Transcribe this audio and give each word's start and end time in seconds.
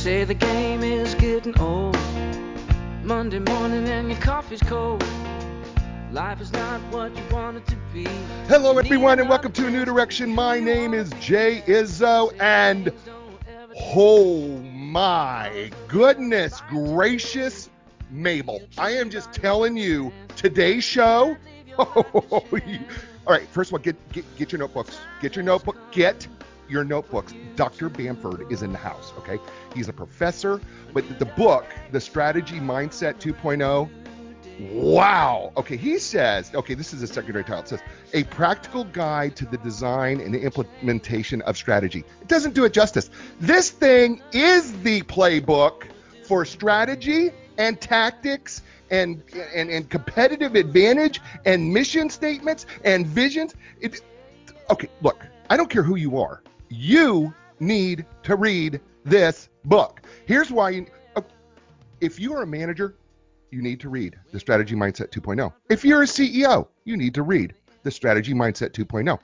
say 0.00 0.24
the 0.24 0.32
game 0.32 0.82
is 0.82 1.14
getting 1.16 1.58
old. 1.60 1.94
Monday 3.04 3.38
morning 3.38 3.86
and 3.86 4.10
your 4.10 4.18
coffee's 4.18 4.62
cold. 4.62 5.04
Life 6.10 6.40
is 6.40 6.50
not 6.54 6.80
what 6.90 7.14
you 7.14 7.22
want 7.30 7.58
it 7.58 7.66
to 7.66 7.76
be. 7.92 8.06
Hello, 8.48 8.78
everyone, 8.78 9.20
and 9.20 9.28
welcome 9.28 9.52
to 9.52 9.66
A 9.66 9.70
New 9.70 9.84
Direction. 9.84 10.34
My 10.34 10.58
name 10.58 10.94
is 10.94 11.10
Jay 11.20 11.62
Izzo, 11.66 12.34
and 12.40 12.90
oh 13.94 14.56
my 14.72 15.70
goodness 15.86 16.62
gracious, 16.70 17.68
Mabel. 18.08 18.62
I 18.78 18.92
am 18.92 19.10
just 19.10 19.34
telling 19.34 19.76
you, 19.76 20.14
today's 20.34 20.82
show. 20.82 21.36
all 21.78 22.42
right, 23.28 23.46
first 23.48 23.68
of 23.68 23.74
all, 23.74 23.80
get, 23.80 23.96
get, 24.12 24.24
get 24.38 24.50
your 24.50 24.60
notebooks. 24.60 24.98
Get 25.20 25.36
your 25.36 25.44
notebook. 25.44 25.76
Get 25.92 26.26
your 26.70 26.84
notebooks. 26.84 27.34
Dr. 27.56 27.88
Bamford 27.88 28.50
is 28.50 28.62
in 28.62 28.72
the 28.72 28.78
house, 28.78 29.12
okay? 29.18 29.38
He's 29.74 29.88
a 29.88 29.92
professor, 29.92 30.60
but 30.92 31.04
the 31.18 31.26
book, 31.26 31.66
The 31.92 32.00
Strategy 32.00 32.60
Mindset 32.60 33.18
2.0, 33.20 33.90
Wow. 34.72 35.52
Okay, 35.56 35.76
he 35.76 35.98
says, 35.98 36.50
okay, 36.54 36.74
this 36.74 36.92
is 36.92 37.02
a 37.02 37.06
secondary 37.06 37.44
title. 37.44 37.60
It 37.60 37.68
says, 37.68 37.80
A 38.12 38.24
Practical 38.24 38.84
Guide 38.84 39.34
to 39.36 39.46
the 39.46 39.56
Design 39.58 40.20
and 40.20 40.34
Implementation 40.34 41.40
of 41.42 41.56
Strategy. 41.56 42.04
It 42.20 42.28
doesn't 42.28 42.54
do 42.54 42.64
it 42.64 42.74
justice. 42.74 43.08
This 43.40 43.70
thing 43.70 44.22
is 44.32 44.72
the 44.82 45.00
playbook 45.02 45.84
for 46.24 46.44
strategy 46.44 47.30
and 47.56 47.80
tactics 47.80 48.62
and, 48.90 49.22
and, 49.54 49.70
and 49.70 49.88
competitive 49.88 50.54
advantage 50.56 51.20
and 51.46 51.72
mission 51.72 52.10
statements 52.10 52.66
and 52.84 53.06
visions. 53.06 53.54
It, 53.80 54.02
okay, 54.68 54.88
look, 55.00 55.24
I 55.48 55.56
don't 55.56 55.70
care 55.70 55.82
who 55.82 55.96
you 55.96 56.18
are. 56.18 56.42
You 56.72 57.34
need 57.58 58.06
to 58.22 58.36
read 58.36 58.80
this 59.04 59.48
book. 59.64 60.02
Here's 60.24 60.52
why 60.52 60.70
you, 60.70 60.86
uh, 61.16 61.22
if 62.00 62.20
you 62.20 62.32
are 62.32 62.42
a 62.42 62.46
manager, 62.46 62.94
you 63.50 63.60
need 63.60 63.80
to 63.80 63.88
read 63.88 64.16
The 64.30 64.38
Strategy 64.38 64.76
Mindset 64.76 65.10
2.0. 65.10 65.52
If 65.68 65.84
you're 65.84 66.02
a 66.02 66.06
CEO, 66.06 66.68
you 66.84 66.96
need 66.96 67.12
to 67.14 67.24
read 67.24 67.54
The 67.82 67.90
Strategy 67.90 68.34
Mindset 68.34 68.70
2.0. 68.70 69.18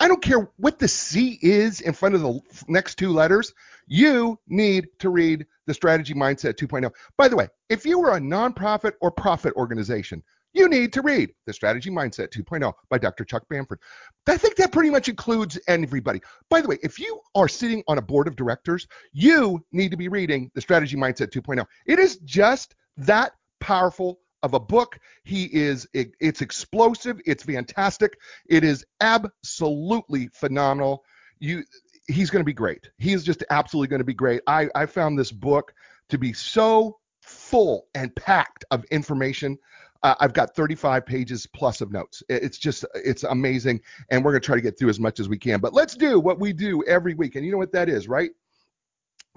I 0.00 0.08
don't 0.08 0.20
care 0.20 0.50
what 0.56 0.80
the 0.80 0.88
C 0.88 1.38
is 1.40 1.80
in 1.82 1.92
front 1.92 2.16
of 2.16 2.22
the 2.22 2.40
next 2.66 2.96
two 2.96 3.12
letters, 3.12 3.54
you 3.86 4.36
need 4.48 4.88
to 4.98 5.08
read 5.08 5.46
The 5.66 5.74
Strategy 5.74 6.14
Mindset 6.14 6.54
2.0. 6.54 6.90
By 7.16 7.28
the 7.28 7.36
way, 7.36 7.46
if 7.68 7.86
you 7.86 8.00
were 8.00 8.16
a 8.16 8.20
nonprofit 8.20 8.94
or 9.00 9.12
profit 9.12 9.54
organization, 9.54 10.24
you 10.52 10.68
need 10.68 10.92
to 10.94 11.02
read 11.02 11.30
The 11.46 11.52
Strategy 11.52 11.90
Mindset 11.90 12.30
2.0 12.30 12.72
by 12.88 12.98
Dr. 12.98 13.24
Chuck 13.24 13.44
Bamford. 13.48 13.80
I 14.26 14.36
think 14.36 14.56
that 14.56 14.72
pretty 14.72 14.90
much 14.90 15.08
includes 15.08 15.58
everybody. 15.68 16.20
By 16.50 16.60
the 16.60 16.68
way, 16.68 16.78
if 16.82 16.98
you 16.98 17.20
are 17.34 17.48
sitting 17.48 17.82
on 17.88 17.98
a 17.98 18.02
board 18.02 18.28
of 18.28 18.36
directors, 18.36 18.86
you 19.12 19.64
need 19.72 19.90
to 19.90 19.96
be 19.96 20.08
reading 20.08 20.50
The 20.54 20.60
Strategy 20.60 20.96
Mindset 20.96 21.30
2.0. 21.30 21.64
It 21.86 21.98
is 21.98 22.18
just 22.18 22.74
that 22.96 23.32
powerful 23.60 24.20
of 24.42 24.54
a 24.54 24.60
book. 24.60 24.98
He 25.24 25.44
is 25.44 25.86
it, 25.92 26.12
it's 26.20 26.42
explosive, 26.42 27.20
it's 27.26 27.42
fantastic. 27.42 28.16
It 28.48 28.64
is 28.64 28.84
absolutely 29.00 30.28
phenomenal. 30.28 31.04
You 31.40 31.64
he's 32.06 32.30
going 32.30 32.40
to 32.40 32.46
be 32.46 32.52
great. 32.52 32.88
He 32.98 33.12
is 33.12 33.24
just 33.24 33.44
absolutely 33.50 33.88
going 33.88 34.00
to 34.00 34.04
be 34.04 34.14
great. 34.14 34.42
I 34.46 34.68
I 34.74 34.86
found 34.86 35.18
this 35.18 35.32
book 35.32 35.72
to 36.08 36.18
be 36.18 36.32
so 36.32 36.98
full 37.20 37.86
and 37.94 38.14
packed 38.16 38.64
of 38.70 38.84
information. 38.86 39.58
Uh, 40.02 40.14
I've 40.20 40.32
got 40.32 40.54
35 40.54 41.04
pages 41.04 41.46
plus 41.46 41.80
of 41.80 41.90
notes. 41.90 42.22
It's 42.28 42.58
just, 42.58 42.84
it's 42.94 43.24
amazing. 43.24 43.80
And 44.10 44.24
we're 44.24 44.32
going 44.32 44.42
to 44.42 44.46
try 44.46 44.54
to 44.54 44.62
get 44.62 44.78
through 44.78 44.90
as 44.90 45.00
much 45.00 45.18
as 45.18 45.28
we 45.28 45.38
can. 45.38 45.60
But 45.60 45.74
let's 45.74 45.96
do 45.96 46.20
what 46.20 46.38
we 46.38 46.52
do 46.52 46.84
every 46.84 47.14
week. 47.14 47.34
And 47.34 47.44
you 47.44 47.50
know 47.50 47.58
what 47.58 47.72
that 47.72 47.88
is, 47.88 48.06
right? 48.06 48.30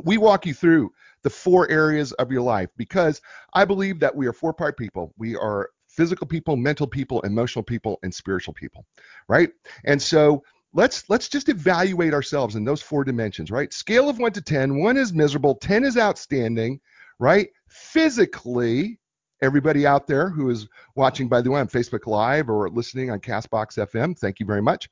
we 0.04 0.18
walk 0.18 0.46
you 0.46 0.54
through 0.54 0.92
the 1.24 1.30
four 1.30 1.70
areas 1.70 2.12
of 2.14 2.32
your 2.32 2.42
life 2.42 2.70
because 2.78 3.22
I 3.54 3.66
believe 3.66 4.00
that 4.00 4.16
we 4.16 4.28
are 4.28 4.34
four 4.34 4.54
part 4.54 4.78
people. 4.78 5.14
We 5.18 5.36
are 5.36 5.70
physical 5.88 6.26
people, 6.26 6.56
mental 6.56 6.88
people, 6.88 7.22
emotional 7.22 7.64
people, 7.64 8.00
and 8.04 8.14
spiritual 8.14 8.54
people, 8.54 8.86
right? 9.28 9.50
And 9.86 10.02
so 10.02 10.44
let's 10.74 11.10
let's 11.10 11.30
just 11.30 11.50
evaluate 11.50 12.14
ourselves 12.14 12.56
in 12.56 12.64
those 12.64 12.82
four 12.82 13.04
dimensions, 13.04 13.52
right? 13.52 13.72
Scale 13.74 14.10
of 14.10 14.18
1 14.18 14.32
to 14.34 14.42
10, 14.42 14.80
1 14.80 14.98
is 14.98 15.14
miserable, 15.14 15.56
10 15.56 15.84
is 15.84 15.98
outstanding, 15.98 16.80
right? 17.20 17.50
Physically, 17.68 19.00
everybody 19.42 19.86
out 19.86 20.08
there 20.08 20.30
who 20.30 20.50
is 20.50 20.68
watching 20.96 21.28
by 21.28 21.42
the 21.42 21.52
way 21.52 21.60
on 21.60 21.68
Facebook 21.68 22.08
Live 22.08 22.50
or 22.50 22.70
listening 22.70 23.12
on 23.12 23.20
Castbox 23.20 23.78
FM, 23.78 24.18
thank 24.18 24.40
you 24.40 24.46
very 24.46 24.62
much. 24.62 24.90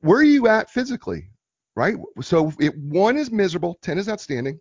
Where 0.00 0.18
are 0.18 0.24
you 0.24 0.48
at 0.48 0.70
physically? 0.70 1.30
right? 1.76 1.96
So 2.22 2.50
one 2.50 3.16
is 3.16 3.30
miserable, 3.30 3.78
10 3.82 3.98
is 3.98 4.08
outstanding. 4.08 4.58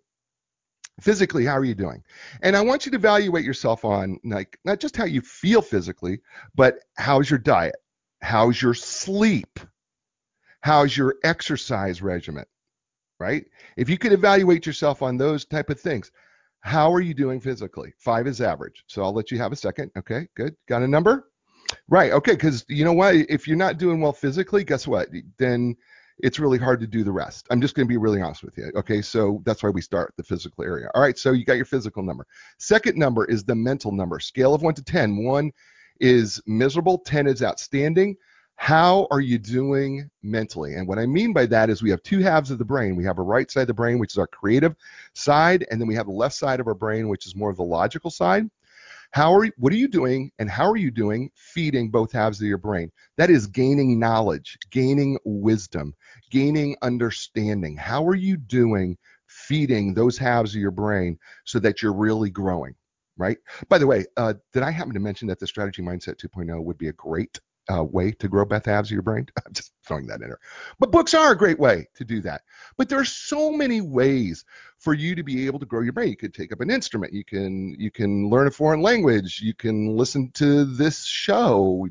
Physically, 1.02 1.46
how 1.46 1.58
are 1.58 1.66
you 1.66 1.76
doing? 1.76 2.04
And 2.42 2.56
I 2.56 2.62
want 2.62 2.86
you 2.86 2.92
to 2.92 2.98
evaluate 2.98 3.44
yourself 3.44 3.84
on 3.84 4.20
like 4.24 4.58
not 4.64 4.80
just 4.80 4.96
how 4.96 5.06
you 5.06 5.22
feel 5.22 5.62
physically, 5.62 6.20
but 6.56 6.80
how's 6.96 7.30
your 7.30 7.40
diet? 7.40 7.76
How's 8.22 8.62
your 8.62 8.74
sleep? 8.74 9.60
How's 10.62 10.96
your 10.96 11.16
exercise 11.24 12.02
regimen? 12.02 12.46
Right? 13.20 13.46
If 13.76 13.90
you 13.90 13.98
could 13.98 14.14
evaluate 14.14 14.66
yourself 14.66 15.02
on 15.02 15.18
those 15.18 15.46
type 15.46 15.70
of 15.70 15.80
things, 15.80 16.12
how 16.66 16.92
are 16.92 17.00
you 17.00 17.14
doing 17.14 17.40
physically? 17.40 17.94
Five 18.00 18.26
is 18.26 18.42
average. 18.42 18.84
So 18.88 19.04
I'll 19.04 19.14
let 19.14 19.30
you 19.30 19.38
have 19.38 19.52
a 19.52 19.56
second. 19.56 19.92
Okay, 19.96 20.28
good. 20.36 20.56
Got 20.68 20.82
a 20.82 20.88
number? 20.88 21.30
Right. 21.88 22.12
Okay. 22.12 22.32
Because 22.32 22.66
you 22.68 22.84
know 22.84 22.94
what? 22.94 23.16
If 23.16 23.48
you're 23.48 23.56
not 23.56 23.78
doing 23.78 24.02
well 24.02 24.12
physically, 24.12 24.64
guess 24.64 24.88
what? 24.88 25.08
Then 25.38 25.76
it's 26.20 26.40
really 26.40 26.58
hard 26.58 26.80
to 26.80 26.88
do 26.88 27.04
the 27.04 27.12
rest. 27.12 27.46
I'm 27.52 27.62
just 27.62 27.76
going 27.76 27.86
to 27.88 27.90
be 27.90 27.98
really 27.98 28.20
honest 28.20 28.44
with 28.44 28.58
you. 28.58 28.72
Okay, 28.76 29.02
so 29.02 29.44
that's 29.46 29.62
why 29.62 29.70
we 29.70 29.82
start 29.82 30.14
the 30.18 30.24
physical 30.24 30.64
area. 30.64 30.90
All 30.96 31.02
right, 31.02 31.18
so 31.18 31.34
you 31.34 31.46
got 31.46 31.58
your 31.58 31.66
physical 31.66 32.02
number. 32.02 32.26
Second 32.58 32.98
number 32.98 33.26
is 33.26 33.44
the 33.44 33.56
mental 33.56 33.92
number. 33.92 34.20
Scale 34.20 34.56
of 34.56 34.64
1 34.64 34.74
to 34.76 34.84
10. 34.84 35.24
1 35.24 35.52
is 36.00 36.42
miserable, 36.48 36.98
10 37.00 37.28
is 37.28 37.44
outstanding. 37.44 38.16
How 38.56 39.08
are 39.12 39.22
you 39.22 39.38
doing 39.38 40.10
mentally? 40.24 40.76
And 40.76 40.88
what 40.88 40.98
I 40.98 41.06
mean 41.06 41.34
by 41.34 41.46
that 41.48 41.70
is 41.70 41.84
we 41.84 41.90
have 41.90 42.02
two 42.04 42.20
halves 42.20 42.52
of 42.52 42.58
the 42.58 42.66
brain. 42.66 42.96
We 42.96 43.04
have 43.04 43.20
a 43.20 43.24
right 43.24 43.50
side 43.52 43.62
of 43.62 43.68
the 43.68 43.74
brain, 43.74 44.00
which 44.00 44.14
is 44.14 44.18
our 44.18 44.28
creative 44.28 44.76
side, 45.14 45.66
and 45.70 45.80
then 45.80 45.88
we 45.88 45.96
have 45.96 46.08
the 46.08 46.14
left 46.14 46.36
side 46.36 46.60
of 46.60 46.68
our 46.68 46.74
brain, 46.74 47.10
which 47.10 47.28
is 47.28 47.36
more 47.36 47.50
of 47.50 47.58
the 47.58 47.64
logical 47.64 48.10
side. 48.10 48.50
How 49.12 49.34
are 49.34 49.48
what 49.58 49.72
are 49.72 49.78
you 49.78 49.88
doing 49.88 50.32
and 50.40 50.50
how 50.50 50.70
are 50.70 50.78
you 50.78 50.92
doing 50.92 51.32
feeding 51.36 51.90
both 51.90 52.12
halves 52.12 52.42
of 52.42 52.48
your 52.48 52.58
brain? 52.58 52.92
That 53.18 53.30
is 53.30 53.48
gaining 53.48 54.00
knowledge, 54.00 54.58
gaining 54.72 55.18
wisdom, 55.24 55.94
gaining 56.32 56.76
understanding. 56.82 57.78
How 57.78 58.06
are 58.08 58.16
you 58.16 58.36
doing 58.36 58.98
feeding 59.28 59.94
those 59.94 60.18
halves 60.18 60.56
of 60.56 60.62
your 60.62 60.72
brain 60.72 61.18
so 61.46 61.60
that 61.60 61.82
you're 61.82 61.94
really 61.94 62.30
growing? 62.30 62.76
Right. 63.18 63.38
By 63.70 63.78
the 63.78 63.88
way, 63.88 64.06
uh, 64.18 64.34
did 64.52 64.64
I 64.64 64.72
happen 64.72 64.94
to 64.94 65.00
mention 65.00 65.30
that 65.30 65.40
the 65.40 65.48
strategy 65.48 65.82
mindset 65.82 66.18
2.0 66.18 66.62
would 66.62 66.78
be 66.78 66.90
a 66.90 66.94
great 66.94 67.40
uh, 67.74 67.84
way 67.84 68.12
to 68.12 68.28
grow 68.28 68.46
both 68.46 68.66
halves 68.66 68.90
of 68.90 68.94
your 68.94 69.02
brain. 69.02 69.26
I'm 69.46 69.54
just 69.54 69.74
throwing 69.86 70.08
that 70.08 70.22
in 70.22 70.28
there. 70.28 70.40
But 70.80 70.92
books 70.92 71.14
are 71.14 71.32
a 71.32 71.38
great 71.38 71.60
way 71.60 71.88
to 71.96 72.04
do 72.04 72.22
that. 72.22 72.42
But 72.78 72.90
there 72.90 73.00
are 73.00 73.06
so 73.06 73.52
many 73.52 73.82
ways 73.82 74.46
for 74.78 74.94
you 74.94 75.16
to 75.16 75.24
be 75.24 75.46
able 75.46 75.60
to 75.60 75.66
grow 75.66 75.82
your 75.82 75.94
brain. 75.94 76.10
You 76.10 76.18
could 76.18 76.34
take 76.34 76.52
up 76.52 76.62
an 76.62 76.70
instrument. 76.70 77.14
You 77.14 77.24
can 77.24 77.76
you 77.80 77.92
can 77.92 78.30
learn 78.30 78.48
a 78.48 78.52
foreign 78.52 78.82
language. 78.82 79.42
You 79.42 79.54
can 79.54 79.96
listen 79.96 80.32
to 80.36 80.66
this 80.66 81.04
show. 81.06 81.88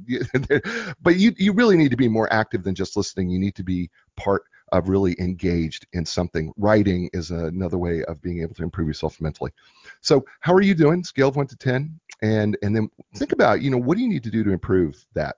but 1.02 1.16
you 1.16 1.32
you 1.36 1.52
really 1.52 1.76
need 1.76 1.90
to 1.90 1.96
be 1.96 2.08
more 2.08 2.32
active 2.32 2.62
than 2.62 2.74
just 2.74 2.96
listening. 2.96 3.30
You 3.30 3.38
need 3.38 3.54
to 3.56 3.64
be 3.64 3.90
part 4.16 4.44
of 4.72 4.88
really 4.88 5.14
engaged 5.20 5.86
in 5.92 6.04
something. 6.04 6.52
Writing 6.56 7.08
is 7.12 7.30
another 7.30 7.78
way 7.78 8.02
of 8.04 8.20
being 8.22 8.42
able 8.42 8.54
to 8.54 8.62
improve 8.62 8.88
yourself 8.88 9.20
mentally. 9.20 9.52
So 10.00 10.24
how 10.40 10.52
are 10.54 10.62
you 10.62 10.74
doing? 10.74 11.04
Scale 11.04 11.28
of 11.28 11.36
one 11.36 11.46
to 11.48 11.56
ten, 11.56 11.98
and 12.22 12.56
and 12.62 12.74
then 12.74 12.90
think 13.16 13.32
about 13.32 13.62
you 13.62 13.70
know 13.70 13.78
what 13.78 13.96
do 13.96 14.02
you 14.02 14.08
need 14.08 14.24
to 14.24 14.30
do 14.30 14.44
to 14.44 14.50
improve 14.50 15.04
that 15.14 15.36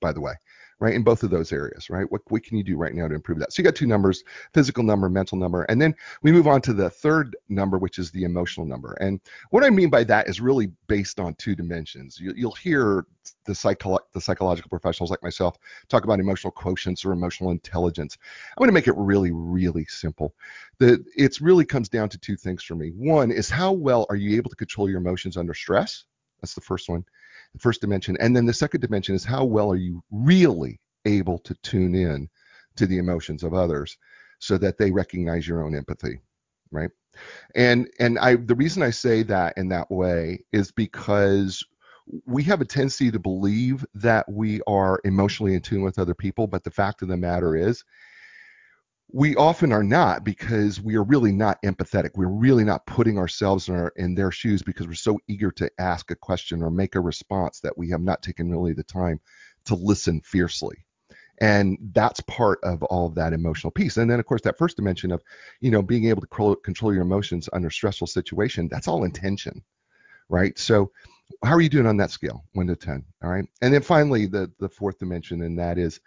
by 0.00 0.12
the 0.12 0.20
way, 0.20 0.34
right? 0.80 0.94
In 0.94 1.02
both 1.02 1.22
of 1.22 1.30
those 1.30 1.52
areas, 1.52 1.90
right? 1.90 2.10
What, 2.10 2.22
what 2.28 2.42
can 2.42 2.56
you 2.56 2.64
do 2.64 2.76
right 2.76 2.94
now 2.94 3.06
to 3.06 3.14
improve 3.14 3.38
that? 3.38 3.52
So 3.52 3.60
you 3.60 3.64
got 3.64 3.76
two 3.76 3.86
numbers, 3.86 4.24
physical 4.54 4.82
number, 4.82 5.08
mental 5.10 5.36
number. 5.36 5.62
And 5.64 5.80
then 5.80 5.94
we 6.22 6.32
move 6.32 6.46
on 6.46 6.62
to 6.62 6.72
the 6.72 6.88
third 6.88 7.36
number, 7.48 7.78
which 7.78 7.98
is 7.98 8.10
the 8.10 8.24
emotional 8.24 8.66
number. 8.66 8.94
And 8.94 9.20
what 9.50 9.62
I 9.62 9.70
mean 9.70 9.90
by 9.90 10.04
that 10.04 10.28
is 10.28 10.40
really 10.40 10.72
based 10.88 11.20
on 11.20 11.34
two 11.34 11.54
dimensions. 11.54 12.18
You, 12.18 12.34
will 12.46 12.54
hear 12.54 13.06
the, 13.44 13.54
psycho- 13.54 13.98
the 14.14 14.20
psychological 14.20 14.70
professionals 14.70 15.10
like 15.10 15.22
myself 15.22 15.58
talk 15.88 16.04
about 16.04 16.18
emotional 16.18 16.52
quotients 16.52 17.04
or 17.04 17.12
emotional 17.12 17.50
intelligence. 17.50 18.16
I'm 18.56 18.60
going 18.60 18.68
to 18.68 18.74
make 18.74 18.88
it 18.88 18.96
really, 18.96 19.32
really 19.32 19.84
simple. 19.84 20.34
The, 20.78 21.04
it 21.14 21.40
really 21.42 21.66
comes 21.66 21.90
down 21.90 22.08
to 22.08 22.18
two 22.18 22.36
things 22.36 22.62
for 22.62 22.74
me. 22.74 22.90
One 22.96 23.30
is 23.30 23.50
how 23.50 23.72
well 23.72 24.06
are 24.08 24.16
you 24.16 24.36
able 24.36 24.48
to 24.48 24.56
control 24.56 24.88
your 24.88 24.98
emotions 24.98 25.36
under 25.36 25.52
stress? 25.52 26.04
That's 26.40 26.54
the 26.54 26.62
first 26.62 26.88
one 26.88 27.04
the 27.52 27.58
first 27.58 27.80
dimension. 27.80 28.16
And 28.20 28.34
then 28.34 28.46
the 28.46 28.52
second 28.52 28.80
dimension 28.80 29.14
is 29.14 29.24
how 29.24 29.44
well 29.44 29.70
are 29.72 29.76
you 29.76 30.02
really 30.10 30.80
able 31.04 31.38
to 31.40 31.54
tune 31.62 31.94
in 31.94 32.28
to 32.76 32.86
the 32.86 32.98
emotions 32.98 33.42
of 33.42 33.54
others 33.54 33.96
so 34.38 34.58
that 34.58 34.78
they 34.78 34.90
recognize 34.90 35.46
your 35.46 35.64
own 35.64 35.76
empathy, 35.76 36.20
right? 36.70 36.90
And 37.54 37.90
and 37.98 38.18
I 38.18 38.36
the 38.36 38.54
reason 38.54 38.82
I 38.82 38.90
say 38.90 39.22
that 39.24 39.54
in 39.56 39.68
that 39.68 39.90
way 39.90 40.44
is 40.52 40.70
because 40.70 41.64
we 42.26 42.42
have 42.44 42.60
a 42.60 42.64
tendency 42.64 43.10
to 43.10 43.18
believe 43.18 43.84
that 43.94 44.30
we 44.30 44.60
are 44.66 45.00
emotionally 45.04 45.54
in 45.54 45.60
tune 45.60 45.82
with 45.82 45.98
other 45.98 46.14
people, 46.14 46.46
but 46.46 46.64
the 46.64 46.70
fact 46.70 47.02
of 47.02 47.08
the 47.08 47.16
matter 47.16 47.56
is 47.56 47.84
we 49.12 49.34
often 49.36 49.72
are 49.72 49.82
not 49.82 50.24
because 50.24 50.80
we 50.80 50.96
are 50.96 51.02
really 51.02 51.32
not 51.32 51.62
empathetic. 51.62 52.10
We're 52.14 52.28
really 52.28 52.64
not 52.64 52.86
putting 52.86 53.18
ourselves 53.18 53.68
in, 53.68 53.74
our, 53.74 53.92
in 53.96 54.14
their 54.14 54.30
shoes 54.30 54.62
because 54.62 54.86
we're 54.86 54.94
so 54.94 55.18
eager 55.28 55.50
to 55.52 55.70
ask 55.78 56.10
a 56.10 56.16
question 56.16 56.62
or 56.62 56.70
make 56.70 56.94
a 56.94 57.00
response 57.00 57.60
that 57.60 57.76
we 57.76 57.88
have 57.90 58.02
not 58.02 58.22
taken 58.22 58.50
really 58.50 58.72
the 58.72 58.84
time 58.84 59.20
to 59.66 59.74
listen 59.74 60.20
fiercely. 60.20 60.84
And 61.40 61.78
that's 61.92 62.20
part 62.22 62.58
of 62.62 62.82
all 62.84 63.06
of 63.06 63.14
that 63.14 63.32
emotional 63.32 63.70
piece. 63.70 63.96
And 63.96 64.10
then, 64.10 64.20
of 64.20 64.26
course, 64.26 64.42
that 64.42 64.58
first 64.58 64.76
dimension 64.76 65.10
of, 65.10 65.22
you 65.60 65.70
know, 65.70 65.80
being 65.80 66.06
able 66.06 66.20
to 66.20 66.56
control, 66.62 66.92
your 66.92 67.02
emotions 67.02 67.48
under 67.52 67.70
stressful 67.70 68.06
situation, 68.06 68.68
that's 68.70 68.88
all 68.88 69.04
intention, 69.04 69.62
right? 70.28 70.58
So 70.58 70.92
how 71.42 71.52
are 71.52 71.60
you 71.60 71.70
doing 71.70 71.86
on 71.86 71.96
that 71.96 72.10
scale, 72.10 72.44
one 72.52 72.66
to 72.66 72.76
10? 72.76 73.04
All 73.22 73.30
right. 73.30 73.46
And 73.62 73.72
then 73.72 73.82
finally, 73.82 74.26
the, 74.26 74.50
the 74.58 74.68
fourth 74.68 74.98
dimension, 74.98 75.42
and 75.42 75.58
that 75.58 75.78
is 75.78 76.00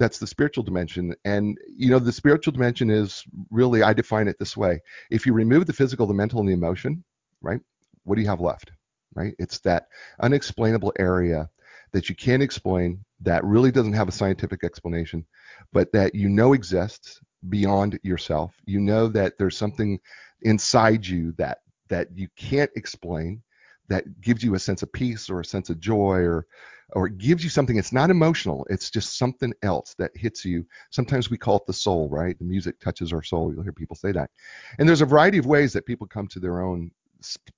that's 0.00 0.18
the 0.18 0.26
spiritual 0.26 0.64
dimension. 0.64 1.14
And, 1.24 1.58
you 1.76 1.90
know, 1.90 2.00
the 2.00 2.10
spiritual 2.10 2.52
dimension 2.52 2.90
is 2.90 3.22
really, 3.50 3.82
I 3.82 3.92
define 3.92 4.26
it 4.26 4.38
this 4.38 4.56
way 4.56 4.80
if 5.10 5.26
you 5.26 5.32
remove 5.32 5.66
the 5.66 5.72
physical, 5.72 6.06
the 6.06 6.14
mental, 6.14 6.40
and 6.40 6.48
the 6.48 6.54
emotion, 6.54 7.04
right, 7.42 7.60
what 8.04 8.16
do 8.16 8.22
you 8.22 8.28
have 8.28 8.40
left? 8.40 8.72
Right? 9.14 9.34
It's 9.38 9.60
that 9.60 9.88
unexplainable 10.20 10.94
area 10.98 11.50
that 11.92 12.08
you 12.08 12.14
can't 12.14 12.42
explain, 12.42 13.04
that 13.20 13.44
really 13.44 13.70
doesn't 13.70 13.92
have 13.92 14.08
a 14.08 14.12
scientific 14.12 14.64
explanation, 14.64 15.26
but 15.72 15.92
that 15.92 16.14
you 16.14 16.28
know 16.28 16.54
exists 16.54 17.20
beyond 17.48 17.98
yourself. 18.02 18.54
You 18.64 18.80
know 18.80 19.08
that 19.08 19.36
there's 19.38 19.56
something 19.56 19.98
inside 20.42 21.06
you 21.06 21.32
that 21.32 21.58
that 21.88 22.08
you 22.14 22.28
can't 22.36 22.70
explain 22.76 23.42
that 23.90 24.20
gives 24.20 24.42
you 24.42 24.54
a 24.54 24.58
sense 24.58 24.82
of 24.82 24.92
peace 24.92 25.28
or 25.28 25.40
a 25.40 25.44
sense 25.44 25.68
of 25.68 25.78
joy 25.78 26.20
or 26.20 26.46
or 26.92 27.06
it 27.06 27.18
gives 27.18 27.44
you 27.44 27.50
something. 27.50 27.76
It's 27.76 27.92
not 27.92 28.10
emotional. 28.10 28.66
It's 28.68 28.90
just 28.90 29.16
something 29.16 29.52
else 29.62 29.94
that 29.98 30.10
hits 30.16 30.44
you. 30.44 30.66
Sometimes 30.90 31.30
we 31.30 31.38
call 31.38 31.58
it 31.58 31.66
the 31.66 31.72
soul 31.72 32.08
right? 32.08 32.36
The 32.38 32.44
music 32.44 32.80
touches 32.80 33.12
our 33.12 33.22
soul. 33.22 33.52
You'll 33.52 33.62
hear 33.62 33.72
people 33.72 33.96
say 33.96 34.12
that. 34.12 34.30
And 34.78 34.88
there's 34.88 35.02
a 35.02 35.06
variety 35.06 35.38
of 35.38 35.46
ways 35.46 35.72
that 35.74 35.86
people 35.86 36.06
come 36.06 36.26
to 36.28 36.40
their 36.40 36.62
own 36.62 36.90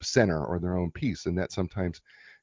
center 0.02 0.44
or 0.44 0.58
their 0.58 0.76
own 0.76 0.90
peace 0.90 1.26
and 1.26 1.38
that 1.38 1.52
sometimes 1.52 2.00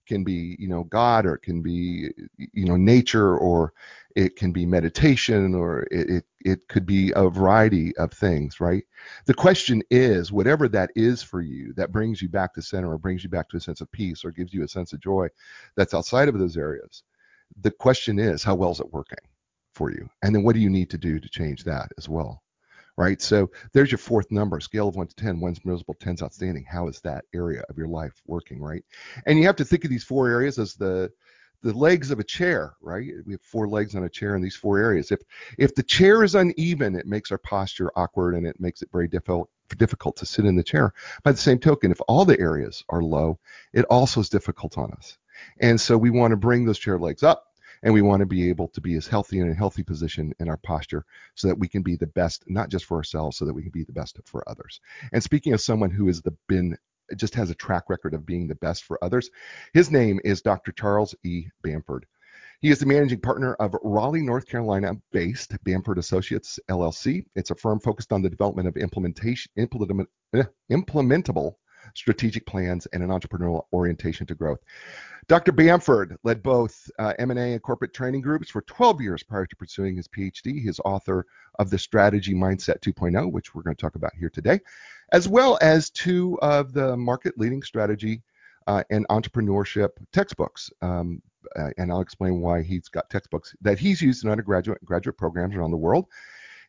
can 0.10 0.24
be 0.24 0.58
you 0.60 0.68
know 0.68 0.84
god 0.86 1.26
or 1.26 1.36
it 1.36 1.44
can 1.44 1.62
be 1.62 2.10
you 2.38 2.66
know 2.66 2.76
nature 2.76 3.38
or 3.38 3.72
it 4.16 4.36
can 4.36 4.52
be 4.52 4.66
meditation 4.66 5.54
or 5.56 5.84
it, 5.92 6.10
it, 6.10 6.26
it 6.44 6.68
could 6.68 6.86
be 6.86 7.14
a 7.16 7.30
variety 7.30 7.96
of 7.98 8.12
things 8.12 8.60
right? 8.60 8.84
The 9.28 9.34
question 9.36 9.84
is 9.92 10.32
whatever 10.32 10.68
that 10.70 10.90
is 10.96 11.22
for 11.24 11.42
you 11.42 11.74
that 11.74 11.92
brings 11.92 12.22
you 12.22 12.28
back 12.28 12.54
to 12.56 12.62
center 12.62 12.92
or 12.92 12.98
brings 12.98 13.24
you 13.24 13.30
back 13.30 13.48
to 13.50 13.58
a 13.58 13.62
sense 13.62 13.82
of 13.82 13.92
peace 13.92 14.26
or 14.26 14.32
gives 14.32 14.54
you 14.54 14.64
a 14.64 14.68
sense 14.68 14.92
of 14.94 15.00
joy 15.00 15.28
that's 15.78 15.94
outside 15.94 16.28
of 16.28 16.40
those 16.40 16.58
areas 16.58 17.04
the 17.62 17.72
question 17.72 18.20
is 18.20 18.44
how 18.44 18.56
well 18.56 18.72
is 18.72 18.80
it 18.80 18.92
working 18.92 19.20
for 19.76 19.92
you? 19.92 20.10
And 20.24 20.36
then 20.36 20.44
what 20.44 20.56
do 20.56 20.60
you 20.60 20.70
need 20.70 20.90
to 20.90 20.98
do 20.98 21.20
to 21.20 21.30
change 21.30 21.64
that 21.64 21.90
as 21.98 22.10
well 22.10 22.44
right? 23.00 23.22
So 23.22 23.50
there's 23.72 23.92
your 23.92 23.98
fourth 23.98 24.30
number, 24.30 24.60
scale 24.60 24.90
of 24.90 24.98
one 24.98 25.08
to 25.08 25.16
10. 25.16 25.40
One's 25.40 25.64
miserable, 25.64 25.96
10's 25.96 26.22
outstanding. 26.22 26.66
How 26.70 26.90
is 26.90 27.00
that 27.00 27.24
area 27.34 27.64
of 27.70 27.78
your 27.78 27.88
life 27.88 28.22
working, 28.28 28.62
right? 28.62 28.84
And 29.26 29.40
you 29.40 29.46
have 29.46 29.56
to 29.56 29.66
think 29.66 29.86
of 29.86 29.90
these 29.90 30.04
four 30.04 30.28
areas 30.28 30.60
as 30.60 30.76
the 30.76 31.10
the 31.62 31.74
legs 31.74 32.10
of 32.12 32.20
a 32.20 32.24
chair, 32.24 32.74
right? 32.82 33.06
We 33.26 33.34
have 33.34 33.42
four 33.42 33.68
legs 33.68 33.94
on 33.96 34.04
a 34.04 34.10
chair 34.10 34.36
in 34.36 34.42
these 34.42 34.56
four 34.56 34.80
areas. 34.80 35.12
If 35.12 35.22
if 35.58 35.74
the 35.76 35.84
chair 35.84 36.24
is 36.26 36.36
uneven, 36.36 36.96
it 36.96 37.08
makes 37.08 37.32
our 37.32 37.38
posture 37.38 37.90
awkward 37.96 38.36
and 38.36 38.46
it 38.46 38.60
makes 38.60 38.82
it 38.82 38.90
very 38.92 39.08
difficult 39.08 39.50
difficult 39.78 40.18
to 40.18 40.26
sit 40.26 40.44
in 40.44 40.58
the 40.58 40.64
chair. 40.64 40.94
By 41.24 41.32
the 41.32 41.38
same 41.38 41.60
token, 41.60 41.92
if 41.92 42.02
all 42.10 42.26
the 42.26 42.40
areas 42.40 42.84
are 42.90 43.02
low, 43.02 43.40
it 43.72 43.86
also 43.86 44.20
is 44.20 44.28
difficult 44.28 44.78
on 44.78 44.92
us. 44.92 45.18
And 45.62 45.80
so 45.80 45.98
we 45.98 46.10
want 46.10 46.32
to 46.32 46.38
bring 46.38 46.66
those 46.66 46.80
chair 46.80 47.00
legs 47.00 47.24
up 47.24 47.49
and 47.84 47.94
we 47.94 48.02
want 48.02 48.20
to 48.20 48.26
be 48.26 48.50
able 48.50 48.68
to 48.70 48.82
be 48.82 48.96
as 48.96 49.08
healthy 49.08 49.40
in 49.40 49.50
a 49.50 49.54
healthy 49.54 49.84
position 49.84 50.34
in 50.40 50.50
our 50.50 50.58
posture 50.58 51.06
so 51.36 51.48
that 51.48 51.60
we 51.60 51.68
can 51.68 51.82
be 51.82 51.96
the 51.96 52.08
best 52.08 52.44
not 52.48 52.70
just 52.70 52.86
for 52.86 52.98
ourselves 52.98 53.38
so 53.38 53.46
that 53.46 53.54
we 53.54 53.64
can 53.64 53.72
be 53.72 53.84
the 53.84 53.94
best 53.94 54.20
for 54.26 54.48
others. 54.48 54.80
And 55.14 55.24
speaking 55.24 55.54
of 55.54 55.62
someone 55.62 55.92
who 55.92 56.08
has 56.08 56.22
the 56.22 56.36
been 56.48 56.78
just 57.16 57.34
has 57.36 57.50
a 57.50 57.56
track 57.56 57.86
record 57.90 58.14
of 58.14 58.26
being 58.26 58.48
the 58.48 58.56
best 58.56 58.84
for 58.84 59.04
others 59.04 59.32
his 59.74 59.90
name 59.90 60.20
is 60.24 60.44
dr 60.44 60.72
charles 60.74 61.16
e. 61.24 61.48
Bamford. 61.64 62.06
He 62.62 62.70
is 62.70 62.80
the 62.80 62.86
managing 62.86 63.22
partner 63.22 63.54
of 63.54 63.74
Raleigh, 63.84 64.22
North 64.22 64.46
Carolina 64.46 64.94
based 65.12 65.56
Bamford 65.64 65.98
Associates 65.98 66.60
LLC. 66.70 67.26
It's 67.36 67.52
a 67.52 67.56
firm 67.56 67.80
focused 67.80 68.12
on 68.12 68.22
the 68.22 68.30
development 68.30 68.68
of 68.68 68.76
implementation, 68.76 69.50
implement, 69.56 70.10
eh, 70.34 70.44
implementable 70.70 71.56
strategic 71.96 72.46
plans 72.46 72.86
and 72.88 73.04
an 73.04 73.10
entrepreneurial 73.10 73.66
orientation 73.74 74.26
to 74.28 74.36
growth. 74.36 74.60
Dr. 75.28 75.52
Bamford 75.52 76.18
led 76.24 76.42
both 76.42 76.90
uh, 76.98 77.14
M&A 77.20 77.54
and 77.54 77.62
corporate 77.62 77.94
training 77.94 78.22
groups 78.22 78.50
for 78.50 78.62
12 78.64 79.00
years 79.02 79.22
prior 79.22 79.46
to 79.46 79.56
pursuing 79.56 79.96
his 79.96 80.08
PhD. 80.08 80.60
He's 80.60 80.80
author 80.84 81.28
of 81.60 81.70
the 81.70 81.78
Strategy 81.78 82.34
Mindset 82.34 82.80
2.0, 82.80 83.32
which 83.32 83.54
we're 83.54 83.62
going 83.62 83.76
to 83.76 83.82
talk 83.82 83.96
about 83.96 84.14
here 84.18 84.32
today, 84.32 84.60
as 85.12 85.28
well 85.28 85.60
as 85.62 85.92
two 85.92 86.40
of 86.42 86.74
the 86.74 86.98
market-leading 86.98 87.62
strategy 87.62 88.24
uh, 88.66 88.84
and 88.90 89.08
entrepreneurship 89.10 89.90
textbooks. 90.12 90.72
Um, 90.82 91.22
uh, 91.56 91.70
and 91.78 91.92
I'll 91.92 92.02
explain 92.02 92.42
why 92.42 92.64
he's 92.64 92.90
got 92.90 93.10
textbooks 93.10 93.56
that 93.62 93.80
he's 93.80 94.02
used 94.02 94.24
in 94.24 94.32
undergraduate 94.32 94.80
and 94.82 94.88
graduate 94.88 95.18
programs 95.18 95.56
around 95.56 95.72
the 95.72 95.78
world. 95.78 96.06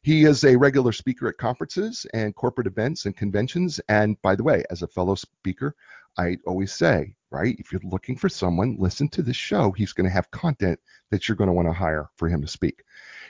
He 0.03 0.25
is 0.25 0.45
a 0.45 0.57
regular 0.57 0.93
speaker 0.93 1.29
at 1.29 1.37
conferences 1.37 2.07
and 2.15 2.35
corporate 2.35 2.67
events 2.67 3.05
and 3.05 3.17
conventions. 3.17 3.81
And 3.89 4.21
by 4.23 4.35
the 4.35 4.43
way, 4.43 4.65
as 4.71 4.83
a 4.83 4.89
fellow 4.89 5.15
speaker, 5.15 5.75
I 6.17 6.39
always 6.47 6.73
say, 6.73 7.15
right, 7.31 7.57
if 7.59 7.73
you're 7.73 7.81
looking 7.85 8.17
for 8.17 8.29
someone, 8.29 8.77
listen 8.79 9.09
to 9.11 9.23
this 9.23 9.37
show. 9.37 9.73
He's 9.73 9.93
going 9.93 10.09
to 10.09 10.13
have 10.13 10.31
content 10.31 10.79
that 11.11 11.29
you're 11.29 11.37
going 11.37 11.49
to 11.49 11.55
want 11.55 11.69
to 11.69 11.73
hire 11.73 12.09
for 12.17 12.29
him 12.29 12.43
to 12.43 12.49
speak. 12.49 12.83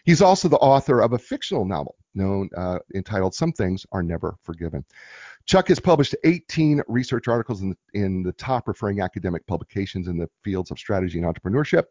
He's 0.05 0.23
also 0.23 0.49
the 0.49 0.57
author 0.59 1.01
of 1.01 1.13
a 1.13 1.19
fictional 1.19 1.65
novel 1.65 1.97
known 2.15 2.49
uh, 2.57 2.79
entitled 2.95 3.35
Some 3.35 3.53
Things 3.53 3.87
Are 3.93 4.03
Never 4.03 4.37
Forgiven. 4.43 4.85
Chuck 5.47 5.69
has 5.69 5.81
published 5.81 6.15
18 6.25 6.83
research 6.89 7.29
articles 7.29 7.63
in, 7.63 7.77
in 7.95 8.23
the 8.23 8.33
top 8.33 8.69
referring 8.69 9.01
academic 9.01 9.47
publications 9.47 10.09
in 10.09 10.17
the 10.17 10.29
fields 10.43 10.71
of 10.71 10.79
strategy 10.79 11.19
and 11.19 11.27
entrepreneurship. 11.27 11.85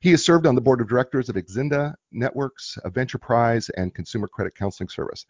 He 0.00 0.10
has 0.10 0.24
served 0.24 0.46
on 0.46 0.54
the 0.54 0.60
board 0.60 0.80
of 0.80 0.88
directors 0.88 1.28
of 1.28 1.36
Exinda 1.36 1.94
Networks, 2.10 2.78
a 2.84 2.90
venture 2.90 3.18
prize, 3.18 3.68
and 3.70 3.94
Consumer 3.94 4.28
Credit 4.28 4.54
Counseling 4.54 4.88
Service. 4.88 5.26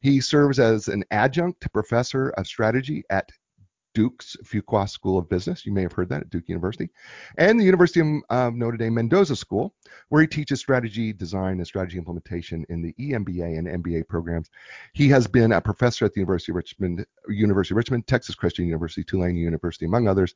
He 0.00 0.20
serves 0.20 0.58
as 0.58 0.88
an 0.88 1.04
adjunct 1.10 1.72
professor 1.72 2.30
of 2.30 2.46
strategy 2.46 3.04
at 3.10 3.30
Duke's 3.96 4.36
Fuqua 4.44 4.86
School 4.86 5.18
of 5.18 5.26
Business. 5.26 5.64
You 5.64 5.72
may 5.72 5.80
have 5.80 5.92
heard 5.92 6.10
that 6.10 6.20
at 6.20 6.28
Duke 6.28 6.50
University. 6.50 6.90
And 7.38 7.58
the 7.58 7.64
University 7.64 8.22
of 8.28 8.54
Notre 8.54 8.76
Dame 8.76 8.92
Mendoza 8.92 9.34
School, 9.34 9.74
where 10.10 10.20
he 10.20 10.28
teaches 10.28 10.60
strategy 10.60 11.14
design 11.14 11.56
and 11.56 11.66
strategy 11.66 11.96
implementation 11.96 12.66
in 12.68 12.82
the 12.82 12.94
EMBA 13.00 13.58
and 13.58 13.82
MBA 13.82 14.06
programs. 14.06 14.50
He 14.92 15.08
has 15.08 15.26
been 15.26 15.52
a 15.52 15.62
professor 15.62 16.04
at 16.04 16.12
the 16.12 16.20
University 16.20 16.52
of 16.52 16.56
Richmond, 16.56 17.06
University 17.26 17.72
of 17.72 17.78
Richmond, 17.78 18.06
Texas 18.06 18.34
Christian 18.34 18.66
University, 18.66 19.02
Tulane 19.02 19.34
University, 19.34 19.86
among 19.86 20.08
others. 20.08 20.34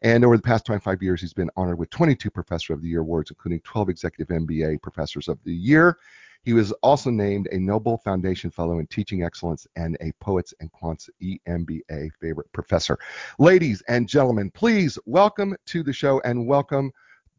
And 0.00 0.24
over 0.24 0.38
the 0.38 0.42
past 0.42 0.64
25 0.64 1.02
years, 1.02 1.20
he's 1.20 1.34
been 1.34 1.50
honored 1.54 1.78
with 1.78 1.90
22 1.90 2.30
Professor 2.30 2.72
of 2.72 2.80
the 2.80 2.88
Year 2.88 3.00
awards, 3.00 3.30
including 3.30 3.60
12 3.60 3.90
Executive 3.90 4.34
MBA 4.34 4.80
Professors 4.80 5.28
of 5.28 5.38
the 5.44 5.52
Year. 5.52 5.98
He 6.44 6.52
was 6.54 6.72
also 6.82 7.10
named 7.10 7.48
a 7.52 7.58
Noble 7.58 7.98
Foundation 7.98 8.50
Fellow 8.50 8.80
in 8.80 8.88
Teaching 8.88 9.22
Excellence 9.22 9.64
and 9.76 9.96
a 10.00 10.10
Poets 10.20 10.52
and 10.58 10.70
Quants 10.72 11.08
EMBA 11.22 12.10
favorite 12.20 12.52
professor. 12.52 12.98
Ladies 13.38 13.80
and 13.86 14.08
gentlemen, 14.08 14.50
please 14.50 14.98
welcome 15.06 15.54
to 15.66 15.84
the 15.84 15.92
show 15.92 16.20
and 16.24 16.48
welcome 16.48 16.90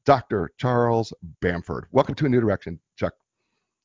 Dr. 0.06 0.52
Charles 0.58 1.12
Bamford. 1.42 1.88
Welcome 1.92 2.16
to 2.16 2.26
A 2.28 2.30
New 2.30 2.40
Direction, 2.40 2.80
Chuck. 2.96 3.14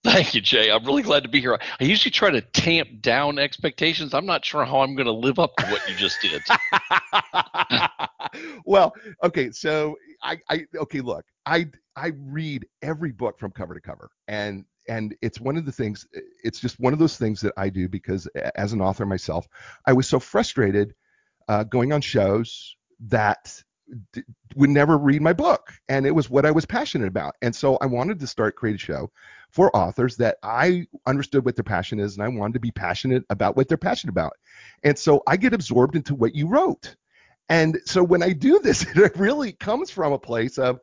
Thank 0.04 0.36
you, 0.36 0.40
Jay. 0.40 0.70
I'm 0.70 0.84
really 0.84 1.02
glad 1.02 1.24
to 1.24 1.28
be 1.28 1.40
here. 1.40 1.58
I 1.80 1.84
usually 1.84 2.12
try 2.12 2.30
to 2.30 2.40
tamp 2.40 3.02
down 3.02 3.40
expectations. 3.40 4.14
I'm 4.14 4.26
not 4.26 4.44
sure 4.44 4.64
how 4.64 4.82
I'm 4.82 4.94
going 4.94 5.06
to 5.06 5.12
live 5.12 5.40
up 5.40 5.56
to 5.56 5.66
what 5.66 5.88
you 5.88 5.96
just 5.96 6.18
did. 6.22 6.42
well, 8.64 8.94
okay, 9.24 9.50
so 9.50 9.96
I, 10.22 10.38
I 10.48 10.66
okay, 10.76 11.00
look, 11.00 11.24
I 11.44 11.66
I 11.96 12.12
read 12.16 12.66
every 12.82 13.10
book 13.10 13.40
from 13.40 13.50
cover 13.50 13.74
to 13.74 13.80
cover, 13.80 14.10
and 14.28 14.64
and 14.88 15.14
it's 15.22 15.40
one 15.40 15.56
of 15.56 15.66
the 15.66 15.72
things 15.72 16.06
it's 16.42 16.60
just 16.60 16.80
one 16.80 16.92
of 16.92 16.98
those 16.98 17.16
things 17.16 17.40
that 17.40 17.52
i 17.56 17.68
do 17.68 17.88
because 17.88 18.26
as 18.54 18.72
an 18.72 18.80
author 18.80 19.06
myself 19.06 19.46
i 19.86 19.92
was 19.92 20.08
so 20.08 20.18
frustrated 20.18 20.94
uh, 21.48 21.64
going 21.64 21.92
on 21.92 22.00
shows 22.00 22.76
that 23.00 23.62
d- 24.12 24.22
would 24.54 24.70
never 24.70 24.98
read 24.98 25.22
my 25.22 25.32
book 25.32 25.72
and 25.88 26.06
it 26.06 26.14
was 26.14 26.28
what 26.28 26.44
i 26.44 26.50
was 26.50 26.66
passionate 26.66 27.08
about. 27.08 27.34
And 27.42 27.54
so 27.54 27.76
i 27.80 27.86
wanted 27.86 28.20
to 28.20 28.26
start 28.26 28.56
create 28.56 28.76
a 28.76 28.78
show 28.78 29.10
for 29.50 29.74
authors 29.74 30.16
that 30.16 30.36
i 30.42 30.86
understood 31.06 31.44
what 31.44 31.56
their 31.56 31.64
passion 31.64 31.98
is 31.98 32.14
and 32.16 32.24
i 32.24 32.28
wanted 32.28 32.54
to 32.54 32.60
be 32.60 32.70
passionate 32.70 33.24
about 33.30 33.56
what 33.56 33.68
they're 33.68 33.78
passionate 33.78 34.12
about. 34.12 34.34
And 34.82 34.98
so 34.98 35.22
i 35.26 35.36
get 35.36 35.54
absorbed 35.54 35.96
into 35.96 36.14
what 36.14 36.34
you 36.34 36.48
wrote. 36.48 36.96
And 37.48 37.78
so 37.86 38.02
when 38.02 38.22
i 38.22 38.32
do 38.32 38.58
this 38.58 38.82
it 38.96 39.16
really 39.16 39.52
comes 39.52 39.90
from 39.90 40.12
a 40.12 40.18
place 40.18 40.58
of 40.58 40.80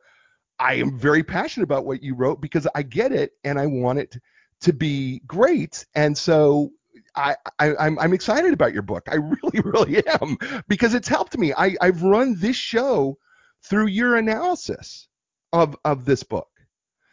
I 0.58 0.74
am 0.74 0.98
very 0.98 1.22
passionate 1.24 1.64
about 1.64 1.86
what 1.86 2.02
you 2.02 2.14
wrote 2.14 2.40
because 2.40 2.66
I 2.74 2.82
get 2.82 3.12
it 3.12 3.32
and 3.44 3.58
I 3.58 3.66
want 3.66 3.98
it 4.00 4.16
to 4.62 4.72
be 4.72 5.22
great. 5.26 5.86
And 5.94 6.16
so 6.16 6.72
I, 7.16 7.36
I 7.58 7.68
am 7.68 7.76
I'm, 7.80 7.98
I'm 7.98 8.14
excited 8.14 8.52
about 8.54 8.72
your 8.74 8.82
book. 8.82 9.08
I 9.10 9.16
really, 9.16 9.60
really 9.64 10.06
am 10.06 10.38
because 10.68 10.94
it's 10.94 11.08
helped 11.08 11.38
me. 11.38 11.52
I, 11.54 11.76
I've 11.80 12.02
run 12.02 12.36
this 12.38 12.56
show 12.56 13.18
through 13.64 13.88
your 13.88 14.16
analysis 14.16 15.08
of 15.52 15.76
of 15.84 16.04
this 16.04 16.22
book. 16.22 16.48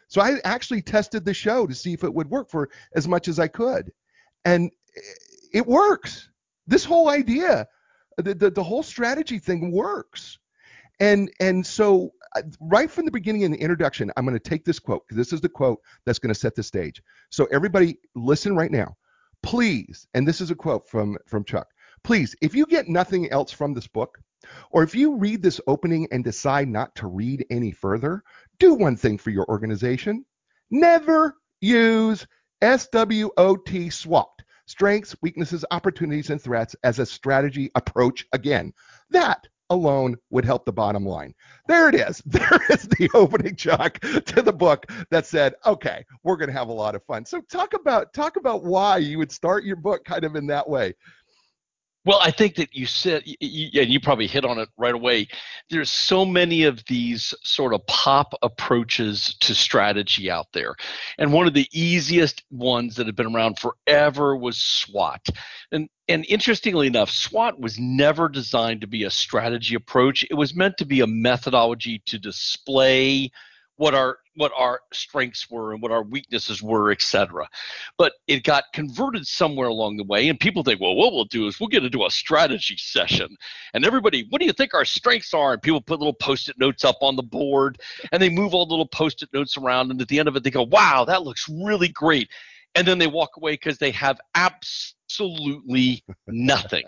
So 0.08 0.20
I 0.22 0.40
actually 0.44 0.82
tested 0.82 1.24
the 1.24 1.34
show 1.34 1.66
to 1.66 1.74
see 1.74 1.94
if 1.94 2.04
it 2.04 2.14
would 2.14 2.30
work 2.30 2.50
for 2.50 2.70
as 2.94 3.08
much 3.08 3.28
as 3.28 3.38
I 3.40 3.48
could. 3.48 3.92
and 4.44 4.70
it 5.52 5.66
works. 5.66 6.30
This 6.66 6.84
whole 6.84 7.08
idea, 7.10 7.68
the, 8.18 8.34
the, 8.34 8.50
the 8.50 8.64
whole 8.64 8.82
strategy 8.82 9.38
thing 9.38 9.72
works. 9.72 10.38
And 11.00 11.30
and 11.40 11.66
so 11.66 12.12
right 12.60 12.90
from 12.90 13.04
the 13.04 13.10
beginning 13.10 13.42
in 13.42 13.52
the 13.52 13.60
introduction, 13.60 14.10
I'm 14.16 14.24
going 14.24 14.38
to 14.38 14.48
take 14.48 14.64
this 14.64 14.78
quote 14.78 15.06
because 15.06 15.16
this 15.16 15.32
is 15.32 15.40
the 15.40 15.48
quote 15.48 15.80
that's 16.04 16.18
going 16.18 16.32
to 16.32 16.38
set 16.38 16.54
the 16.54 16.62
stage. 16.62 17.02
So 17.30 17.46
everybody, 17.52 17.98
listen 18.14 18.56
right 18.56 18.70
now, 18.70 18.96
please. 19.42 20.06
And 20.14 20.26
this 20.26 20.40
is 20.40 20.50
a 20.50 20.54
quote 20.54 20.88
from 20.88 21.16
from 21.26 21.44
Chuck. 21.44 21.68
Please, 22.02 22.34
if 22.42 22.54
you 22.54 22.66
get 22.66 22.88
nothing 22.88 23.30
else 23.30 23.50
from 23.50 23.72
this 23.72 23.86
book, 23.86 24.18
or 24.70 24.82
if 24.82 24.94
you 24.94 25.16
read 25.16 25.42
this 25.42 25.60
opening 25.66 26.06
and 26.12 26.22
decide 26.22 26.68
not 26.68 26.94
to 26.96 27.06
read 27.06 27.46
any 27.50 27.70
further, 27.70 28.22
do 28.58 28.74
one 28.74 28.96
thing 28.96 29.16
for 29.16 29.30
your 29.30 29.46
organization. 29.48 30.24
Never 30.70 31.36
use 31.60 32.26
SWOT 32.62 33.90
SWOT 33.90 34.42
strengths, 34.66 35.14
weaknesses, 35.22 35.64
opportunities, 35.70 36.30
and 36.30 36.40
threats 36.40 36.74
as 36.84 36.98
a 36.98 37.06
strategy 37.06 37.70
approach 37.74 38.26
again. 38.32 38.72
That 39.10 39.46
alone 39.74 40.16
would 40.30 40.44
help 40.44 40.64
the 40.64 40.72
bottom 40.72 41.04
line. 41.04 41.34
There 41.68 41.88
it 41.88 41.94
is. 41.94 42.22
There 42.34 42.60
is 42.70 42.82
the 42.84 43.10
opening 43.14 43.56
Chuck 43.56 44.00
to 44.00 44.42
the 44.42 44.52
book 44.52 44.86
that 45.10 45.26
said, 45.26 45.54
"Okay, 45.66 46.04
we're 46.22 46.36
going 46.36 46.48
to 46.48 46.58
have 46.58 46.68
a 46.68 46.72
lot 46.72 46.94
of 46.94 47.04
fun." 47.04 47.24
So 47.24 47.40
talk 47.42 47.74
about 47.74 48.12
talk 48.12 48.36
about 48.36 48.64
why 48.64 48.98
you 48.98 49.18
would 49.18 49.32
start 49.32 49.64
your 49.64 49.76
book 49.76 50.04
kind 50.04 50.24
of 50.24 50.36
in 50.36 50.46
that 50.48 50.68
way. 50.68 50.94
Well, 52.06 52.18
I 52.20 52.30
think 52.30 52.56
that 52.56 52.74
you 52.74 52.84
said, 52.84 53.22
and 53.26 53.38
you 53.40 53.98
probably 53.98 54.26
hit 54.26 54.44
on 54.44 54.58
it 54.58 54.68
right 54.76 54.94
away. 54.94 55.26
There's 55.70 55.88
so 55.88 56.26
many 56.26 56.64
of 56.64 56.84
these 56.84 57.32
sort 57.42 57.72
of 57.72 57.86
pop 57.86 58.34
approaches 58.42 59.34
to 59.40 59.54
strategy 59.54 60.30
out 60.30 60.48
there. 60.52 60.74
And 61.16 61.32
one 61.32 61.46
of 61.46 61.54
the 61.54 61.66
easiest 61.72 62.44
ones 62.50 62.96
that 62.96 63.06
have 63.06 63.16
been 63.16 63.34
around 63.34 63.58
forever 63.58 64.36
was 64.36 64.58
SWOT. 64.58 65.26
And, 65.72 65.88
and 66.06 66.26
interestingly 66.28 66.88
enough, 66.88 67.08
SWOT 67.08 67.58
was 67.58 67.78
never 67.78 68.28
designed 68.28 68.82
to 68.82 68.86
be 68.86 69.04
a 69.04 69.10
strategy 69.10 69.74
approach, 69.74 70.26
it 70.30 70.34
was 70.34 70.54
meant 70.54 70.76
to 70.78 70.84
be 70.84 71.00
a 71.00 71.06
methodology 71.06 72.02
to 72.04 72.18
display 72.18 73.30
what 73.76 73.94
our 73.94 74.18
what 74.36 74.52
our 74.56 74.80
strengths 74.92 75.50
were 75.50 75.72
and 75.72 75.82
what 75.82 75.92
our 75.92 76.02
weaknesses 76.02 76.62
were, 76.62 76.90
etc. 76.90 77.48
But 77.98 78.14
it 78.26 78.44
got 78.44 78.64
converted 78.72 79.26
somewhere 79.26 79.68
along 79.68 79.96
the 79.96 80.04
way, 80.04 80.28
and 80.28 80.38
people 80.38 80.62
think, 80.62 80.80
well, 80.80 80.94
what 80.94 81.12
we'll 81.12 81.24
do 81.24 81.46
is 81.46 81.60
we'll 81.60 81.68
get 81.68 81.84
into 81.84 82.04
a 82.04 82.10
strategy 82.10 82.76
session, 82.76 83.36
and 83.72 83.84
everybody, 83.84 84.26
what 84.30 84.40
do 84.40 84.46
you 84.46 84.52
think 84.52 84.74
our 84.74 84.84
strengths 84.84 85.34
are? 85.34 85.52
And 85.52 85.62
people 85.62 85.80
put 85.80 86.00
little 86.00 86.14
post-it 86.14 86.58
notes 86.58 86.84
up 86.84 86.98
on 87.00 87.16
the 87.16 87.22
board, 87.22 87.80
and 88.12 88.22
they 88.22 88.30
move 88.30 88.54
all 88.54 88.66
the 88.66 88.72
little 88.72 88.86
post-it 88.86 89.28
notes 89.32 89.56
around, 89.56 89.90
and 89.90 90.00
at 90.00 90.08
the 90.08 90.18
end 90.18 90.28
of 90.28 90.36
it, 90.36 90.42
they 90.42 90.50
go, 90.50 90.62
wow, 90.62 91.04
that 91.04 91.22
looks 91.22 91.48
really 91.48 91.88
great, 91.88 92.28
and 92.74 92.86
then 92.86 92.98
they 92.98 93.06
walk 93.06 93.36
away 93.36 93.52
because 93.52 93.78
they 93.78 93.90
have 93.92 94.20
absolutely 94.34 96.02
nothing. 96.26 96.84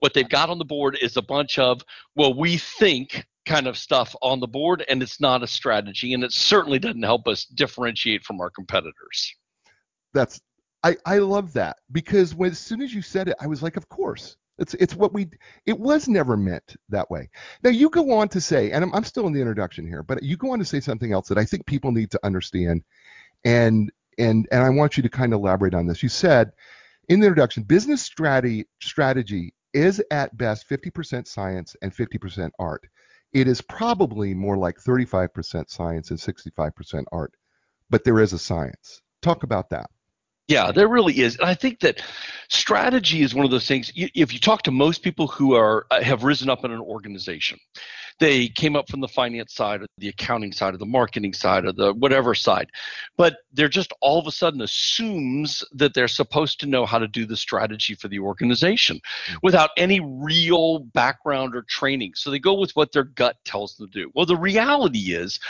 what 0.00 0.14
they've 0.14 0.28
got 0.28 0.50
on 0.50 0.58
the 0.58 0.64
board 0.64 0.98
is 1.00 1.16
a 1.16 1.22
bunch 1.22 1.58
of, 1.58 1.82
well, 2.14 2.34
we 2.34 2.58
think 2.58 3.24
kind 3.46 3.66
of 3.66 3.76
stuff 3.76 4.14
on 4.22 4.40
the 4.40 4.46
board 4.46 4.84
and 4.88 5.02
it's 5.02 5.20
not 5.20 5.42
a 5.42 5.46
strategy 5.46 6.14
and 6.14 6.24
it 6.24 6.32
certainly 6.32 6.78
doesn't 6.78 7.02
help 7.02 7.28
us 7.28 7.44
differentiate 7.44 8.24
from 8.24 8.40
our 8.40 8.50
competitors. 8.50 9.34
That's 10.12 10.40
i 10.82 10.96
i 11.06 11.18
love 11.18 11.52
that 11.54 11.78
because 11.92 12.34
when 12.34 12.50
as 12.50 12.58
soon 12.58 12.82
as 12.82 12.94
you 12.94 13.02
said 13.02 13.28
it 13.28 13.36
i 13.40 13.46
was 13.46 13.62
like 13.62 13.76
of 13.76 13.88
course. 13.88 14.36
It's 14.56 14.74
it's 14.74 14.94
what 14.94 15.12
we 15.12 15.28
it 15.66 15.78
was 15.78 16.08
never 16.08 16.36
meant 16.36 16.76
that 16.88 17.10
way. 17.10 17.28
Now 17.64 17.70
you 17.70 17.90
go 17.90 18.12
on 18.12 18.28
to 18.28 18.40
say 18.40 18.70
and 18.70 18.84
I'm, 18.84 18.94
I'm 18.94 19.02
still 19.02 19.26
in 19.26 19.32
the 19.32 19.40
introduction 19.40 19.86
here 19.86 20.02
but 20.02 20.22
you 20.22 20.36
go 20.36 20.52
on 20.52 20.60
to 20.60 20.64
say 20.64 20.80
something 20.80 21.12
else 21.12 21.28
that 21.28 21.38
i 21.38 21.44
think 21.44 21.66
people 21.66 21.90
need 21.90 22.10
to 22.12 22.20
understand 22.22 22.84
and 23.44 23.90
and 24.18 24.46
and 24.52 24.62
i 24.62 24.70
want 24.70 24.96
you 24.96 25.02
to 25.02 25.08
kind 25.08 25.32
of 25.32 25.40
elaborate 25.40 25.74
on 25.74 25.86
this. 25.86 26.02
You 26.02 26.08
said 26.08 26.52
in 27.08 27.20
the 27.20 27.26
introduction 27.26 27.64
business 27.64 28.02
strategy 28.02 28.66
strategy 28.80 29.52
is 29.74 30.00
at 30.12 30.36
best 30.36 30.68
50% 30.68 31.26
science 31.26 31.74
and 31.82 31.94
50% 31.94 32.50
art 32.60 32.86
it 33.34 33.48
is 33.48 33.60
probably 33.60 34.32
more 34.32 34.56
like 34.56 34.78
35% 34.78 35.68
science 35.68 36.10
and 36.10 36.18
65% 36.18 37.04
art, 37.12 37.34
but 37.90 38.04
there 38.04 38.20
is 38.20 38.32
a 38.32 38.38
science. 38.38 39.02
Talk 39.22 39.42
about 39.42 39.70
that. 39.70 39.90
Yeah, 40.46 40.72
there 40.72 40.88
really 40.88 41.20
is. 41.20 41.36
And 41.36 41.48
I 41.48 41.54
think 41.54 41.80
that 41.80 42.02
strategy 42.48 43.22
is 43.22 43.34
one 43.34 43.46
of 43.46 43.50
those 43.50 43.66
things. 43.66 43.90
If 43.96 44.32
you 44.34 44.38
talk 44.38 44.62
to 44.64 44.70
most 44.70 45.02
people 45.02 45.26
who 45.26 45.54
are 45.54 45.86
uh, 45.90 46.02
have 46.02 46.22
risen 46.22 46.50
up 46.50 46.64
in 46.66 46.70
an 46.70 46.80
organization, 46.80 47.58
they 48.20 48.48
came 48.48 48.76
up 48.76 48.88
from 48.90 49.00
the 49.00 49.08
finance 49.08 49.54
side 49.54 49.82
or 49.82 49.86
the 49.98 50.08
accounting 50.08 50.52
side 50.52 50.74
or 50.74 50.76
the 50.76 50.86
marketing 50.86 51.32
side 51.32 51.64
or 51.64 51.72
the 51.72 51.94
whatever 51.94 52.34
side, 52.34 52.68
but 53.16 53.38
they're 53.54 53.68
just 53.68 53.92
all 54.02 54.18
of 54.18 54.26
a 54.26 54.30
sudden 54.30 54.60
assumes 54.60 55.64
that 55.72 55.94
they're 55.94 56.08
supposed 56.08 56.60
to 56.60 56.66
know 56.66 56.84
how 56.84 56.98
to 56.98 57.08
do 57.08 57.24
the 57.24 57.36
strategy 57.36 57.94
for 57.94 58.08
the 58.08 58.18
organization 58.18 59.00
mm. 59.26 59.36
without 59.42 59.70
any 59.78 60.00
real 60.00 60.80
background 60.80 61.56
or 61.56 61.62
training. 61.62 62.12
So 62.14 62.30
they 62.30 62.38
go 62.38 62.54
with 62.54 62.72
what 62.76 62.92
their 62.92 63.04
gut 63.04 63.36
tells 63.44 63.76
them 63.76 63.90
to 63.90 64.02
do. 64.02 64.10
Well, 64.14 64.26
the 64.26 64.36
reality 64.36 65.14
is 65.14 65.40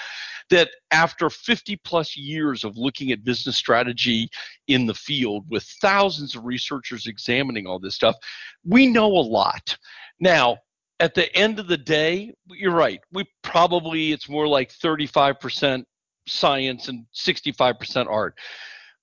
that 0.51 0.71
after 0.91 1.31
50 1.31 1.77
plus 1.85 2.17
years 2.17 2.65
of 2.65 2.77
looking 2.77 3.13
at 3.13 3.25
business 3.25 3.57
strategy 3.57 4.29
in 4.69 4.87
the 4.87 4.95
field 4.95 5.45
with 5.49 5.65
thousands 5.81 6.35
of 6.35 6.45
researchers 6.45 7.07
examining 7.07 7.67
all 7.67 7.79
this 7.79 7.95
stuff, 7.95 8.17
we 8.65 8.87
know 8.87 9.07
a 9.07 9.25
lot. 9.25 9.77
Now, 10.21 10.59
at 11.01 11.15
the 11.15 11.35
end 11.37 11.59
of 11.59 11.67
the 11.67 11.77
day, 11.77 12.33
you're 12.49 12.73
right. 12.73 13.01
We 13.13 13.25
probably, 13.43 14.13
it's 14.13 14.29
more 14.29 14.47
like 14.47 14.71
35% 14.73 15.85
science 16.27 16.89
and 16.89 17.05
65% 17.15 18.07
art. 18.09 18.35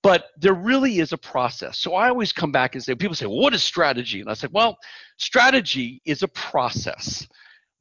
But 0.02 0.30
there 0.36 0.54
really 0.54 0.98
is 0.98 1.12
a 1.12 1.18
process. 1.18 1.78
So 1.78 1.94
I 1.94 2.08
always 2.08 2.32
come 2.32 2.50
back 2.50 2.74
and 2.74 2.82
say, 2.82 2.94
people 2.94 3.14
say, 3.14 3.26
well, 3.26 3.38
what 3.38 3.54
is 3.54 3.62
strategy? 3.62 4.20
And 4.20 4.28
I 4.28 4.34
say, 4.34 4.48
well, 4.50 4.76
strategy 5.16 6.02
is 6.04 6.24
a 6.24 6.28
process. 6.28 7.28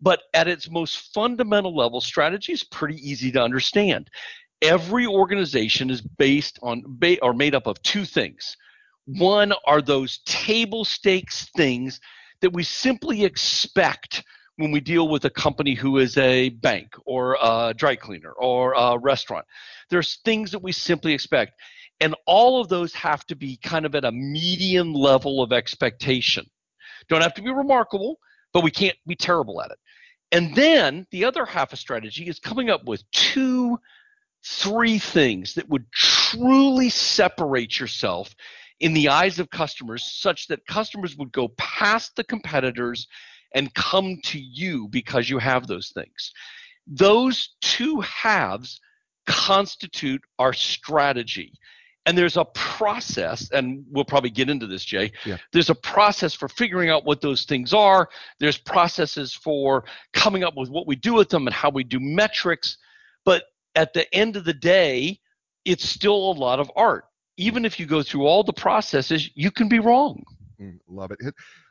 But 0.01 0.23
at 0.33 0.47
its 0.47 0.69
most 0.69 1.13
fundamental 1.13 1.75
level, 1.75 2.01
strategy 2.01 2.53
is 2.53 2.63
pretty 2.63 2.97
easy 2.97 3.31
to 3.31 3.41
understand. 3.41 4.09
Every 4.61 5.05
organization 5.05 5.89
is 5.89 6.01
based 6.01 6.59
on 6.61 6.83
or 7.21 7.33
made 7.33 7.55
up 7.55 7.67
of 7.67 7.81
two 7.83 8.05
things. 8.05 8.55
One 9.05 9.53
are 9.65 9.81
those 9.81 10.19
table 10.25 10.85
stakes 10.85 11.49
things 11.55 11.99
that 12.41 12.53
we 12.53 12.63
simply 12.63 13.23
expect 13.23 14.23
when 14.57 14.71
we 14.71 14.79
deal 14.79 15.07
with 15.07 15.25
a 15.25 15.29
company 15.29 15.73
who 15.73 15.97
is 15.97 16.17
a 16.17 16.49
bank 16.49 16.93
or 17.05 17.37
a 17.41 17.73
dry 17.75 17.95
cleaner 17.95 18.31
or 18.33 18.73
a 18.73 18.97
restaurant. 18.97 19.45
There's 19.89 20.19
things 20.23 20.51
that 20.51 20.61
we 20.61 20.71
simply 20.71 21.13
expect. 21.13 21.53
And 21.99 22.15
all 22.25 22.59
of 22.59 22.67
those 22.67 22.93
have 22.93 23.25
to 23.27 23.35
be 23.35 23.57
kind 23.57 23.85
of 23.85 23.95
at 23.95 24.05
a 24.05 24.11
median 24.11 24.93
level 24.93 25.41
of 25.41 25.51
expectation. 25.51 26.45
Don't 27.09 27.21
have 27.21 27.33
to 27.35 27.41
be 27.41 27.51
remarkable, 27.51 28.17
but 28.53 28.63
we 28.63 28.71
can't 28.71 28.97
be 29.07 29.15
terrible 29.15 29.61
at 29.61 29.71
it. 29.71 29.77
And 30.31 30.55
then 30.55 31.05
the 31.11 31.25
other 31.25 31.45
half 31.45 31.73
of 31.73 31.79
strategy 31.79 32.27
is 32.27 32.39
coming 32.39 32.69
up 32.69 32.85
with 32.85 33.09
two, 33.11 33.77
three 34.45 34.97
things 34.97 35.55
that 35.55 35.69
would 35.69 35.91
truly 35.91 36.89
separate 36.89 37.79
yourself 37.79 38.33
in 38.79 38.93
the 38.93 39.09
eyes 39.09 39.39
of 39.39 39.49
customers 39.49 40.03
such 40.03 40.47
that 40.47 40.65
customers 40.65 41.15
would 41.17 41.31
go 41.31 41.49
past 41.57 42.15
the 42.15 42.23
competitors 42.23 43.07
and 43.53 43.73
come 43.73 44.17
to 44.23 44.39
you 44.39 44.87
because 44.87 45.29
you 45.29 45.37
have 45.37 45.67
those 45.67 45.91
things. 45.93 46.31
Those 46.87 47.49
two 47.61 47.99
halves 47.99 48.79
constitute 49.27 50.21
our 50.39 50.53
strategy 50.53 51.53
and 52.05 52.17
there's 52.17 52.37
a 52.37 52.45
process 52.45 53.49
and 53.51 53.85
we'll 53.91 54.05
probably 54.05 54.29
get 54.29 54.49
into 54.49 54.67
this 54.67 54.83
jay. 54.83 55.11
Yeah. 55.25 55.37
there's 55.53 55.69
a 55.69 55.75
process 55.75 56.33
for 56.33 56.47
figuring 56.47 56.89
out 56.89 57.05
what 57.05 57.21
those 57.21 57.43
things 57.43 57.73
are. 57.73 58.09
There's 58.39 58.57
processes 58.57 59.33
for 59.33 59.83
coming 60.13 60.43
up 60.43 60.55
with 60.57 60.69
what 60.69 60.87
we 60.87 60.95
do 60.95 61.13
with 61.13 61.29
them 61.29 61.47
and 61.47 61.53
how 61.53 61.69
we 61.69 61.83
do 61.83 61.99
metrics. 61.99 62.77
But 63.23 63.43
at 63.75 63.93
the 63.93 64.11
end 64.13 64.35
of 64.35 64.45
the 64.45 64.53
day 64.53 65.19
it's 65.63 65.87
still 65.87 66.31
a 66.31 66.33
lot 66.33 66.59
of 66.59 66.71
art. 66.75 67.05
Even 67.37 67.65
if 67.65 67.79
you 67.79 67.85
go 67.85 68.01
through 68.01 68.25
all 68.25 68.43
the 68.43 68.53
processes 68.53 69.29
you 69.35 69.51
can 69.51 69.69
be 69.69 69.79
wrong. 69.79 70.23
Mm, 70.59 70.79
love 70.87 71.11
it. 71.11 71.19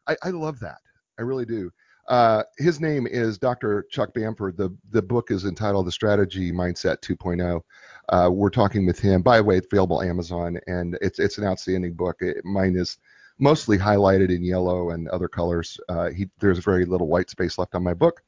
I, 0.07 0.17
I 0.23 0.31
love 0.31 0.61
that. 0.61 0.79
I 1.19 1.23
really 1.23 1.45
do 1.45 1.71
uh, 2.11 2.43
his 2.59 2.81
name 2.81 3.07
is 3.07 3.39
Dr. 3.39 3.87
Chuck 3.89 4.13
Bamford. 4.13 4.57
The 4.57 4.77
the 4.91 5.01
book 5.01 5.31
is 5.31 5.45
entitled 5.45 5.87
The 5.87 5.93
Strategy 5.93 6.51
Mindset 6.51 7.01
2.0. 7.03 7.63
Uh, 8.09 8.29
we're 8.31 8.51
talking 8.51 8.85
with 8.85 8.99
him. 8.99 9.23
By 9.23 9.37
the 9.39 9.45
way, 9.45 9.57
it's 9.57 9.69
available 9.71 10.03
Amazon, 10.03 10.59
and 10.67 10.99
it's 11.01 11.21
it's 11.21 11.39
an 11.39 11.45
outstanding 11.45 11.95
book. 11.95 12.17
It, 12.21 12.45
mine 12.45 12.75
is 12.75 12.99
mostly 13.39 13.79
highlighted 13.79 14.35
in 14.35 14.43
yellow 14.43 14.91
and 14.91 15.09
other 15.09 15.29
colors. 15.29 15.79
Uh, 15.89 16.11
he, 16.11 16.29
there's 16.41 16.59
very 16.59 16.85
little 16.85 17.07
white 17.07 17.31
space 17.31 17.59
left 17.59 17.77
on 17.77 17.85
my 17.85 17.95
book, 17.95 18.23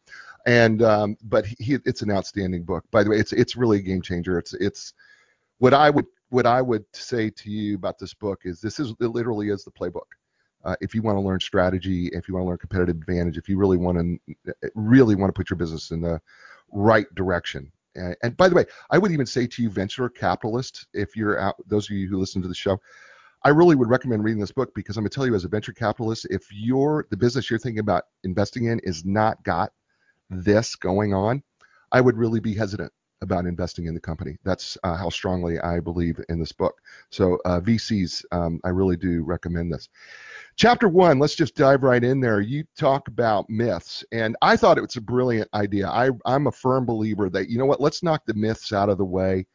and 0.47 0.81
um, 0.83 1.17
but 1.25 1.45
he, 1.45 1.77
it's 1.85 2.03
an 2.03 2.11
outstanding 2.12 2.62
book. 2.62 2.85
By 2.93 3.03
the 3.03 3.11
way, 3.11 3.17
it's 3.17 3.33
it's 3.33 3.57
really 3.57 3.79
a 3.79 3.83
game 3.83 4.01
changer. 4.01 4.39
It's 4.39 4.55
it's 4.55 4.95
what 5.59 5.75
I 5.75 5.91
would 5.91 6.07
what 6.29 6.47
I 6.47 6.62
would 6.62 6.85
say 6.93 7.31
to 7.31 7.51
you 7.51 7.75
about 7.75 7.99
this 7.99 8.15
book 8.15 8.43
is 8.45 8.61
this 8.61 8.79
is 8.79 8.95
it 9.01 9.09
literally 9.09 9.49
is 9.49 9.65
the 9.65 9.73
playbook. 9.73 10.07
Uh, 10.64 10.76
if 10.81 10.95
you 10.95 11.02
want 11.02 11.16
to 11.16 11.21
learn 11.21 11.40
strategy, 11.40 12.09
if 12.12 12.28
you 12.28 12.35
want 12.35 12.45
to 12.45 12.49
learn 12.49 12.59
competitive 12.59 12.97
advantage, 12.97 13.37
if 13.37 13.49
you 13.49 13.59
really 13.59 13.76
want 13.76 13.99
to 13.99 14.64
really 14.75 15.14
want 15.14 15.28
to 15.28 15.38
put 15.38 15.50
your 15.50 15.57
business 15.57 15.90
in 15.90 16.00
the 16.00 16.21
right 16.71 17.12
direction, 17.14 17.71
and, 17.95 18.16
and 18.23 18.37
by 18.37 18.49
the 18.49 18.54
way, 18.54 18.64
I 18.90 18.99
would 18.99 19.12
even 19.12 19.26
say 19.26 19.47
to 19.47 19.62
you, 19.62 19.71
venture 19.71 20.09
capitalists, 20.09 20.87
if 20.95 21.16
you're 21.16 21.38
out, 21.38 21.57
those 21.66 21.90
of 21.90 21.97
you 21.97 22.09
who 22.09 22.19
listen 22.19 22.42
to 22.42 22.49
the 22.49 22.54
show, 22.54 22.81
I 23.45 23.49
really 23.49 23.75
would 23.75 23.88
recommend 23.88 24.23
reading 24.23 24.40
this 24.40 24.52
book 24.52 24.73
because 24.75 24.97
I'm 24.97 25.02
going 25.02 25.11
to 25.11 25.14
tell 25.14 25.26
you, 25.26 25.35
as 25.35 25.45
a 25.45 25.49
venture 25.49 25.73
capitalist, 25.73 26.26
if 26.31 26.47
you're 26.52 27.07
the 27.11 27.16
business 27.16 27.50
you're 27.50 27.59
thinking 27.59 27.81
about 27.81 28.04
investing 28.23 28.66
in 28.66 28.78
is 28.81 29.04
not 29.04 29.42
got 29.42 29.73
this 30.31 30.76
going 30.76 31.12
on, 31.12 31.42
I 31.90 32.00
would 32.00 32.16
really 32.16 32.40
be 32.40 32.54
hesitant 32.54 32.92
about 33.23 33.47
investing 33.47 33.87
in 33.87 33.95
the 33.95 34.00
company. 34.00 34.37
That's 34.45 34.76
uh, 34.85 34.97
how 34.97 35.09
strongly 35.09 35.59
I 35.61 35.81
believe 35.81 36.21
in 36.29 36.38
this 36.38 36.52
book. 36.52 36.81
So 37.11 37.38
uh, 37.45 37.61
VCs, 37.61 38.25
um, 38.33 38.61
I 38.64 38.69
really 38.69 38.97
do 38.97 39.23
recommend 39.23 39.73
this. 39.73 39.88
Chapter 40.57 40.88
one, 40.88 41.19
let's 41.19 41.35
just 41.35 41.55
dive 41.55 41.83
right 41.83 42.05
in 42.05 42.21
there. 42.21 42.41
You 42.41 42.64
talk 42.76 43.09
about 43.09 43.49
myths, 43.49 44.05
and 44.12 44.37
I 44.43 44.57
thought 44.57 44.76
it 44.76 44.83
was 44.83 44.97
a 44.97 45.00
brilliant 45.00 45.49
idea. 45.55 45.88
I, 45.88 46.11
I'm 46.26 46.49
a 46.49 46.52
firm 46.52 46.85
believer 46.85 47.31
that 47.31 47.49
you 47.49 47.57
know 47.57 47.64
what, 47.64 47.81
let's 47.81 48.02
knock 48.02 48.23
the 48.26 48.35
myths 48.35 48.73
out 48.73 48.91
of 48.91 48.99
the 48.99 49.05
way 49.05 49.47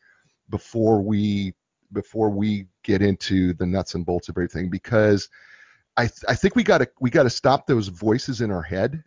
before 0.49 1.01
we 1.01 1.53
before 1.93 2.29
we 2.29 2.65
get 2.83 3.01
into 3.01 3.53
the 3.53 3.65
nuts 3.65 3.95
and 3.95 4.05
bolts 4.05 4.27
of 4.27 4.37
everything 4.37 4.69
because 4.69 5.29
I, 5.95 6.03
th- 6.03 6.23
I 6.27 6.35
think 6.35 6.55
we 6.55 6.63
got 6.63 6.79
to 6.79 6.89
we 6.99 7.09
got 7.09 7.23
to 7.23 7.29
stop 7.29 7.65
those 7.65 7.87
voices 7.87 8.41
in 8.41 8.51
our 8.51 8.61
head, 8.61 9.03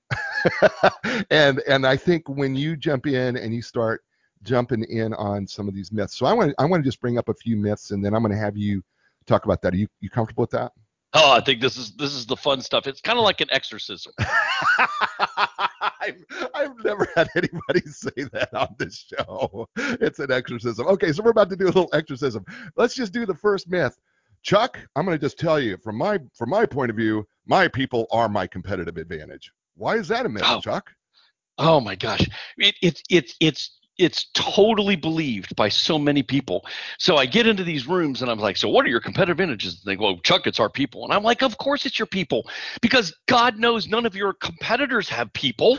and 1.31 1.61
and 1.61 1.87
I 1.87 1.97
think 1.97 2.29
when 2.29 2.57
you 2.57 2.77
jump 2.77 3.07
in 3.07 3.37
and 3.37 3.55
you 3.55 3.63
start 3.63 4.03
jumping 4.43 4.85
in 4.85 5.13
on 5.15 5.47
some 5.47 5.69
of 5.69 5.75
these 5.75 5.93
myths, 5.93 6.17
so 6.17 6.27
I 6.27 6.33
want 6.33 6.55
I 6.59 6.65
want 6.65 6.83
to 6.83 6.89
just 6.89 7.01
bring 7.01 7.19
up 7.19 7.29
a 7.29 7.35
few 7.35 7.57
myths 7.57 7.91
and 7.91 8.05
then 8.05 8.15
I'm 8.15 8.23
going 8.23 8.33
to 8.33 8.39
have 8.39 8.57
you 8.57 8.83
talk 9.27 9.45
about 9.45 9.63
that. 9.63 9.75
Are 9.75 9.77
you 9.77 9.89
you 10.01 10.11
comfortable 10.11 10.43
with 10.43 10.51
that? 10.51 10.73
Oh, 11.13 11.33
I 11.33 11.41
think 11.41 11.61
this 11.61 11.77
is 11.77 11.93
this 11.97 12.13
is 12.13 12.25
the 12.27 12.37
fun 12.37 12.61
stuff. 12.61 12.87
It's 12.87 13.01
kind 13.01 13.19
of 13.19 13.25
like 13.25 13.41
an 13.41 13.49
exorcism. 13.51 14.13
I've, 16.03 16.25
I've 16.55 16.85
never 16.85 17.07
had 17.17 17.29
anybody 17.37 17.81
say 17.87 18.11
that 18.33 18.53
on 18.55 18.75
this 18.79 19.07
show. 19.13 19.69
It's 19.77 20.19
an 20.19 20.31
exorcism. 20.31 20.87
Okay, 20.87 21.13
so 21.13 21.23
we're 21.23 21.31
about 21.31 21.51
to 21.51 21.57
do 21.57 21.65
a 21.65 21.67
little 21.67 21.91
exorcism. 21.93 22.45
Let's 22.77 22.95
just 22.95 23.13
do 23.13 23.27
the 23.27 23.35
first 23.35 23.69
myth. 23.69 23.99
Chuck, 24.43 24.79
I'm 24.97 25.05
going 25.05 25.19
to 25.19 25.23
just 25.25 25.39
tell 25.39 25.61
you 25.61 25.77
from 25.79 25.97
my 25.97 26.19
from 26.35 26.51
my 26.51 26.65
point 26.65 26.91
of 26.91 26.97
view, 26.97 27.27
my 27.47 27.69
people 27.69 28.07
are 28.11 28.29
my 28.29 28.47
competitive 28.47 28.97
advantage. 28.97 29.53
Why 29.77 29.97
is 29.97 30.09
that 30.09 30.27
a 30.27 30.29
myth, 30.29 30.45
Oh. 30.47 30.61
Chuck? 30.61 30.91
Oh 31.59 31.79
my 31.81 31.95
gosh, 31.95 32.27
it, 32.57 32.75
it's 32.81 33.03
it's 33.11 33.35
it's 33.41 33.80
it's 34.01 34.31
totally 34.33 34.97
believed 34.97 35.55
by 35.57 35.69
so 35.69 35.99
many 35.99 36.23
people. 36.23 36.65
So 36.99 37.17
I 37.17 37.27
get 37.27 37.47
into 37.47 37.63
these 37.63 37.87
rooms 37.87 38.23
and 38.23 38.31
I'm 38.31 38.39
like, 38.39 38.57
so 38.57 38.69
what 38.69 38.87
are 38.87 38.89
your 38.89 39.01
competitive 39.01 39.39
advantages? 39.39 39.75
And 39.75 39.91
they 39.91 39.97
go, 39.97 40.07
oh, 40.07 40.17
Chuck, 40.25 40.47
it's 40.47 40.59
our 40.59 40.71
people. 40.71 41.05
And 41.05 41.13
I'm 41.13 41.23
like, 41.23 41.43
of 41.43 41.59
course 41.59 41.85
it's 41.85 41.99
your 41.99 42.07
people, 42.07 42.49
because 42.81 43.15
God 43.27 43.59
knows 43.59 43.89
none 43.89 44.07
of 44.07 44.15
your 44.17 44.33
competitors 44.33 45.09
have 45.11 45.31
people. 45.35 45.79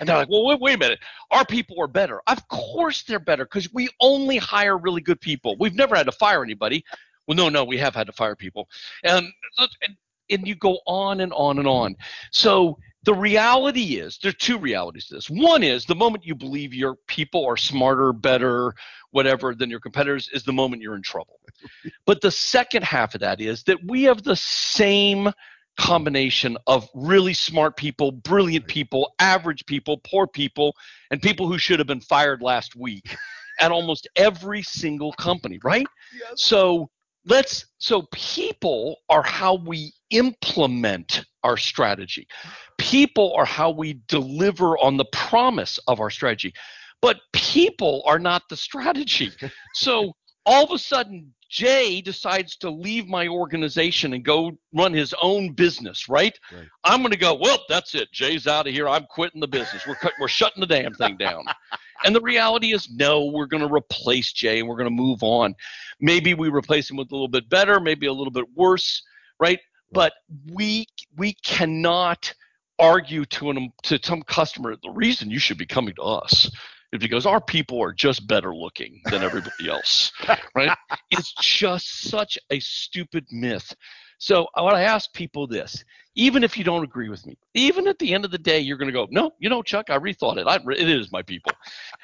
And 0.00 0.08
they're 0.08 0.16
like, 0.16 0.30
well, 0.30 0.46
wait, 0.46 0.60
wait 0.60 0.74
a 0.74 0.78
minute. 0.78 1.00
Our 1.30 1.44
people 1.44 1.76
are 1.80 1.88
better. 1.88 2.22
Of 2.26 2.46
course 2.48 3.02
they're 3.02 3.18
better 3.18 3.44
because 3.44 3.72
we 3.74 3.88
only 4.00 4.38
hire 4.38 4.78
really 4.78 5.00
good 5.00 5.20
people. 5.20 5.56
We've 5.58 5.74
never 5.74 5.94
had 5.94 6.06
to 6.06 6.12
fire 6.12 6.42
anybody. 6.42 6.84
Well, 7.26 7.36
no, 7.36 7.48
no, 7.48 7.64
we 7.64 7.76
have 7.78 7.94
had 7.94 8.06
to 8.06 8.12
fire 8.12 8.36
people. 8.36 8.68
And 9.04 9.26
and, 9.58 9.96
and 10.30 10.48
you 10.48 10.54
go 10.54 10.78
on 10.86 11.20
and 11.20 11.32
on 11.32 11.58
and 11.58 11.66
on. 11.66 11.96
So 12.32 12.78
the 13.04 13.14
reality 13.14 13.96
is 13.96 14.18
there 14.22 14.30
are 14.30 14.32
two 14.32 14.58
realities 14.58 15.06
to 15.06 15.14
this. 15.14 15.30
One 15.30 15.62
is 15.62 15.84
the 15.84 15.94
moment 15.94 16.26
you 16.26 16.34
believe 16.34 16.74
your 16.74 16.96
people 17.06 17.46
are 17.46 17.56
smarter, 17.56 18.12
better, 18.12 18.74
whatever 19.12 19.54
than 19.54 19.70
your 19.70 19.80
competitors 19.80 20.28
is 20.32 20.42
the 20.42 20.52
moment 20.52 20.82
you're 20.82 20.96
in 20.96 21.02
trouble. 21.02 21.40
but 22.06 22.20
the 22.20 22.30
second 22.30 22.84
half 22.84 23.14
of 23.14 23.20
that 23.20 23.40
is 23.40 23.62
that 23.64 23.78
we 23.86 24.02
have 24.04 24.22
the 24.22 24.36
same 24.36 25.32
combination 25.78 26.58
of 26.66 26.88
really 26.92 27.32
smart 27.32 27.76
people, 27.76 28.10
brilliant 28.10 28.66
people, 28.66 29.14
average 29.20 29.64
people, 29.66 29.98
poor 29.98 30.26
people, 30.26 30.74
and 31.10 31.22
people 31.22 31.46
who 31.46 31.56
should 31.56 31.78
have 31.78 31.86
been 31.86 32.00
fired 32.00 32.42
last 32.42 32.74
week 32.74 33.16
at 33.60 33.70
almost 33.70 34.08
every 34.16 34.62
single 34.62 35.12
company, 35.12 35.58
right? 35.62 35.86
Yes. 36.12 36.42
So 36.42 36.90
let's 37.24 37.66
so 37.78 38.06
people 38.12 38.96
are 39.08 39.22
how 39.22 39.54
we 39.54 39.92
implement 40.10 41.24
our 41.48 41.56
strategy. 41.56 42.28
People 42.76 43.34
are 43.34 43.46
how 43.46 43.70
we 43.70 44.00
deliver 44.06 44.76
on 44.78 44.98
the 44.98 45.06
promise 45.06 45.78
of 45.88 45.98
our 45.98 46.10
strategy. 46.10 46.52
But 47.00 47.20
people 47.32 48.02
are 48.06 48.18
not 48.18 48.42
the 48.50 48.56
strategy. 48.56 49.32
So 49.74 50.12
all 50.44 50.64
of 50.64 50.70
a 50.72 50.78
sudden 50.78 51.32
Jay 51.48 52.00
decides 52.00 52.56
to 52.56 52.70
leave 52.70 53.06
my 53.06 53.28
organization 53.28 54.12
and 54.12 54.24
go 54.24 54.52
run 54.74 54.92
his 54.92 55.14
own 55.22 55.52
business, 55.52 56.08
right? 56.08 56.38
Right. 56.52 56.66
I'm 56.84 57.00
going 57.00 57.12
to 57.12 57.18
go, 57.18 57.34
well, 57.34 57.58
that's 57.68 57.94
it. 57.94 58.08
Jay's 58.12 58.46
out 58.46 58.66
of 58.66 58.74
here. 58.74 58.88
I'm 58.88 59.04
quitting 59.04 59.40
the 59.40 59.48
business. 59.48 59.86
We're 59.86 59.94
cut, 59.94 60.12
we're 60.20 60.28
shutting 60.28 60.60
the 60.60 60.66
damn 60.66 60.94
thing 60.94 61.16
down. 61.16 61.44
and 62.04 62.14
the 62.14 62.20
reality 62.20 62.74
is 62.74 62.90
no, 62.90 63.26
we're 63.26 63.46
going 63.46 63.66
to 63.66 63.72
replace 63.72 64.32
Jay 64.32 64.58
and 64.58 64.68
we're 64.68 64.76
going 64.76 64.90
to 64.90 65.02
move 65.02 65.22
on. 65.22 65.54
Maybe 66.00 66.34
we 66.34 66.48
replace 66.48 66.90
him 66.90 66.96
with 66.96 67.10
a 67.12 67.14
little 67.14 67.28
bit 67.28 67.48
better, 67.48 67.80
maybe 67.80 68.06
a 68.06 68.12
little 68.12 68.32
bit 68.32 68.46
worse, 68.54 69.02
right? 69.40 69.60
But 69.92 70.12
we 70.52 70.86
we 71.16 71.34
cannot 71.44 72.32
argue 72.78 73.24
to 73.24 73.50
an 73.50 73.72
to 73.84 73.98
some 74.02 74.22
customer 74.22 74.76
the 74.82 74.90
reason 74.90 75.30
you 75.30 75.38
should 75.38 75.58
be 75.58 75.66
coming 75.66 75.94
to 75.94 76.02
us 76.02 76.50
is 76.92 77.00
because 77.00 77.26
our 77.26 77.40
people 77.40 77.82
are 77.82 77.92
just 77.92 78.26
better 78.26 78.54
looking 78.54 79.00
than 79.10 79.22
everybody 79.22 79.50
else, 79.68 80.12
right? 80.54 80.76
It's 81.10 81.34
just 81.40 82.02
such 82.08 82.38
a 82.50 82.60
stupid 82.60 83.26
myth. 83.30 83.74
So 84.18 84.46
I 84.54 84.62
want 84.62 84.76
to 84.76 84.82
ask 84.82 85.12
people 85.12 85.46
this: 85.46 85.84
even 86.14 86.42
if 86.42 86.56
you 86.56 86.64
don't 86.64 86.84
agree 86.84 87.08
with 87.08 87.26
me, 87.26 87.36
even 87.54 87.86
at 87.88 87.98
the 87.98 88.14
end 88.14 88.24
of 88.24 88.30
the 88.30 88.38
day, 88.38 88.58
you're 88.60 88.78
going 88.78 88.88
to 88.88 88.92
go, 88.92 89.06
no, 89.10 89.32
you 89.38 89.48
know, 89.48 89.62
Chuck, 89.62 89.90
I 89.90 89.98
rethought 89.98 90.38
it. 90.38 90.46
I, 90.46 90.56
it 90.72 90.88
is 90.88 91.12
my 91.12 91.22
people. 91.22 91.52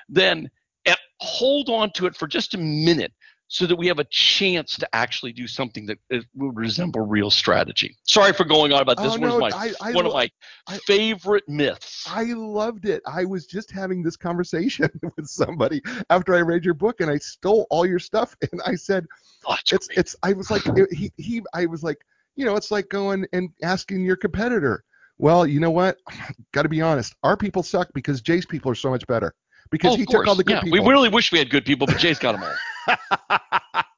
Then 0.09 0.51
eh, 0.87 0.95
hold 1.21 1.69
on 1.69 1.91
to 1.93 2.07
it 2.07 2.17
for 2.17 2.27
just 2.27 2.55
a 2.55 2.59
minute 2.59 3.13
so 3.55 3.67
that 3.67 3.77
we 3.77 3.87
have 3.87 4.01
a 4.01 4.05
chance 4.11 4.77
to 4.77 4.89
actually 4.93 5.33
do 5.33 5.47
something 5.47 5.87
that 5.87 5.97
uh, 6.13 6.19
would 6.35 6.57
resemble 6.57 7.03
real 7.03 7.31
strategy. 7.31 7.97
Sorry 8.03 8.33
for 8.33 8.43
going 8.45 8.73
on 8.73 8.83
about 8.83 8.97
this. 8.97 9.07
Oh, 9.07 9.11
one 9.11 9.21
no, 9.21 9.39
my 9.39 9.51
I- 9.55 9.73
I 9.81 9.93
one 9.93 10.07
of 10.07 10.13
my 10.13 10.29
I- 10.67 10.79
favorite 10.79 11.45
myths. 11.49 12.05
I 12.11 12.25
loved 12.33 12.85
it. 12.85 13.01
I 13.07 13.25
was 13.25 13.47
just 13.47 13.71
having 13.71 14.03
this 14.03 14.17
conversation 14.17 14.89
with 15.17 15.29
somebody 15.29 15.81
after 16.11 16.35
I 16.35 16.41
read 16.41 16.65
your 16.65 16.75
book, 16.75 17.01
and 17.01 17.09
I 17.09 17.19
stole 17.19 17.69
all 17.71 17.87
your 17.87 18.01
stuff, 18.01 18.35
and 18.51 18.61
I 18.67 18.75
said, 18.75 19.07
Oh, 19.47 19.55
it's 19.61 19.73
it's 19.73 19.87
great. 19.87 19.99
it's 19.99 20.17
I 20.25 20.33
was 20.33 20.51
like 20.51 20.67
it- 20.67 20.93
he 20.93 21.13
he 21.17 21.41
I 21.55 21.67
was 21.67 21.85
like 21.85 22.05
you 22.35 22.45
know 22.45 22.57
it's 22.57 22.73
like 22.73 22.89
going 22.89 23.25
and 23.33 23.51
asking 23.63 24.05
your 24.05 24.17
competitor. 24.17 24.83
Well, 25.19 25.47
you 25.47 25.61
know 25.61 25.71
what? 25.71 25.99
Got 26.53 26.63
to 26.63 26.69
be 26.69 26.81
honest. 26.83 27.15
Our 27.23 27.37
people 27.37 27.63
suck 27.63 27.89
because 27.95 28.21
Jay's 28.21 28.47
people 28.47 28.69
are 28.73 28.75
so 28.75 28.91
much 28.91 29.07
better 29.07 29.33
because 29.71 29.93
Oh, 29.95 29.97
he 29.97 30.03
of 30.03 30.09
took 30.09 30.19
all 30.21 30.25
course. 30.25 30.39
the 30.39 30.45
good 30.45 30.53
yeah, 30.55 30.61
people. 30.63 30.85
We 30.85 30.91
really 30.91 31.09
wish 31.09 31.33
we 31.33 31.39
had 31.39 31.51
good 31.51 31.65
people, 31.65 31.87
but 31.87 31.99
Jay's 31.99 32.19
got 32.19 32.33
them 32.33 32.45
all. 32.45 32.97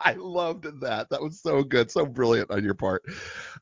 I 0.00 0.12
loved 0.16 0.64
that. 0.80 1.08
That 1.10 1.20
was 1.20 1.40
so 1.40 1.62
good, 1.64 1.90
so 1.90 2.06
brilliant 2.06 2.50
on 2.50 2.62
your 2.62 2.74
part. 2.74 3.02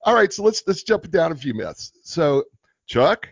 All 0.04 0.14
right, 0.14 0.32
so 0.32 0.42
let's 0.42 0.62
let's 0.66 0.82
jump 0.82 1.10
down 1.10 1.32
a 1.32 1.34
few 1.36 1.54
myths. 1.54 1.92
So, 2.02 2.44
Chuck, 2.86 3.28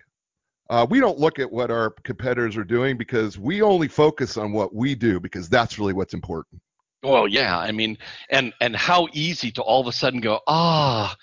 uh, 0.71 0.87
we 0.89 1.01
don't 1.01 1.19
look 1.19 1.39
at 1.39 1.51
what 1.51 1.71
our 1.71 1.91
competitors 2.05 2.57
are 2.57 2.65
doing 2.65 2.97
because 2.97 3.39
we 3.39 3.61
only 3.61 3.89
focus 3.89 4.37
on 4.39 4.53
what 4.53 4.75
we 4.75 4.95
do 4.95 5.21
because 5.21 5.49
that's 5.51 5.79
really 5.79 5.93
what's 5.93 6.15
important. 6.15 6.63
Well, 7.03 7.29
yeah. 7.29 7.59
I 7.59 7.73
mean, 7.73 7.99
and 8.31 8.55
and 8.61 8.75
how 8.75 9.09
easy 9.13 9.51
to 9.53 9.63
all 9.63 9.81
of 9.83 9.87
a 9.87 9.93
sudden 9.93 10.21
go, 10.21 10.41
ah, 10.47 11.15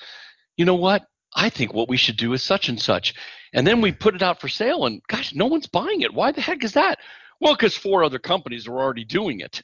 you 0.58 0.66
know 0.66 0.76
what? 0.76 1.06
I 1.36 1.50
think 1.50 1.74
what 1.74 1.90
we 1.90 1.98
should 1.98 2.18
do 2.18 2.34
is 2.34 2.44
such 2.44 2.70
and 2.70 2.80
such, 2.80 3.14
and 3.54 3.66
then 3.66 3.82
we 3.82 3.92
put 3.92 4.14
it 4.16 4.22
out 4.22 4.40
for 4.42 4.48
sale, 4.48 4.86
and 4.86 5.02
gosh, 5.08 5.34
no 5.34 5.46
one's 5.48 5.68
buying 5.68 6.02
it. 6.02 6.14
Why 6.14 6.32
the 6.32 6.42
heck 6.42 6.64
is 6.64 6.74
that? 6.74 7.00
Well, 7.42 7.56
because 7.56 7.76
four 7.76 8.04
other 8.04 8.20
companies 8.20 8.68
are 8.68 8.78
already 8.78 9.06
doing 9.06 9.40
it. 9.40 9.62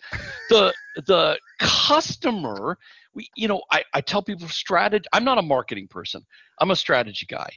The 0.50 0.74
the 1.08 1.38
customer, 1.60 2.78
we, 3.14 3.30
you 3.36 3.48
know, 3.48 3.62
I, 3.72 3.84
I 3.94 4.02
tell 4.02 4.22
people 4.22 4.48
strategy. 4.48 5.06
I'm 5.12 5.24
not 5.24 5.38
a 5.38 5.42
marketing 5.42 5.88
person. 5.88 6.26
I'm 6.60 6.72
a 6.72 6.76
strategy 6.76 7.26
guy, 7.26 7.50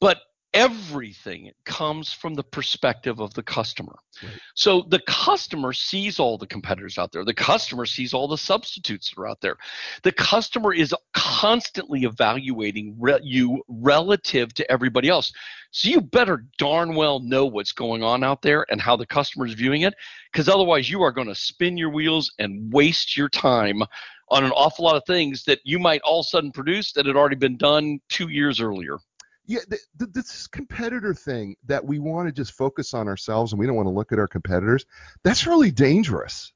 but 0.00 0.18
everything 0.54 1.50
comes 1.64 2.12
from 2.12 2.34
the 2.34 2.42
perspective 2.42 3.20
of 3.20 3.32
the 3.34 3.42
customer. 3.42 3.94
Right. 4.22 4.32
So 4.54 4.84
the 4.88 5.00
customer 5.06 5.72
sees 5.72 6.18
all 6.18 6.36
the 6.36 6.46
competitors 6.46 6.98
out 6.98 7.12
there. 7.12 7.24
The 7.24 7.34
customer 7.34 7.86
sees 7.86 8.12
all 8.12 8.28
the 8.28 8.38
substitutes 8.38 9.10
that 9.10 9.20
are 9.20 9.28
out 9.28 9.40
there. 9.40 9.56
The 10.02 10.12
customer 10.12 10.74
is 10.74 10.94
constantly 11.14 12.04
evaluating 12.04 12.96
re- 12.98 13.20
you 13.22 13.62
relative 13.68 14.52
to 14.54 14.70
everybody 14.70 15.08
else. 15.08 15.32
So 15.70 15.88
you 15.88 16.00
better 16.02 16.44
darn 16.58 16.94
well 16.94 17.18
know 17.20 17.46
what's 17.46 17.72
going 17.72 18.02
on 18.02 18.22
out 18.22 18.42
there 18.42 18.66
and 18.70 18.80
how 18.80 18.96
the 18.96 19.06
customer 19.06 19.46
is 19.46 19.54
viewing 19.54 19.82
it, 19.82 19.94
because 20.30 20.48
otherwise 20.48 20.90
you 20.90 21.02
are 21.02 21.12
going 21.12 21.28
to 21.28 21.34
spin 21.34 21.78
your 21.78 21.90
wheels 21.90 22.30
and 22.38 22.72
waste 22.72 23.16
your 23.16 23.30
time 23.30 23.82
on 24.28 24.44
an 24.44 24.50
awful 24.52 24.84
lot 24.84 24.96
of 24.96 25.04
things 25.06 25.44
that 25.44 25.60
you 25.64 25.78
might 25.78 26.00
all 26.02 26.20
of 26.20 26.24
a 26.24 26.28
sudden 26.28 26.50
produce 26.50 26.92
that 26.92 27.06
had 27.06 27.16
already 27.16 27.36
been 27.36 27.56
done 27.56 28.00
two 28.08 28.28
years 28.28 28.60
earlier. 28.60 28.98
Yeah, 29.46 29.60
th- 29.68 29.82
th- 29.98 30.10
this 30.12 30.46
competitor 30.46 31.14
thing 31.14 31.56
that 31.66 31.84
we 31.84 31.98
want 31.98 32.28
to 32.28 32.32
just 32.32 32.52
focus 32.52 32.94
on 32.94 33.08
ourselves 33.08 33.52
and 33.52 33.58
we 33.58 33.66
don't 33.66 33.76
want 33.76 33.86
to 33.86 33.92
look 33.92 34.12
at 34.12 34.18
our 34.18 34.28
competitors, 34.28 34.86
that's 35.24 35.46
really 35.46 35.70
dangerous. 35.70 36.52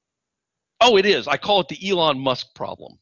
Oh, 0.81 0.97
it 0.97 1.07
is. 1.07 1.27
I 1.27 1.37
call 1.37 1.61
it 1.61 1.69
the 1.69 1.91
Elon 1.91 2.19
Musk 2.19 2.55
problem. 2.55 2.99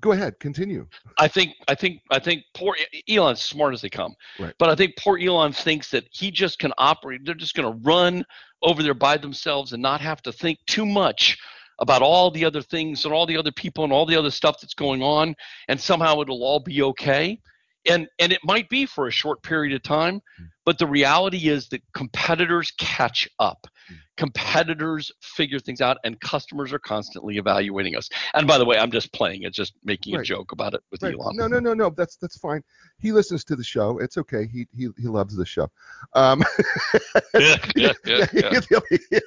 Go 0.00 0.12
ahead, 0.12 0.38
continue. 0.38 0.86
I 1.18 1.26
think 1.26 1.54
I 1.66 1.74
think 1.74 2.00
I 2.10 2.20
think 2.20 2.44
poor 2.54 2.76
Elon's 3.08 3.42
smart 3.42 3.74
as 3.74 3.80
they 3.80 3.90
come. 3.90 4.14
Right. 4.38 4.54
But 4.58 4.68
I 4.68 4.76
think 4.76 4.94
poor 4.96 5.18
Elon 5.18 5.52
thinks 5.52 5.90
that 5.90 6.04
he 6.12 6.30
just 6.30 6.60
can 6.60 6.72
operate. 6.78 7.22
They're 7.24 7.34
just 7.34 7.54
going 7.54 7.72
to 7.72 7.80
run 7.82 8.24
over 8.62 8.82
there 8.82 8.94
by 8.94 9.16
themselves 9.16 9.72
and 9.72 9.82
not 9.82 10.00
have 10.00 10.22
to 10.22 10.32
think 10.32 10.58
too 10.66 10.86
much 10.86 11.36
about 11.80 12.02
all 12.02 12.30
the 12.30 12.44
other 12.44 12.62
things 12.62 13.04
and 13.04 13.14
all 13.14 13.26
the 13.26 13.36
other 13.36 13.52
people 13.52 13.84
and 13.84 13.92
all 13.92 14.06
the 14.06 14.16
other 14.16 14.30
stuff 14.30 14.56
that's 14.60 14.74
going 14.74 15.02
on 15.02 15.34
and 15.68 15.80
somehow 15.80 16.20
it'll 16.20 16.42
all 16.42 16.60
be 16.60 16.82
okay 16.82 17.40
and 17.88 18.08
and 18.18 18.32
it 18.32 18.40
might 18.44 18.68
be 18.68 18.86
for 18.86 19.06
a 19.06 19.10
short 19.10 19.42
period 19.42 19.74
of 19.74 19.82
time 19.82 20.20
Hmm. 20.38 20.44
but 20.64 20.78
the 20.78 20.86
reality 20.86 21.48
is 21.48 21.68
that 21.68 21.82
competitors 21.94 22.72
catch 22.78 23.28
up 23.38 23.66
Hmm. 23.88 23.94
competitors 24.16 25.10
figure 25.22 25.58
things 25.60 25.80
out 25.80 25.96
and 26.04 26.20
customers 26.20 26.72
are 26.72 26.78
constantly 26.78 27.38
evaluating 27.38 27.94
us 27.96 28.08
and 28.34 28.46
by 28.46 28.58
the 28.58 28.64
way 28.64 28.76
i'm 28.78 28.90
just 28.90 29.12
playing 29.12 29.42
it 29.42 29.52
just 29.54 29.74
making 29.84 30.16
a 30.16 30.22
joke 30.22 30.52
about 30.52 30.74
it 30.74 30.80
with 30.90 31.02
Right. 31.02 31.14
elon 31.14 31.36
No, 31.36 31.46
no, 31.46 31.58
no, 31.60 31.72
no. 31.74 31.90
That's 31.90 32.16
that's 32.16 32.36
fine. 32.38 32.62
He 32.98 33.12
listens 33.12 33.44
to 33.44 33.56
the 33.56 33.62
show. 33.64 33.98
It's 33.98 34.16
okay. 34.18 34.46
He 34.46 34.66
he 34.76 34.88
he 34.98 35.06
loves 35.06 35.34
the 35.36 35.46
show. 35.46 35.70
Um, 36.14 36.42
yeah, 37.34 37.56
yeah, 37.76 37.92
yeah, 38.04 38.26
yeah. 38.32 38.60
he'll, 38.68 38.82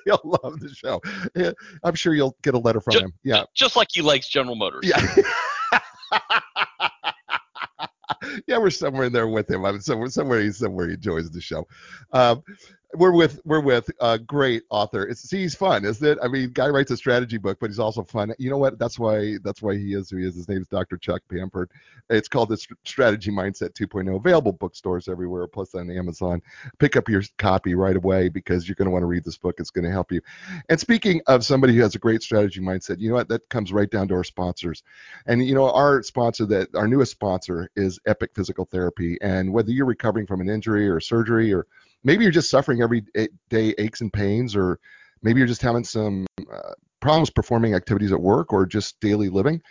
he'll 0.05 0.21
love 0.43 0.59
the 0.59 0.69
show. 0.73 1.01
Yeah, 1.35 1.51
I'm 1.83 1.95
sure 1.95 2.13
you'll 2.13 2.35
get 2.43 2.53
a 2.53 2.57
letter 2.59 2.81
from 2.81 2.93
Ju- 2.93 2.99
him. 2.99 3.13
Yeah. 3.23 3.43
just 3.55 3.75
like 3.75 3.87
he 3.91 4.01
likes 4.01 4.27
general 4.29 4.55
motors 4.55 4.81
Yeah. 4.83 4.99
yeah, 8.47 8.57
we're 8.57 8.69
somewhere 8.69 9.09
there 9.09 9.27
with 9.27 9.49
him. 9.49 9.65
I'm 9.65 9.81
somewhere 9.81 10.09
somewhere 10.09 10.41
he 10.41 10.51
somewhere 10.51 10.87
he 10.87 10.93
enjoys 10.95 11.29
the 11.29 11.41
show. 11.41 11.67
Um, 12.11 12.43
we're 12.95 13.13
with 13.13 13.39
we're 13.45 13.61
with 13.61 13.89
a 13.99 14.19
great 14.19 14.63
author. 14.69 15.03
It's 15.03 15.21
see 15.21 15.41
he's 15.41 15.55
fun, 15.55 15.85
isn't 15.85 16.05
it? 16.05 16.17
I 16.21 16.27
mean, 16.27 16.51
guy 16.51 16.67
writes 16.67 16.91
a 16.91 16.97
strategy 16.97 17.37
book, 17.37 17.57
but 17.59 17.69
he's 17.69 17.79
also 17.79 18.03
fun. 18.03 18.33
You 18.37 18.49
know 18.49 18.57
what? 18.57 18.77
That's 18.79 18.99
why 18.99 19.37
that's 19.43 19.61
why 19.61 19.77
he 19.77 19.93
is 19.93 20.09
who 20.09 20.17
he 20.17 20.27
is. 20.27 20.35
His 20.35 20.49
name 20.49 20.61
is 20.61 20.67
Dr. 20.67 20.97
Chuck 20.97 21.21
Bamford. 21.29 21.69
It's 22.09 22.27
called 22.27 22.49
the 22.49 22.57
Strategy 22.83 23.31
Mindset 23.31 23.73
2.0. 23.73 24.15
Available 24.15 24.51
bookstores 24.51 25.07
everywhere, 25.07 25.47
plus 25.47 25.75
on 25.75 25.89
Amazon. 25.89 26.41
Pick 26.79 26.95
up 26.95 27.07
your 27.07 27.23
copy 27.37 27.73
right 27.73 27.95
away 27.95 28.27
because 28.29 28.67
you're 28.67 28.75
going 28.75 28.87
to 28.87 28.91
want 28.91 29.03
to 29.03 29.07
read 29.07 29.23
this 29.23 29.37
book. 29.37 29.55
It's 29.59 29.71
going 29.71 29.85
to 29.85 29.91
help 29.91 30.11
you. 30.11 30.21
And 30.69 30.79
speaking 30.79 31.21
of 31.27 31.45
somebody 31.45 31.75
who 31.75 31.81
has 31.81 31.95
a 31.95 31.99
great 31.99 32.21
strategy 32.21 32.59
mindset, 32.59 32.99
you 32.99 33.09
know 33.09 33.15
what? 33.15 33.29
That 33.29 33.47
comes 33.49 33.71
right 33.71 33.89
down 33.89 34.07
to 34.09 34.15
our 34.15 34.23
sponsors. 34.23 34.83
And 35.25 35.45
you 35.45 35.55
know, 35.55 35.71
our 35.71 36.03
sponsor 36.03 36.45
that 36.47 36.75
our 36.75 36.87
newest 36.87 37.11
sponsor 37.11 37.69
is 37.75 37.99
Epic 38.05 38.31
Physical 38.35 38.65
Therapy. 38.65 39.17
And 39.21 39.53
whether 39.53 39.71
you're 39.71 39.85
recovering 39.85 40.27
from 40.27 40.41
an 40.41 40.49
injury 40.49 40.89
or 40.89 40.99
surgery, 40.99 41.53
or 41.53 41.67
maybe 42.03 42.23
you're 42.23 42.31
just 42.31 42.49
suffering 42.49 42.81
every 42.81 43.03
day 43.49 43.73
aches 43.77 44.01
and 44.01 44.11
pains, 44.11 44.55
or 44.55 44.79
maybe 45.21 45.39
you're 45.39 45.47
just 45.47 45.61
having 45.61 45.83
some 45.83 46.25
uh, 46.51 46.73
problems 46.99 47.29
performing 47.29 47.73
activities 47.73 48.11
at 48.11 48.21
work 48.21 48.53
or 48.53 48.65
just 48.65 48.99
daily 48.99 49.29
living. 49.29 49.61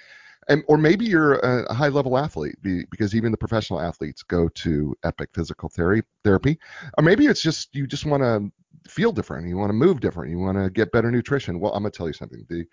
And, 0.49 0.65
or 0.67 0.79
maybe 0.79 1.05
you're 1.05 1.35
a, 1.35 1.73
high 1.73 1.89
level 1.89 2.19
athlete 2.19 2.57
because 2.63 3.15
even 3.15 3.31
the 3.31 3.39
professional 3.39 3.81
athletes 3.81 4.23
go 4.23 4.49
to 4.49 4.97
Epic 5.05 5.31
Physical 5.33 5.69
Therapy. 5.69 6.59
Or 6.99 7.05
maybe 7.05 7.27
it's 7.27 7.43
just 7.43 7.75
you 7.75 7.87
just 7.87 8.05
want 8.05 8.23
to 8.23 8.51
feel 8.91 9.13
different, 9.13 9.47
you 9.47 9.57
want 9.57 9.71
to 9.71 9.75
move 9.75 10.01
different, 10.01 10.31
you 10.31 10.39
want 10.39 10.59
to 10.59 10.71
get 10.71 10.91
better 10.93 11.11
nutrition. 11.11 11.61
Well, 11.61 11.73
I'm 11.73 11.83
gonna 11.83 11.93
tell 11.93 12.09
you 12.09 12.15
something. 12.15 12.45
The 12.49 12.67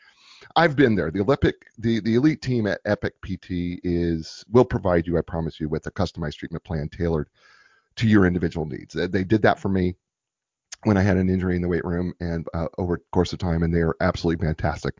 I've 0.55 0.75
been 0.75 0.95
there. 0.95 1.11
The 1.11 1.21
Olympic, 1.21 1.55
the, 1.77 1.99
the 1.99 2.15
elite 2.15 2.41
team 2.41 2.67
at 2.67 2.79
Epic 2.85 3.13
PT 3.21 3.79
is 3.83 4.43
will 4.51 4.65
provide 4.65 5.07
you, 5.07 5.17
I 5.17 5.21
promise 5.21 5.59
you, 5.59 5.69
with 5.69 5.85
a 5.87 5.91
customized 5.91 6.35
treatment 6.35 6.63
plan 6.63 6.89
tailored 6.89 7.29
to 7.97 8.07
your 8.07 8.25
individual 8.25 8.65
needs. 8.65 8.93
They 8.93 9.23
did 9.23 9.41
that 9.41 9.59
for 9.59 9.69
me 9.69 9.95
when 10.83 10.97
I 10.97 11.01
had 11.01 11.17
an 11.17 11.29
injury 11.29 11.55
in 11.55 11.61
the 11.61 11.67
weight 11.67 11.85
room 11.85 12.13
and 12.19 12.47
uh, 12.53 12.67
over 12.77 13.01
course 13.11 13.33
of 13.33 13.39
time, 13.39 13.63
and 13.63 13.73
they 13.73 13.81
are 13.81 13.95
absolutely 13.99 14.45
fantastic 14.45 14.95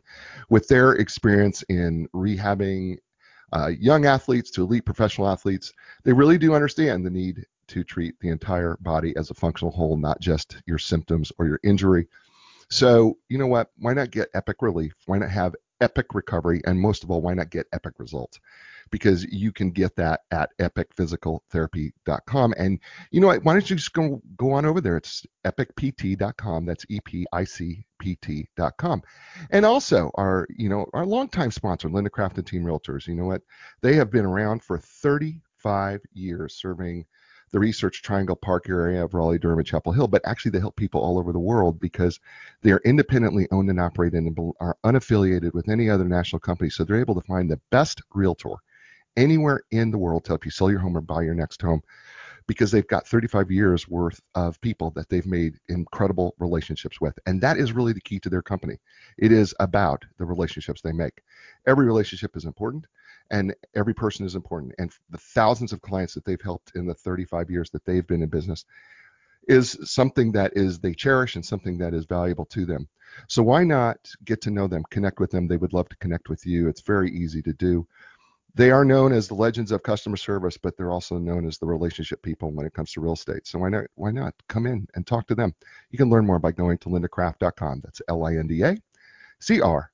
with 0.50 0.68
their 0.68 0.92
experience 0.92 1.62
in 1.68 2.08
rehabbing 2.14 2.98
uh, 3.52 3.68
young 3.68 4.04
athletes 4.04 4.50
to 4.50 4.62
elite 4.62 4.84
professional 4.84 5.28
athletes. 5.28 5.72
They 6.04 6.12
really 6.12 6.38
do 6.38 6.54
understand 6.54 7.06
the 7.06 7.10
need 7.10 7.46
to 7.68 7.84
treat 7.84 8.18
the 8.20 8.28
entire 8.28 8.76
body 8.80 9.14
as 9.16 9.30
a 9.30 9.34
functional 9.34 9.72
whole, 9.72 9.96
not 9.96 10.20
just 10.20 10.56
your 10.66 10.78
symptoms 10.78 11.32
or 11.38 11.46
your 11.46 11.60
injury. 11.62 12.08
So, 12.70 13.16
you 13.28 13.38
know 13.38 13.46
what? 13.46 13.70
Why 13.78 13.94
not 13.94 14.10
get 14.10 14.28
epic 14.34 14.60
relief? 14.60 14.94
Why 15.06 15.18
not 15.18 15.30
have 15.30 15.54
epic 15.80 16.14
recovery? 16.14 16.60
And 16.64 16.80
most 16.80 17.04
of 17.04 17.10
all, 17.10 17.20
why 17.20 17.34
not 17.34 17.50
get 17.50 17.66
epic 17.72 17.94
results? 17.98 18.40
Because 18.90 19.24
you 19.24 19.52
can 19.52 19.70
get 19.70 19.96
that 19.96 20.22
at 20.30 20.50
epicphysicaltherapy.com. 20.58 22.54
And 22.56 22.80
you 23.10 23.20
know 23.20 23.26
what? 23.26 23.44
Why 23.44 23.52
don't 23.52 23.68
you 23.68 23.76
just 23.76 23.92
go, 23.92 24.22
go 24.36 24.52
on 24.52 24.64
over 24.64 24.80
there? 24.80 24.96
It's 24.96 25.26
epicpt.com. 25.44 26.64
That's 26.64 26.86
E 26.88 27.00
P 27.04 27.26
I 27.32 27.44
C 27.44 27.84
P 27.98 28.16
T.com. 28.16 29.02
And 29.50 29.66
also 29.66 30.10
our, 30.14 30.46
you 30.56 30.68
know, 30.68 30.86
our 30.94 31.04
longtime 31.04 31.50
sponsor, 31.50 31.88
Linda 31.88 32.10
Craft 32.10 32.38
and 32.38 32.46
Team 32.46 32.64
Realtors. 32.64 33.06
You 33.06 33.14
know 33.14 33.26
what? 33.26 33.42
They 33.82 33.94
have 33.94 34.10
been 34.10 34.24
around 34.24 34.62
for 34.62 34.78
35 34.78 36.00
years 36.14 36.54
serving 36.54 37.04
the 37.50 37.58
Research 37.58 38.02
Triangle 38.02 38.36
Park 38.36 38.68
area 38.68 39.04
of 39.04 39.14
Raleigh, 39.14 39.38
Durham, 39.38 39.58
and 39.58 39.66
Chapel 39.66 39.92
Hill, 39.92 40.08
but 40.08 40.22
actually 40.24 40.50
they 40.50 40.60
help 40.60 40.76
people 40.76 41.00
all 41.00 41.18
over 41.18 41.32
the 41.32 41.38
world 41.38 41.80
because 41.80 42.20
they 42.62 42.70
are 42.70 42.80
independently 42.84 43.48
owned 43.50 43.70
and 43.70 43.80
operated 43.80 44.22
and 44.22 44.38
are 44.60 44.76
unaffiliated 44.84 45.54
with 45.54 45.68
any 45.68 45.88
other 45.88 46.04
national 46.04 46.40
company. 46.40 46.70
So 46.70 46.84
they're 46.84 47.00
able 47.00 47.14
to 47.14 47.26
find 47.26 47.50
the 47.50 47.60
best 47.70 48.02
realtor 48.14 48.54
anywhere 49.16 49.62
in 49.70 49.90
the 49.90 49.98
world 49.98 50.24
to 50.24 50.30
help 50.30 50.44
you 50.44 50.50
sell 50.50 50.70
your 50.70 50.80
home 50.80 50.96
or 50.96 51.00
buy 51.00 51.22
your 51.22 51.34
next 51.34 51.60
home 51.62 51.82
because 52.46 52.70
they've 52.70 52.88
got 52.88 53.06
35 53.06 53.50
years 53.50 53.86
worth 53.86 54.20
of 54.34 54.60
people 54.60 54.90
that 54.92 55.08
they've 55.08 55.26
made 55.26 55.58
incredible 55.68 56.34
relationships 56.38 57.00
with. 57.00 57.16
And 57.26 57.40
that 57.42 57.58
is 57.58 57.72
really 57.72 57.92
the 57.92 58.00
key 58.00 58.18
to 58.20 58.30
their 58.30 58.42
company. 58.42 58.78
It 59.18 59.32
is 59.32 59.54
about 59.60 60.04
the 60.16 60.24
relationships 60.24 60.80
they 60.80 60.92
make. 60.92 61.22
Every 61.66 61.84
relationship 61.84 62.36
is 62.36 62.46
important 62.46 62.86
and 63.30 63.54
every 63.74 63.94
person 63.94 64.24
is 64.24 64.34
important. 64.34 64.74
And 64.78 64.90
the 65.10 65.18
thousands 65.18 65.72
of 65.72 65.82
clients 65.82 66.14
that 66.14 66.24
they've 66.24 66.40
helped 66.40 66.72
in 66.74 66.86
the 66.86 66.94
35 66.94 67.50
years 67.50 67.70
that 67.70 67.84
they've 67.84 68.06
been 68.06 68.22
in 68.22 68.28
business 68.28 68.64
is 69.48 69.78
something 69.84 70.32
that 70.32 70.52
is 70.56 70.78
they 70.78 70.94
cherish 70.94 71.34
and 71.34 71.44
something 71.44 71.78
that 71.78 71.94
is 71.94 72.04
valuable 72.04 72.44
to 72.46 72.66
them. 72.66 72.88
So 73.28 73.42
why 73.42 73.64
not 73.64 73.98
get 74.24 74.42
to 74.42 74.50
know 74.50 74.66
them, 74.66 74.82
connect 74.90 75.20
with 75.20 75.30
them? 75.30 75.46
They 75.46 75.56
would 75.56 75.72
love 75.72 75.88
to 75.88 75.96
connect 75.96 76.28
with 76.28 76.44
you. 76.46 76.68
It's 76.68 76.82
very 76.82 77.10
easy 77.10 77.42
to 77.42 77.52
do. 77.54 77.86
They 78.54 78.70
are 78.70 78.84
known 78.84 79.12
as 79.12 79.28
the 79.28 79.34
legends 79.34 79.72
of 79.72 79.82
customer 79.82 80.16
service, 80.16 80.58
but 80.58 80.76
they're 80.76 80.90
also 80.90 81.16
known 81.16 81.46
as 81.46 81.58
the 81.58 81.66
relationship 81.66 82.22
people 82.22 82.50
when 82.50 82.66
it 82.66 82.74
comes 82.74 82.92
to 82.92 83.00
real 83.00 83.12
estate. 83.12 83.46
So 83.46 83.58
why 83.58 83.68
not 83.68 83.84
why 83.94 84.10
not 84.10 84.34
come 84.48 84.66
in 84.66 84.86
and 84.94 85.06
talk 85.06 85.26
to 85.28 85.34
them? 85.34 85.54
You 85.90 85.98
can 85.98 86.10
learn 86.10 86.26
more 86.26 86.38
by 86.38 86.52
going 86.52 86.78
to 86.78 86.88
lindacraft.com. 86.88 87.82
That's 87.84 88.02
L-I-N-D-A 88.08 88.76
C-R-A-F-T.com. 89.40 89.88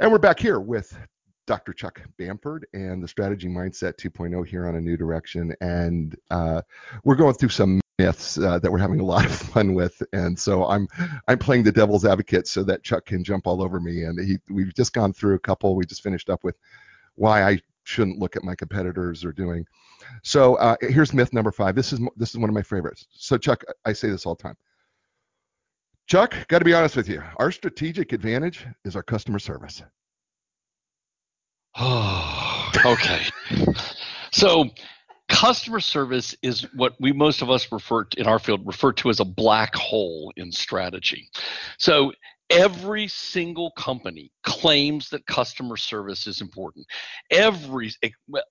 And 0.00 0.10
we're 0.10 0.18
back 0.18 0.40
here 0.40 0.58
with 0.58 0.98
Dr. 1.46 1.72
Chuck 1.72 2.02
Bamford 2.18 2.66
and 2.74 3.00
the 3.00 3.06
Strategy 3.06 3.46
Mindset 3.46 3.94
2.0 3.96 4.44
here 4.44 4.66
on 4.66 4.74
A 4.74 4.80
New 4.80 4.96
Direction. 4.96 5.54
And 5.60 6.16
uh, 6.32 6.62
we're 7.04 7.14
going 7.14 7.34
through 7.34 7.50
some 7.50 7.80
myths 8.00 8.36
uh, 8.36 8.58
that 8.58 8.72
we're 8.72 8.78
having 8.78 8.98
a 8.98 9.04
lot 9.04 9.24
of 9.24 9.30
fun 9.52 9.72
with. 9.72 10.02
And 10.12 10.36
so 10.36 10.66
I'm 10.66 10.88
I'm 11.28 11.38
playing 11.38 11.62
the 11.62 11.70
devil's 11.70 12.04
advocate 12.04 12.48
so 12.48 12.64
that 12.64 12.82
Chuck 12.82 13.06
can 13.06 13.22
jump 13.22 13.46
all 13.46 13.62
over 13.62 13.78
me. 13.78 14.02
And 14.02 14.18
he 14.18 14.38
we've 14.52 14.74
just 14.74 14.92
gone 14.94 15.12
through 15.12 15.36
a 15.36 15.38
couple. 15.40 15.76
We 15.76 15.86
just 15.86 16.02
finished 16.02 16.28
up 16.28 16.42
with 16.42 16.56
why 17.14 17.44
I 17.48 17.60
shouldn't 17.84 18.18
look 18.18 18.34
at 18.34 18.42
my 18.42 18.56
competitors 18.56 19.24
are 19.24 19.32
doing. 19.32 19.64
So 20.24 20.56
uh, 20.56 20.74
here's 20.80 21.14
myth 21.14 21.32
number 21.32 21.52
five. 21.52 21.76
This 21.76 21.92
is 21.92 22.00
this 22.16 22.30
is 22.30 22.38
one 22.38 22.50
of 22.50 22.54
my 22.54 22.62
favorites. 22.62 23.06
So 23.12 23.38
Chuck, 23.38 23.62
I 23.84 23.92
say 23.92 24.10
this 24.10 24.26
all 24.26 24.34
the 24.34 24.42
time. 24.42 24.56
Chuck, 26.06 26.34
got 26.48 26.58
to 26.58 26.64
be 26.64 26.74
honest 26.74 26.96
with 26.96 27.08
you. 27.08 27.22
Our 27.38 27.50
strategic 27.50 28.12
advantage 28.12 28.66
is 28.84 28.94
our 28.94 29.02
customer 29.02 29.38
service. 29.38 29.82
Oh, 31.76 32.70
okay. 32.84 33.22
so 34.30 34.68
customer 35.28 35.80
service 35.80 36.36
is 36.42 36.66
what 36.74 36.94
we 37.00 37.12
most 37.12 37.40
of 37.40 37.50
us 37.50 37.70
refer 37.72 38.04
to, 38.04 38.20
in 38.20 38.26
our 38.26 38.38
field 38.38 38.66
refer 38.66 38.92
to 38.92 39.08
as 39.08 39.20
a 39.20 39.24
black 39.24 39.74
hole 39.74 40.32
in 40.36 40.52
strategy. 40.52 41.28
So 41.78 42.12
every 42.50 43.08
single 43.08 43.70
company 43.72 44.30
claims 44.42 45.08
that 45.08 45.26
customer 45.26 45.76
service 45.78 46.26
is 46.26 46.42
important. 46.42 46.86
Every 47.30 47.90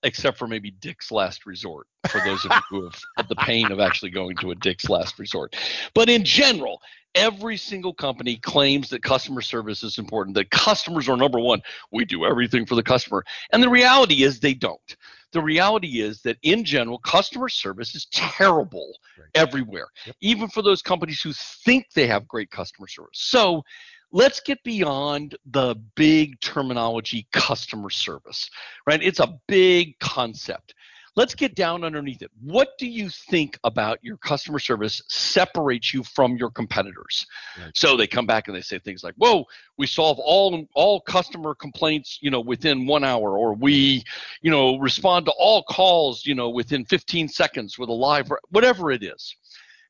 except 0.01 0.37
for 0.37 0.47
maybe 0.47 0.71
Dick's 0.71 1.11
Last 1.11 1.45
Resort 1.45 1.87
for 2.07 2.19
those 2.21 2.43
of 2.45 2.51
you 2.51 2.61
who 2.69 2.83
have 2.85 2.99
had 3.17 3.29
the 3.29 3.35
pain 3.35 3.71
of 3.71 3.79
actually 3.79 4.11
going 4.11 4.35
to 4.37 4.51
a 4.51 4.55
Dick's 4.55 4.89
Last 4.89 5.19
Resort. 5.19 5.55
But 5.93 6.09
in 6.09 6.23
general, 6.25 6.81
every 7.15 7.57
single 7.57 7.93
company 7.93 8.37
claims 8.37 8.89
that 8.89 9.03
customer 9.03 9.41
service 9.41 9.83
is 9.83 9.97
important, 9.97 10.35
that 10.35 10.49
customers 10.51 11.07
are 11.09 11.17
number 11.17 11.39
one. 11.39 11.61
We 11.91 12.05
do 12.05 12.25
everything 12.25 12.65
for 12.65 12.75
the 12.75 12.83
customer. 12.83 13.23
And 13.51 13.61
the 13.61 13.69
reality 13.69 14.23
is 14.23 14.39
they 14.39 14.53
don't. 14.53 14.95
The 15.31 15.41
reality 15.41 16.01
is 16.01 16.21
that 16.21 16.37
in 16.43 16.63
general, 16.63 16.99
customer 16.99 17.49
service 17.49 17.95
is 17.95 18.05
terrible 18.11 18.93
Right. 19.17 19.29
everywhere, 19.35 19.87
Yep. 20.05 20.15
even 20.21 20.47
for 20.47 20.61
those 20.61 20.81
companies 20.81 21.21
who 21.21 21.33
think 21.33 21.87
they 21.93 22.07
have 22.07 22.27
great 22.27 22.51
customer 22.51 22.87
service. 22.87 23.19
So 23.19 23.63
let's 24.11 24.39
get 24.39 24.63
beyond 24.63 25.35
the 25.45 25.75
big 25.95 26.39
terminology 26.39 27.27
customer 27.31 27.89
service, 27.89 28.49
right? 28.85 29.01
It's 29.01 29.19
a 29.19 29.39
big 29.47 29.97
concept. 29.99 30.75
Let's 31.15 31.35
get 31.35 31.55
down 31.55 31.83
underneath 31.83 32.23
it. 32.23 32.31
What 32.41 32.69
do 32.79 32.87
you 32.87 33.09
think 33.09 33.59
about 33.63 33.99
your 34.01 34.17
customer 34.17 34.57
service 34.57 35.01
separates 35.07 35.93
you 35.93 36.03
from 36.03 36.37
your 36.37 36.49
competitors? 36.49 37.25
Right. 37.59 37.71
So 37.75 37.95
they 37.95 38.07
come 38.07 38.25
back 38.25 38.47
and 38.47 38.57
they 38.57 38.61
say 38.61 38.79
things 38.79 39.03
like, 39.03 39.13
"Whoa, 39.15 39.45
we 39.77 39.85
solve 39.85 40.17
all 40.19 40.65
all 40.73 41.01
customer 41.01 41.53
complaints, 41.53 42.17
you 42.21 42.31
know, 42.31 42.41
within 42.41 42.87
1 42.87 43.03
hour 43.03 43.37
or 43.37 43.53
we, 43.53 44.03
you 44.41 44.49
know, 44.49 44.77
respond 44.77 45.27
to 45.27 45.31
all 45.37 45.63
calls, 45.63 46.25
you 46.25 46.33
know, 46.33 46.49
within 46.49 46.83
15 46.85 47.27
seconds 47.27 47.77
with 47.77 47.89
a 47.89 47.93
live 47.93 48.31
whatever 48.49 48.91
it 48.91 49.03
is." 49.03 49.35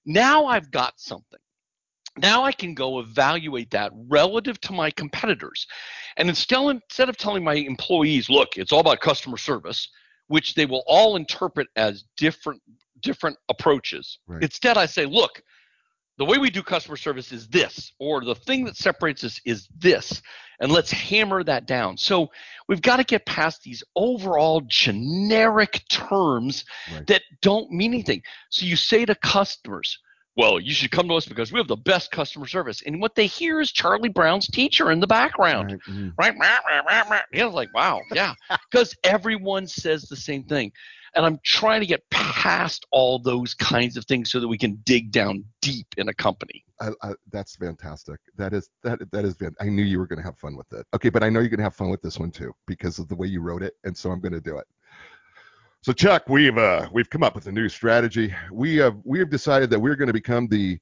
Now 0.05 0.45
I've 0.45 0.71
got 0.71 0.99
something 0.99 1.39
now 2.17 2.43
I 2.43 2.51
can 2.51 2.73
go 2.73 2.99
evaluate 2.99 3.71
that 3.71 3.91
relative 4.07 4.59
to 4.61 4.73
my 4.73 4.91
competitors. 4.91 5.65
And 6.17 6.29
instead, 6.29 6.59
instead 6.63 7.09
of 7.09 7.17
telling 7.17 7.43
my 7.43 7.55
employees, 7.55 8.29
look, 8.29 8.57
it's 8.57 8.71
all 8.71 8.81
about 8.81 8.99
customer 8.99 9.37
service, 9.37 9.89
which 10.33 10.55
they 10.55 10.65
will 10.65 10.81
all 10.87 11.15
interpret 11.15 11.67
as 11.75 12.05
different 12.17 12.59
different 13.01 13.37
approaches. 13.49 14.17
Right. 14.25 14.41
Instead, 14.41 14.79
I 14.79 14.87
say, 14.87 15.05
look, 15.05 15.43
the 16.17 16.25
way 16.25 16.39
we 16.39 16.49
do 16.49 16.63
customer 16.63 16.97
service 16.97 17.31
is 17.31 17.47
this, 17.49 17.93
or 17.99 18.25
the 18.25 18.33
thing 18.33 18.65
that 18.65 18.75
separates 18.75 19.23
us 19.23 19.39
is 19.45 19.67
this, 19.77 20.23
and 20.59 20.71
let's 20.71 20.89
hammer 20.89 21.43
that 21.43 21.67
down. 21.67 21.97
So 21.97 22.31
we've 22.67 22.81
got 22.81 22.97
to 22.97 23.03
get 23.03 23.27
past 23.27 23.61
these 23.61 23.83
overall 23.95 24.61
generic 24.61 25.83
terms 25.87 26.65
Right. 26.91 27.05
that 27.05 27.21
don't 27.43 27.69
mean 27.69 27.93
anything. 27.93 28.23
So 28.49 28.65
you 28.65 28.75
say 28.75 29.05
to 29.05 29.13
customers, 29.13 29.99
well, 30.35 30.59
you 30.59 30.73
should 30.73 30.91
come 30.91 31.07
to 31.07 31.15
us 31.15 31.27
because 31.27 31.51
we 31.51 31.59
have 31.59 31.67
the 31.67 31.75
best 31.75 32.11
customer 32.11 32.47
service. 32.47 32.81
And 32.85 32.99
what 32.99 33.15
they 33.15 33.27
hear 33.27 33.61
is 33.61 33.71
Charlie 33.71 34.09
Brown's 34.09 34.47
teacher 34.47 34.91
in 34.91 34.99
the 34.99 35.07
background 35.07 35.71
Right, 35.71 35.79
mhm. 35.89 36.13
right? 36.17 36.35
Know, 37.33 37.49
like, 37.49 37.73
wow, 37.73 38.01
yeah. 38.11 38.33
Because 38.71 38.95
everyone 39.03 39.67
says 39.67 40.03
the 40.03 40.15
same 40.15 40.43
thing. 40.43 40.71
And 41.15 41.25
I'm 41.25 41.39
trying 41.43 41.79
to 41.81 41.85
get 41.85 42.01
past 42.09 42.87
all 42.91 43.19
those 43.19 43.53
kinds 43.53 43.97
of 43.97 44.05
things 44.05 44.31
so 44.31 44.39
that 44.39 44.47
we 44.47 44.57
can 44.57 44.79
dig 44.83 45.11
down 45.11 45.45
deep 45.61 45.85
in 45.97 46.09
a 46.09 46.13
company. 46.13 46.65
I, 46.81 46.89
I, 47.03 47.13
that's 47.31 47.55
fantastic. 47.55 48.19
That 48.35 48.53
is 48.53 48.69
that 48.83 48.99
that 49.11 49.23
is 49.23 49.35
I 49.59 49.65
knew 49.65 49.83
you 49.83 49.99
were 49.99 50.07
going 50.07 50.17
to 50.17 50.23
have 50.23 50.37
fun 50.39 50.57
with 50.57 50.73
it. 50.73 50.87
Okay, 50.95 51.09
but 51.09 51.23
I 51.23 51.29
know 51.29 51.39
you're 51.39 51.49
going 51.49 51.59
to 51.59 51.63
have 51.63 51.75
fun 51.75 51.89
with 51.89 52.01
this 52.01 52.17
one 52.17 52.31
too 52.31 52.51
because 52.65 52.97
of 52.97 53.07
the 53.09 53.15
way 53.15 53.27
you 53.27 53.41
wrote 53.41 53.61
it, 53.61 53.75
and 53.83 53.95
so 53.95 54.09
I'm 54.09 54.21
going 54.21 54.33
to 54.33 54.41
do 54.41 54.57
it. 54.57 54.65
So 55.83 55.91
Chuck, 55.91 56.29
we've 56.29 56.57
uh 56.57 56.87
we've 56.93 57.09
come 57.09 57.23
up 57.23 57.35
with 57.35 57.47
a 57.47 57.51
new 57.51 57.67
strategy. 57.67 58.33
We 58.49 58.77
have 58.77 58.95
we 59.03 59.19
have 59.19 59.29
decided 59.29 59.69
that 59.71 59.79
we're 59.81 59.97
going 59.97 60.07
to 60.07 60.13
become 60.13 60.47
the 60.47 60.79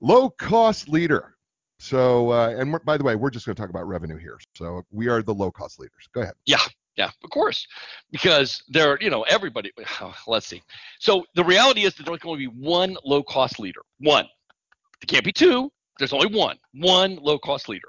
low 0.00 0.30
cost 0.30 0.88
leader. 0.88 1.36
So 1.78 2.32
uh, 2.32 2.54
and 2.56 2.82
by 2.86 2.96
the 2.96 3.04
way, 3.04 3.14
we're 3.14 3.28
just 3.28 3.44
going 3.44 3.54
to 3.54 3.60
talk 3.60 3.68
about 3.68 3.86
revenue 3.86 4.16
here. 4.16 4.38
So 4.54 4.84
we 4.90 5.08
are 5.08 5.22
the 5.22 5.34
low 5.34 5.50
cost 5.50 5.78
leaders. 5.78 6.08
Go 6.14 6.22
ahead. 6.22 6.32
Yeah, 6.46 6.62
yeah, 6.96 7.10
of 7.22 7.28
course, 7.28 7.66
because 8.10 8.62
there, 8.70 8.96
you 9.02 9.10
know, 9.10 9.22
everybody. 9.24 9.70
Let's 10.26 10.46
see. 10.46 10.62
So 10.98 11.26
the 11.34 11.44
reality 11.44 11.84
is 11.84 11.94
that 11.96 12.06
there's 12.06 12.20
only 12.24 12.46
be 12.46 12.46
one 12.46 12.96
low 13.04 13.22
cost 13.22 13.60
leader. 13.60 13.82
One. 13.98 14.24
There 15.02 15.06
can't 15.08 15.26
be 15.26 15.32
two. 15.32 15.70
There's 15.98 16.14
only 16.14 16.34
one. 16.34 16.56
One 16.72 17.16
low 17.16 17.38
cost 17.38 17.68
leader. 17.68 17.88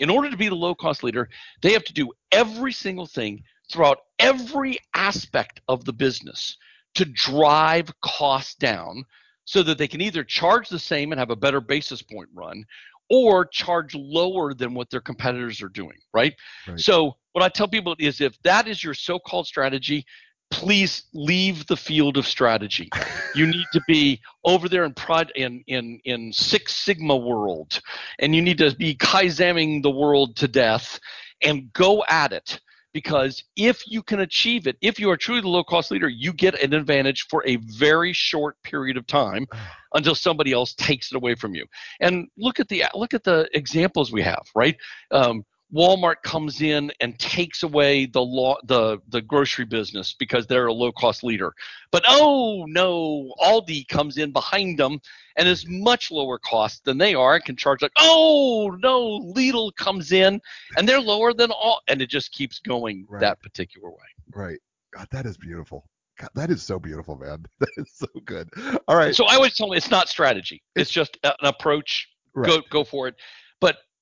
In 0.00 0.10
order 0.10 0.28
to 0.28 0.36
be 0.36 0.48
the 0.48 0.56
low 0.56 0.74
cost 0.74 1.04
leader, 1.04 1.28
they 1.62 1.72
have 1.72 1.84
to 1.84 1.92
do 1.92 2.10
every 2.32 2.72
single 2.72 3.06
thing 3.06 3.44
throughout 3.70 3.98
every 4.18 4.78
aspect 4.94 5.60
of 5.68 5.84
the 5.84 5.92
business 5.92 6.56
to 6.94 7.04
drive 7.04 7.92
costs 8.02 8.54
down 8.56 9.04
so 9.44 9.62
that 9.62 9.78
they 9.78 9.88
can 9.88 10.00
either 10.00 10.24
charge 10.24 10.68
the 10.68 10.78
same 10.78 11.12
and 11.12 11.18
have 11.18 11.30
a 11.30 11.36
better 11.36 11.60
basis 11.60 12.02
point 12.02 12.28
run 12.34 12.64
or 13.08 13.44
charge 13.44 13.94
lower 13.94 14.54
than 14.54 14.74
what 14.74 14.88
their 14.90 15.00
competitors 15.00 15.60
are 15.62 15.68
doing, 15.68 15.98
right? 16.14 16.34
Right. 16.68 16.78
So 16.78 17.16
what 17.32 17.42
I 17.42 17.48
tell 17.48 17.68
people 17.68 17.96
is 17.98 18.20
if 18.20 18.40
that 18.42 18.68
is 18.68 18.82
your 18.82 18.94
so-called 18.94 19.46
strategy, 19.46 20.04
please 20.50 21.04
leave 21.12 21.66
the 21.66 21.76
field 21.76 22.16
of 22.16 22.26
strategy. 22.26 22.88
You 23.34 23.46
need 23.46 23.66
to 23.72 23.80
be 23.86 24.20
over 24.44 24.68
there 24.68 24.84
in 24.84 24.94
prod 24.94 25.32
in 25.36 25.62
in 25.66 26.00
in 26.04 26.32
Six 26.32 26.74
Sigma 26.74 27.16
world, 27.16 27.80
and 28.18 28.34
you 28.34 28.42
need 28.42 28.58
to 28.58 28.74
be 28.74 28.94
kaizenning 28.96 29.82
the 29.82 29.90
world 29.90 30.36
to 30.36 30.48
death, 30.48 30.98
and 31.42 31.72
go 31.72 32.04
at 32.08 32.32
it. 32.32 32.60
Because 32.92 33.42
if 33.56 33.82
you 33.86 34.02
can 34.02 34.20
achieve 34.20 34.66
it, 34.66 34.76
if 34.80 34.98
you 34.98 35.10
are 35.10 35.16
truly 35.16 35.40
the 35.40 35.48
low-cost 35.48 35.90
leader, 35.90 36.08
you 36.08 36.32
get 36.32 36.60
an 36.60 36.74
advantage 36.74 37.26
for 37.30 37.44
a 37.46 37.56
very 37.56 38.12
short 38.12 38.56
period 38.64 38.96
of 38.96 39.06
time 39.06 39.46
until 39.94 40.14
somebody 40.14 40.52
else 40.52 40.74
takes 40.74 41.12
it 41.12 41.16
away 41.16 41.34
from 41.34 41.54
you. 41.54 41.64
And 42.00 42.28
look 42.36 42.60
at 42.60 42.68
the 42.68 42.84
look 42.94 43.14
at 43.14 43.24
the 43.24 43.48
examples 43.54 44.12
we 44.12 44.22
have, 44.22 44.42
right? 44.54 44.76
Um, 45.10 45.44
Walmart 45.72 46.16
comes 46.24 46.60
in 46.62 46.90
and 47.00 47.18
takes 47.18 47.62
away 47.62 48.06
the 48.06 48.20
law 48.20 48.56
the 48.64 48.98
the 49.08 49.22
grocery 49.22 49.64
business 49.64 50.14
because 50.18 50.46
they're 50.46 50.66
a 50.66 50.72
low 50.72 50.90
cost 50.92 51.22
leader. 51.22 51.52
But 51.92 52.04
oh 52.08 52.64
no, 52.68 53.32
Aldi 53.40 53.88
comes 53.88 54.18
in 54.18 54.32
behind 54.32 54.78
them 54.78 55.00
and 55.36 55.48
is 55.48 55.66
much 55.68 56.10
lower 56.10 56.38
cost 56.38 56.84
than 56.84 56.98
they 56.98 57.14
are 57.14 57.36
and 57.36 57.44
can 57.44 57.56
charge 57.56 57.82
like 57.82 57.92
oh 57.98 58.76
no, 58.82 59.20
Lidl 59.34 59.74
comes 59.76 60.12
in 60.12 60.40
and 60.76 60.88
they're 60.88 61.00
lower 61.00 61.32
than 61.32 61.50
all 61.50 61.80
and 61.88 62.02
it 62.02 62.10
just 62.10 62.32
keeps 62.32 62.58
going 62.58 63.06
Right. 63.08 63.20
that 63.20 63.40
particular 63.40 63.90
way. 63.90 63.96
Right. 64.32 64.58
God, 64.92 65.06
that 65.12 65.26
is 65.26 65.36
beautiful. 65.36 65.84
God, 66.18 66.30
that 66.34 66.50
is 66.50 66.62
so 66.62 66.78
beautiful, 66.78 67.16
man. 67.16 67.44
That 67.60 67.70
is 67.76 67.92
so 67.94 68.06
good. 68.24 68.48
All 68.88 68.96
right. 68.96 69.14
So 69.14 69.24
I 69.24 69.36
always 69.36 69.56
tell 69.56 69.68
them 69.68 69.76
it's 69.76 69.90
not 69.90 70.08
strategy. 70.08 70.62
It's 70.74 70.90
just 70.90 71.16
an 71.22 71.32
approach. 71.42 72.08
right. 72.34 72.48
Go 72.48 72.62
go 72.70 72.84
for 72.84 73.08
it. 73.08 73.14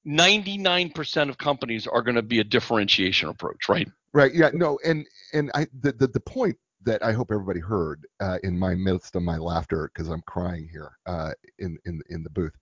But 0.05 0.13
99% 0.13 1.29
of 1.29 1.39
companies 1.39 1.87
are 1.87 2.03
going 2.03 2.15
to 2.15 2.23
be 2.23 2.41
a 2.41 2.45
differentiation 2.45 3.29
approach, 3.29 3.69
right? 3.69 3.89
Right. 4.13 4.35
Yeah. 4.35 4.51
No. 4.53 4.79
And 4.85 5.07
and 5.33 5.51
I 5.55 5.67
the 5.81 5.93
the, 5.93 6.09
the 6.09 6.21
point 6.21 6.57
that 6.85 7.05
I 7.05 7.13
hope 7.13 7.31
everybody 7.31 7.61
heard 7.61 8.07
uh, 8.21 8.39
in 8.43 8.59
my 8.59 8.75
midst 8.75 9.17
of 9.17 9.23
my 9.23 9.37
laughter 9.37 9.91
because 9.93 10.09
I'm 10.09 10.23
crying 10.27 10.69
here 10.71 10.93
uh, 11.07 11.33
in 11.59 11.77
in 11.85 12.01
in 12.09 12.23
the 12.23 12.31
booth 12.31 12.55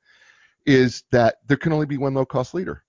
is 0.65 1.05
that 1.13 1.37
there 1.47 1.57
can 1.57 1.73
only 1.73 1.87
be 1.87 1.97
one 1.97 2.15
low 2.15 2.27
cost 2.27 2.55
leader. 2.55 2.83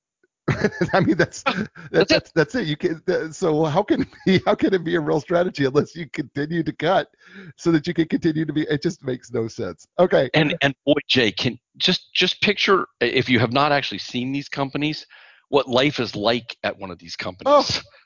I 0.94 1.02
mean 1.02 1.18
that's 1.18 1.44
that's 1.44 1.68
That's 1.92 2.04
it. 2.04 2.08
that's, 2.10 2.32
that's 2.32 2.56
it. 2.56 2.68
You 2.68 2.78
can 2.78 3.02
that- 3.06 3.36
so 3.36 3.66
how 3.66 3.84
can 3.84 4.02
it 4.04 4.08
be 4.26 4.42
how 4.46 4.56
can 4.56 4.74
it 4.74 4.84
be 4.84 4.96
a 4.96 5.00
real 5.00 5.20
strategy 5.20 5.66
unless 5.66 5.96
you 5.96 6.10
continue 6.10 6.64
to 6.64 6.72
cut 6.72 7.10
so 7.58 7.72
that 7.72 7.86
you 7.86 7.94
can 7.94 8.08
continue 8.08 8.46
to 8.46 8.54
be 8.54 8.62
it 8.64 8.82
just 8.82 9.04
makes 9.04 9.32
no 9.32 9.48
sense. 9.48 9.88
Okay. 10.00 10.30
And 10.34 10.56
and 10.62 10.74
boy, 10.86 10.94
Jay, 11.08 11.32
can 11.32 11.60
just 11.78 12.14
just 12.14 12.42
picture 12.42 12.88
if 13.02 13.28
you 13.30 13.40
have 13.40 13.52
not 13.52 13.72
actually 13.72 13.98
seen 14.00 14.32
these 14.32 14.48
companies, 14.48 15.06
what 15.50 15.68
life 15.68 16.00
is 16.00 16.16
like 16.16 16.56
at 16.64 16.78
one 16.78 16.92
of 16.92 16.98
these 17.00 17.16
companies. 17.16 17.52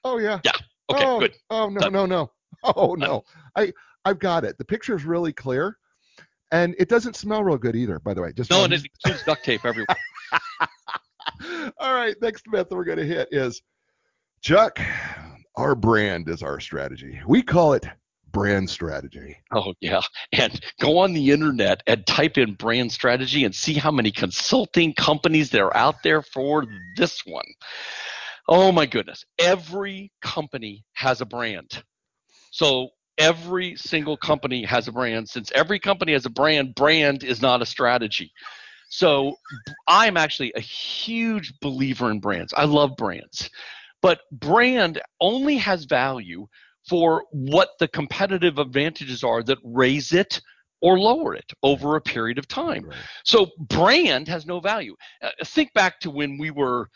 Oh 0.04 0.13
oh 0.15 0.17
yeah. 0.17 0.39
Yeah. 0.43 0.51
Okay, 0.91 1.06
oh, 1.06 1.19
good. 1.19 1.34
Oh 1.49 1.69
no 1.69 1.80
Done. 1.80 1.93
no 1.93 2.06
no. 2.06 2.32
Oh 2.63 2.95
no. 2.95 3.23
I 3.56 3.71
I've 4.04 4.19
got 4.19 4.43
it. 4.45 4.58
The 4.58 4.65
picture 4.65 4.95
is 4.95 5.06
really 5.06 5.32
clear, 5.32 5.77
and 6.51 6.75
it 6.80 6.89
doesn't 6.89 7.15
smell 7.15 7.43
real 7.43 7.58
good 7.58 7.75
either. 7.75 7.99
By 7.99 8.13
the 8.15 8.21
way, 8.23 8.34
just 8.34 8.49
No, 8.49 8.63
and 8.63 8.73
it 8.73 8.84
includes 8.84 9.23
duct 9.23 9.45
tape 9.45 9.63
everywhere. 9.63 9.95
All 11.79 11.93
right, 11.93 12.15
next 12.21 12.45
myth 12.47 12.69
that 12.69 12.75
we're 12.75 12.84
going 12.84 12.97
to 12.97 13.05
hit 13.05 13.29
is 13.31 13.62
Chuck, 14.41 14.79
our 15.55 15.75
brand 15.75 16.29
is 16.29 16.41
our 16.41 16.60
strategy. 16.60 17.19
We 17.27 17.41
call 17.43 17.73
it 17.73 17.86
brand 18.31 18.69
strategy. 18.69 19.38
Oh 19.53 19.73
yeah, 19.81 20.01
and 20.31 20.60
go 20.79 20.97
on 20.97 21.13
the 21.13 21.31
internet 21.31 21.84
and 21.88 22.05
type 22.05 22.38
in 22.38 22.53
brand 22.55 22.91
strategy 22.91 23.45
and 23.45 23.53
see 23.53 23.73
how 23.73 23.91
many 23.91 24.12
consulting 24.12 24.93
companies 24.93 25.49
there 25.49 25.67
are 25.67 25.77
out 25.77 26.03
there 26.03 26.21
for 26.21 26.65
this 26.97 27.21
one. 27.25 27.45
Oh 28.47 28.71
my 28.71 28.86
goodness, 28.86 29.23
every 29.39 30.12
company 30.21 30.84
has 30.93 31.21
a 31.21 31.25
brand. 31.25 31.84
So 32.51 32.89
every 33.17 33.75
single 33.75 34.17
company 34.17 34.63
has 34.63 34.88
a 34.88 34.91
brand. 34.91 35.29
Since 35.29 35.51
every 35.53 35.79
company 35.79 36.13
has 36.13 36.25
a 36.25 36.29
brand, 36.29 36.75
brand 36.75 37.23
is 37.23 37.41
not 37.41 37.62
a 37.62 37.65
strategy. 37.65 38.31
So 38.91 39.38
I'm 39.88 40.17
actually 40.17 40.51
a 40.56 40.60
huge 40.60 41.58
believer 41.62 42.12
in 42.12 42.19
brands. 42.19 42.54
I 42.56 42.65
love 42.65 42.97
brands. 42.97 43.49
But 44.01 44.19
brand 44.32 45.01
only 45.21 45.56
has 45.58 45.86
value 45.86 46.45
for 46.89 47.23
what 47.32 47.69
the 47.80 47.88
competitive 47.88 48.58
advantages 48.58 49.23
are 49.23 49.43
that 49.43 49.60
raise 49.63 50.12
it 50.12 50.41
or 50.82 50.99
lower 50.99 51.34
it 51.36 51.54
over 51.63 51.95
a 51.95 52.01
period 52.01 52.38
of 52.38 52.49
time. 52.49 52.86
Right. 52.86 52.97
So 53.23 53.47
brand 53.60 54.27
has 54.27 54.45
no 54.45 54.60
value. 54.60 54.95
Uh, 55.21 55.30
think 55.45 55.73
back 55.73 56.01
to 56.01 56.12
when 56.12 56.38
we 56.38 56.51
were 56.51 56.89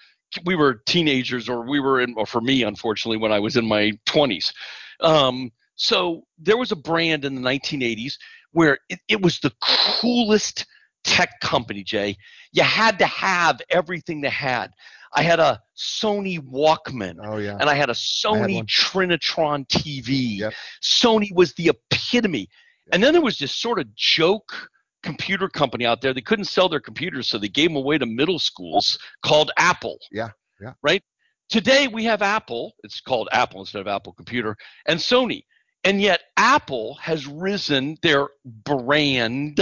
we 0.43 0.55
were 0.55 0.81
teenagers, 0.85 1.47
or 1.47 1.65
we 1.65 1.79
were 1.79 2.01
in, 2.01 2.13
or 2.17 2.25
for 2.25 2.41
me, 2.41 2.63
unfortunately, 2.63 3.17
when 3.17 3.31
I 3.31 3.39
was 3.39 3.55
in 3.55 3.65
my 3.65 3.91
20s. 4.05 4.51
Um, 4.99 5.49
so 5.75 6.23
there 6.37 6.57
was 6.57 6.73
a 6.73 6.75
brand 6.75 7.23
in 7.23 7.35
the 7.35 7.41
1980s 7.41 8.15
where 8.51 8.79
it, 8.89 8.99
it 9.07 9.21
was 9.21 9.39
the 9.39 9.53
coolest 10.01 10.65
tech 11.05 11.29
company. 11.41 11.83
Jay, 11.83 12.17
you 12.51 12.63
had 12.63 12.99
to 12.99 13.05
have 13.05 13.61
everything 13.69 14.21
they 14.21 14.29
had. 14.29 14.71
I 15.15 15.23
had 15.23 15.39
a 15.39 15.61
Sony 15.77 16.39
Walkman 16.39 17.15
Oh 17.23 17.37
yeah. 17.37 17.57
and 17.59 17.69
I 17.69 17.75
had 17.75 17.89
a 17.89 17.93
Sony 17.93 18.55
one. 18.55 18.65
Trinitron 18.65 19.65
TV. 19.67 20.39
Yep. 20.39 20.53
Sony 20.83 21.33
was 21.33 21.53
the 21.53 21.69
epitome. 21.69 22.49
And 22.91 23.01
then 23.01 23.13
there 23.13 23.21
was 23.21 23.37
this 23.39 23.55
sort 23.55 23.79
of 23.79 23.93
joke 23.95 24.69
computer 25.03 25.47
company 25.47 25.85
out 25.85 26.01
there. 26.01 26.13
They 26.13 26.21
couldn't 26.21 26.45
sell 26.45 26.67
their 26.67 26.79
computers, 26.79 27.27
so 27.27 27.37
they 27.37 27.47
gave 27.47 27.69
them 27.69 27.77
away 27.77 27.97
to 27.97 28.05
middle 28.05 28.39
schools 28.39 28.99
called 29.23 29.51
Apple. 29.57 29.97
Yeah, 30.11 30.29
yeah. 30.61 30.73
Right? 30.83 31.01
Today 31.49 31.87
we 31.87 32.03
have 32.05 32.21
Apple. 32.21 32.73
It's 32.83 32.99
called 33.01 33.29
Apple 33.31 33.61
instead 33.61 33.81
of 33.81 33.87
Apple 33.87 34.13
Computer, 34.13 34.57
and 34.87 34.99
Sony. 34.99 35.43
And 35.83 36.01
yet 36.01 36.21
Apple 36.37 36.95
has 36.95 37.27
risen, 37.27 37.97
their 38.01 38.27
brand 38.43 39.59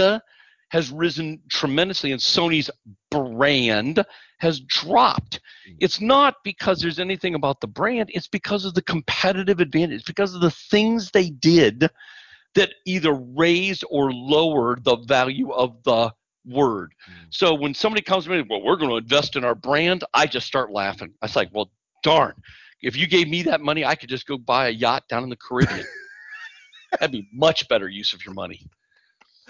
has 0.74 0.90
risen 0.90 1.40
tremendously, 1.48 2.10
and 2.10 2.20
Sony's 2.20 2.68
brand 3.08 4.04
has 4.38 4.58
dropped. 4.58 5.38
It's 5.78 6.00
not 6.00 6.34
because 6.42 6.80
there's 6.80 6.98
anything 6.98 7.36
about 7.36 7.60
the 7.60 7.68
brand, 7.68 8.10
it's 8.12 8.26
because 8.26 8.64
of 8.64 8.74
the 8.74 8.82
competitive 8.82 9.60
advantage, 9.60 10.00
it's 10.00 10.04
because 10.04 10.34
of 10.34 10.40
the 10.40 10.50
things 10.50 11.12
they 11.12 11.30
did 11.30 11.88
that 12.56 12.72
either 12.86 13.12
raised 13.12 13.84
or 13.88 14.12
lowered 14.12 14.82
the 14.82 14.96
value 14.96 15.52
of 15.52 15.80
the 15.84 16.12
word. 16.44 16.92
Mm. 17.08 17.26
So 17.30 17.54
when 17.54 17.72
somebody 17.72 18.02
comes 18.02 18.24
to 18.24 18.30
me, 18.30 18.44
well, 18.50 18.60
we're 18.60 18.74
going 18.74 18.90
to 18.90 18.96
invest 18.96 19.36
in 19.36 19.44
our 19.44 19.54
brand, 19.54 20.02
I 20.12 20.26
just 20.26 20.48
start 20.48 20.72
laughing. 20.72 21.14
I 21.22 21.26
was 21.26 21.36
like, 21.36 21.50
well, 21.52 21.70
darn, 22.02 22.34
if 22.82 22.96
you 22.96 23.06
gave 23.06 23.28
me 23.28 23.42
that 23.44 23.60
money, 23.60 23.84
I 23.84 23.94
could 23.94 24.08
just 24.08 24.26
go 24.26 24.38
buy 24.38 24.66
a 24.66 24.70
yacht 24.70 25.04
down 25.08 25.22
in 25.22 25.28
the 25.28 25.36
Caribbean. 25.36 25.86
That'd 26.98 27.12
be 27.12 27.28
much 27.32 27.68
better 27.68 27.88
use 27.88 28.12
of 28.12 28.24
your 28.24 28.34
money. 28.34 28.66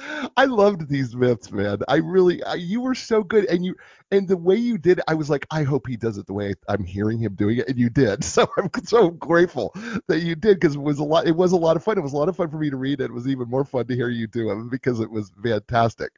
I 0.37 0.45
loved 0.47 0.88
these 0.88 1.14
myths, 1.14 1.51
man. 1.51 1.79
I 1.88 1.97
really, 1.97 2.43
I, 2.45 2.55
you 2.55 2.81
were 2.81 2.95
so 2.95 3.23
good, 3.23 3.45
and 3.47 3.64
you, 3.64 3.75
and 4.11 4.29
the 4.29 4.37
way 4.37 4.57
you 4.57 4.79
did, 4.79 4.99
it, 4.99 5.05
I 5.09 5.14
was 5.14 5.31
like, 5.31 5.47
I 5.51 5.62
hope 5.62 5.87
he 5.87 5.97
does 5.97 6.19
it 6.19 6.27
the 6.27 6.33
way 6.33 6.55
I'm 6.69 6.85
hearing 6.85 7.19
him 7.19 7.35
doing 7.35 7.59
it, 7.59 7.69
and 7.69 7.79
you 7.79 7.90
did. 7.90 8.25
So 8.35 8.47
I'm 8.59 8.71
so 8.85 9.11
grateful 9.11 9.73
that 10.09 10.21
you 10.21 10.35
did 10.35 10.59
because 10.59 10.75
it 10.75 10.81
was 10.83 10.99
a 10.99 11.05
lot. 11.05 11.27
It 11.27 11.37
was 11.37 11.53
a 11.53 11.57
lot 11.57 11.77
of 11.77 11.85
fun. 11.85 11.99
It 11.99 12.03
was 12.03 12.12
a 12.12 12.17
lot 12.17 12.29
of 12.29 12.37
fun 12.37 12.51
for 12.51 12.59
me 12.59 12.69
to 12.71 12.77
read. 12.77 13.01
And 13.01 13.11
it 13.11 13.12
was 13.12 13.29
even 13.29 13.49
more 13.49 13.64
fun 13.64 13.87
to 13.87 13.95
hear 13.95 14.09
you 14.09 14.27
do 14.27 14.51
it 14.51 14.71
because 14.71 14.99
it 15.01 15.11
was 15.11 15.31
fantastic. 15.43 16.11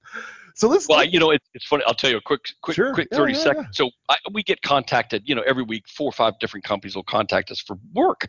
So 0.57 0.69
let's. 0.69 0.88
Well, 0.88 1.05
you 1.05 1.21
know, 1.21 1.31
it, 1.31 1.42
it's 1.55 1.66
funny. 1.66 1.85
I'll 1.87 1.95
tell 1.95 2.11
you 2.11 2.16
a 2.16 2.21
quick, 2.23 2.40
quick, 2.62 2.75
Sure. 2.75 2.95
quick 2.95 3.09
Yeah, 3.12 3.19
thirty 3.19 3.35
yeah, 3.35 3.38
seconds. 3.38 3.66
yeah. 3.79 3.85
So 3.87 3.90
I, 4.09 4.16
we 4.33 4.42
get 4.42 4.61
contacted, 4.62 5.23
you 5.27 5.35
know, 5.35 5.42
every 5.47 5.62
week. 5.62 5.85
Four 5.88 6.09
or 6.09 6.12
five 6.12 6.33
different 6.40 6.64
companies 6.64 6.97
will 6.97 7.05
contact 7.05 7.51
us 7.51 7.61
for 7.61 7.77
work. 7.95 8.27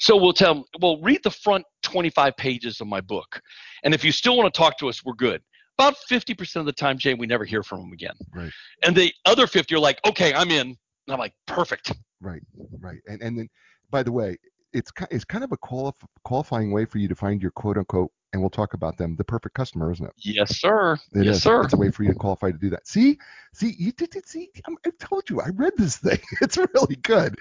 So 0.00 0.16
we'll 0.16 0.32
tell 0.32 0.54
them, 0.54 0.64
well, 0.80 1.00
read 1.00 1.20
the 1.22 1.30
front 1.30 1.64
twenty-five 1.82 2.36
pages 2.36 2.80
of 2.80 2.88
my 2.88 3.00
book, 3.00 3.40
and 3.84 3.94
if 3.94 4.02
you 4.04 4.10
still 4.12 4.36
want 4.36 4.52
to 4.52 4.58
talk 4.58 4.76
to 4.78 4.88
us, 4.88 5.04
we're 5.04 5.14
good. 5.14 5.40
About 5.78 5.96
fifty 6.08 6.34
percent 6.34 6.60
of 6.62 6.66
the 6.66 6.72
time, 6.72 6.98
Jay, 6.98 7.14
we 7.14 7.26
never 7.28 7.44
hear 7.44 7.62
from 7.62 7.80
them 7.80 7.92
again. 7.92 8.14
Right. 8.34 8.50
And 8.82 8.96
the 8.96 9.12
other 9.24 9.46
fifty 9.46 9.74
are 9.76 9.78
like, 9.78 10.00
okay, 10.04 10.34
I'm 10.34 10.50
in. 10.50 10.66
And 10.68 10.76
I'm 11.14 11.18
like, 11.20 11.34
perfect. 11.46 11.92
Right, 12.20 12.42
right, 12.80 12.98
and 13.06 13.22
and 13.22 13.38
then, 13.38 13.48
by 13.90 14.02
the 14.02 14.10
way, 14.10 14.36
it's 14.72 14.90
it's 15.12 15.24
kind 15.24 15.44
of 15.44 15.52
a 15.52 15.56
qualif- 15.58 15.94
qualifying 16.24 16.72
way 16.72 16.84
for 16.84 16.98
you 16.98 17.06
to 17.06 17.14
find 17.14 17.40
your 17.40 17.52
quote 17.52 17.78
unquote, 17.78 18.10
and 18.32 18.42
we'll 18.42 18.50
talk 18.50 18.74
about 18.74 18.98
them, 18.98 19.16
the 19.16 19.24
perfect 19.24 19.54
customer, 19.54 19.90
isn't 19.90 20.04
it? 20.04 20.12
Yes, 20.18 20.58
sir. 20.58 20.98
It 21.14 21.24
yes, 21.24 21.36
is. 21.36 21.42
sir. 21.42 21.62
It's 21.62 21.72
a 21.72 21.76
way 21.76 21.90
for 21.90 22.02
you 22.02 22.12
to 22.12 22.18
qualify 22.18 22.50
to 22.50 22.58
do 22.58 22.68
that. 22.70 22.86
See, 22.86 23.18
see, 23.52 23.74
you 23.78 23.92
did 23.92 24.14
it. 24.16 24.28
See, 24.28 24.50
I'm, 24.66 24.76
I 24.86 24.90
told 24.98 25.30
you, 25.30 25.40
I 25.40 25.48
read 25.54 25.72
this 25.76 25.96
thing. 25.96 26.18
It's 26.40 26.56
really 26.56 26.96
good. 26.96 27.36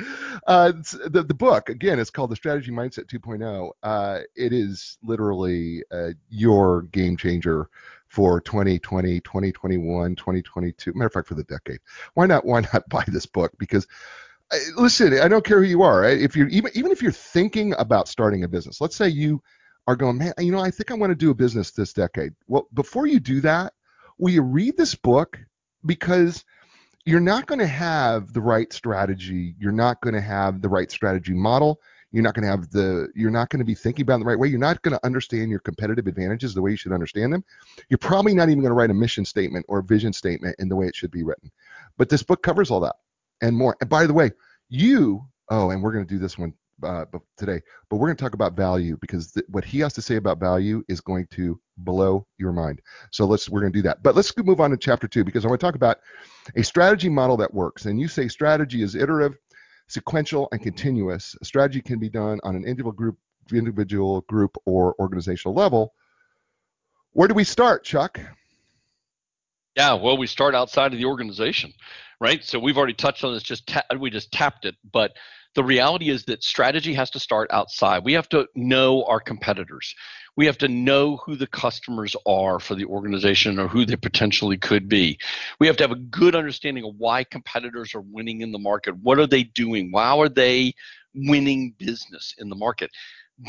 Uh, 0.48 0.74
it's, 0.78 0.92
the 0.92 1.24
the 1.24 1.34
book 1.34 1.70
again 1.70 2.00
is 2.00 2.10
called 2.10 2.32
The 2.32 2.36
Strategy 2.36 2.72
Mindset 2.72 3.06
2.0. 3.06 3.72
Uh, 3.84 4.20
it 4.36 4.54
is 4.54 4.98
literally 5.04 5.84
uh, 5.92 6.10
your 6.30 6.84
game 6.84 7.18
changer 7.18 7.70
for 8.08 8.40
2020, 8.42 9.20
2021, 9.20 10.16
2022. 10.16 10.94
Matter 10.94 11.08
of 11.08 11.14
fact, 11.14 11.28
for 11.28 11.36
the 11.36 11.44
decade. 11.44 11.80
Why 12.14 12.26
not? 12.26 12.46
Why 12.46 12.62
not 12.62 12.88
buy 12.90 13.04
this 13.08 13.26
book? 13.26 13.52
Because 13.60 13.88
uh, 14.52 14.58
listen, 14.78 15.20
I 15.20 15.28
don't 15.28 15.44
care 15.44 15.62
who 15.62 15.68
you 15.68 15.82
are. 15.82 16.02
right? 16.02 16.20
If 16.20 16.36
you're 16.36 16.48
even 16.48 16.72
even 16.76 16.92
if 16.92 17.02
you're 17.02 17.12
thinking 17.12 17.74
about 17.78 18.08
starting 18.08 18.44
a 18.44 18.48
business, 18.48 18.80
let's 18.80 18.96
say 18.96 19.10
you 19.10 19.42
are 19.88 19.96
going, 19.96 20.18
man, 20.18 20.34
you 20.38 20.52
know, 20.52 20.60
I 20.60 20.70
think 20.70 20.92
I 20.92 20.96
want 20.96 21.12
to 21.12 21.16
do 21.16 21.32
a 21.32 21.36
business 21.36 21.72
this 21.72 21.94
decade. 21.94 22.34
Well, 22.48 22.68
before 22.74 23.08
you 23.08 23.20
do 23.20 23.42
that, 23.42 23.74
will 24.18 24.32
you 24.32 24.42
read 24.42 24.76
this 24.78 24.96
book? 24.96 25.40
Because 25.86 26.44
you're 27.06 27.22
not 27.22 27.46
going 27.46 27.60
to 27.60 27.68
have 27.68 28.34
the 28.34 28.42
right 28.42 28.72
strategy. 28.74 29.56
You're 29.58 29.72
not 29.72 30.02
going 30.02 30.14
to 30.14 30.22
have 30.22 30.62
the 30.62 30.68
right 30.68 30.92
strategy 30.92 31.34
model. 31.34 31.80
You're 32.12 32.24
not 32.24 32.36
going 32.36 32.44
to 32.44 32.50
have 32.50 32.70
the, 32.72 33.08
you're 33.16 33.32
not 33.32 33.50
going 33.50 33.60
to 33.60 33.66
be 33.66 33.76
thinking 33.76 34.04
about 34.04 34.16
it 34.16 34.20
the 34.20 34.26
right 34.26 34.40
way. 34.40 34.50
You're 34.50 34.60
not 34.60 34.82
going 34.82 34.98
to 34.98 35.06
understand 35.06 35.50
your 35.50 35.60
competitive 35.60 36.08
advantages 36.08 36.54
the 36.54 36.62
way 36.62 36.72
you 36.72 36.78
should 36.78 36.92
understand 36.92 37.32
them. 37.32 37.46
You're 37.90 37.98
probably 37.98 38.34
not 38.34 38.50
even 38.50 38.62
going 38.62 38.72
to 38.72 38.76
write 38.76 38.90
a 38.90 38.94
mission 38.94 39.24
statement 39.24 39.66
or 39.70 39.80
a 39.80 39.84
vision 39.84 40.12
statement 40.12 40.56
in 40.60 40.68
the 40.68 40.76
way 40.76 40.88
it 40.88 40.96
should 40.96 41.12
be 41.12 41.24
written. 41.24 41.52
But 41.98 42.10
this 42.10 42.24
book 42.24 42.44
covers 42.44 42.72
all 42.72 42.82
that 42.82 42.96
and 43.42 43.56
more. 43.56 43.78
And 43.80 43.90
by 43.90 44.06
the 44.06 44.14
way, 44.14 44.32
you, 44.70 45.26
oh, 45.50 45.70
and 45.70 45.82
we're 45.82 45.94
going 45.94 46.06
to 46.06 46.14
do 46.14 46.20
this 46.20 46.38
one 46.38 46.54
uh, 46.84 47.06
today, 47.38 47.62
but 47.90 47.98
we're 47.98 48.08
going 48.08 48.18
to 48.18 48.24
talk 48.24 48.34
about 48.34 48.56
value 48.56 48.98
because 49.02 49.32
th- 49.32 49.46
what 49.50 49.66
he 49.66 49.80
has 49.80 49.94
to 49.94 50.02
say 50.02 50.16
about 50.16 50.40
value 50.40 50.84
is 50.88 51.02
going 51.02 51.28
to 51.32 51.60
blow 51.78 52.26
your 52.38 52.52
mind. 52.52 52.82
So 53.12 53.26
let's 53.26 53.50
we're 53.50 53.62
going 53.62 53.74
to 53.74 53.78
do 53.78 53.84
that. 53.84 54.04
But 54.04 54.16
let's 54.16 54.36
move 54.38 54.62
on 54.62 54.72
to 54.72 54.78
chapter 54.78 55.08
two 55.08 55.24
because 55.24 55.46
I 55.46 55.48
want 55.48 55.60
to 55.60 55.66
talk 55.66 55.76
about 55.76 56.00
a 56.56 56.64
strategy 56.64 57.10
model 57.10 57.38
that 57.38 57.54
works. 57.54 57.86
And 57.86 58.00
you 58.00 58.08
say 58.08 58.28
strategy 58.28 58.82
is 58.82 58.96
iterative, 58.96 59.38
sequential, 59.88 60.48
and 60.52 60.62
continuous. 60.62 61.36
A 61.42 61.46
strategy 61.46 61.82
can 61.82 62.00
be 62.00 62.10
done 62.10 62.40
on 62.44 62.56
an 62.56 62.64
individual 62.64 62.92
group, 62.92 63.18
individual 63.52 64.22
group, 64.22 64.58
or 64.66 64.96
organizational 65.00 65.56
level. 65.56 65.94
Where 67.14 67.28
do 67.28 67.34
we 67.34 67.44
start, 67.44 67.84
Chuck? 67.84 68.20
Yeah, 69.76 69.94
well, 69.94 70.18
we 70.18 70.28
start 70.28 70.56
outside 70.56 70.94
of 70.94 71.00
the 71.00 71.06
organization, 71.06 71.72
right? 72.20 72.44
So 72.44 72.58
we've 72.58 72.78
already 72.78 72.96
touched 72.96 73.24
on 73.24 73.34
this. 73.34 73.44
Just 73.44 73.68
ta- 73.68 73.84
we 74.00 74.10
just 74.10 74.32
tapped 74.32 74.66
it, 74.66 74.76
but 74.92 75.12
the 75.58 75.64
reality 75.64 76.10
is 76.10 76.24
that 76.26 76.44
strategy 76.44 76.94
has 76.94 77.10
to 77.10 77.20
start 77.20 77.50
outside. 77.52 78.06
We 78.06 78.14
have 78.14 78.30
to 78.30 78.48
know 78.54 79.04
our 79.06 79.20
competitors. 79.20 79.96
We 80.36 80.46
have 80.46 80.60
to 80.60 80.68
know 80.68 81.18
who 81.18 81.36
the 81.36 81.48
customers 81.48 82.16
are 82.28 82.60
for 82.60 82.76
the 82.76 82.86
organization 82.86 83.58
or 83.58 83.68
who 83.68 83.84
they 83.84 83.96
potentially 83.96 84.58
could 84.58 84.88
be. 84.88 85.18
We 85.60 85.66
have 85.66 85.76
to 85.78 85.84
have 85.84 85.92
a 85.92 85.96
good 85.96 86.36
understanding 86.36 86.84
of 86.84 86.94
why 87.00 87.24
competitors 87.24 87.96
are 87.96 88.02
winning 88.02 88.42
in 88.42 88.52
the 88.52 88.60
market. 88.60 88.96
What 88.98 89.18
are 89.18 89.26
they 89.26 89.46
doing? 89.46 89.92
How 89.96 90.22
are 90.22 90.30
they 90.30 90.76
winning 91.16 91.74
business 91.80 92.36
in 92.38 92.50
the 92.50 92.56
market? 92.56 92.92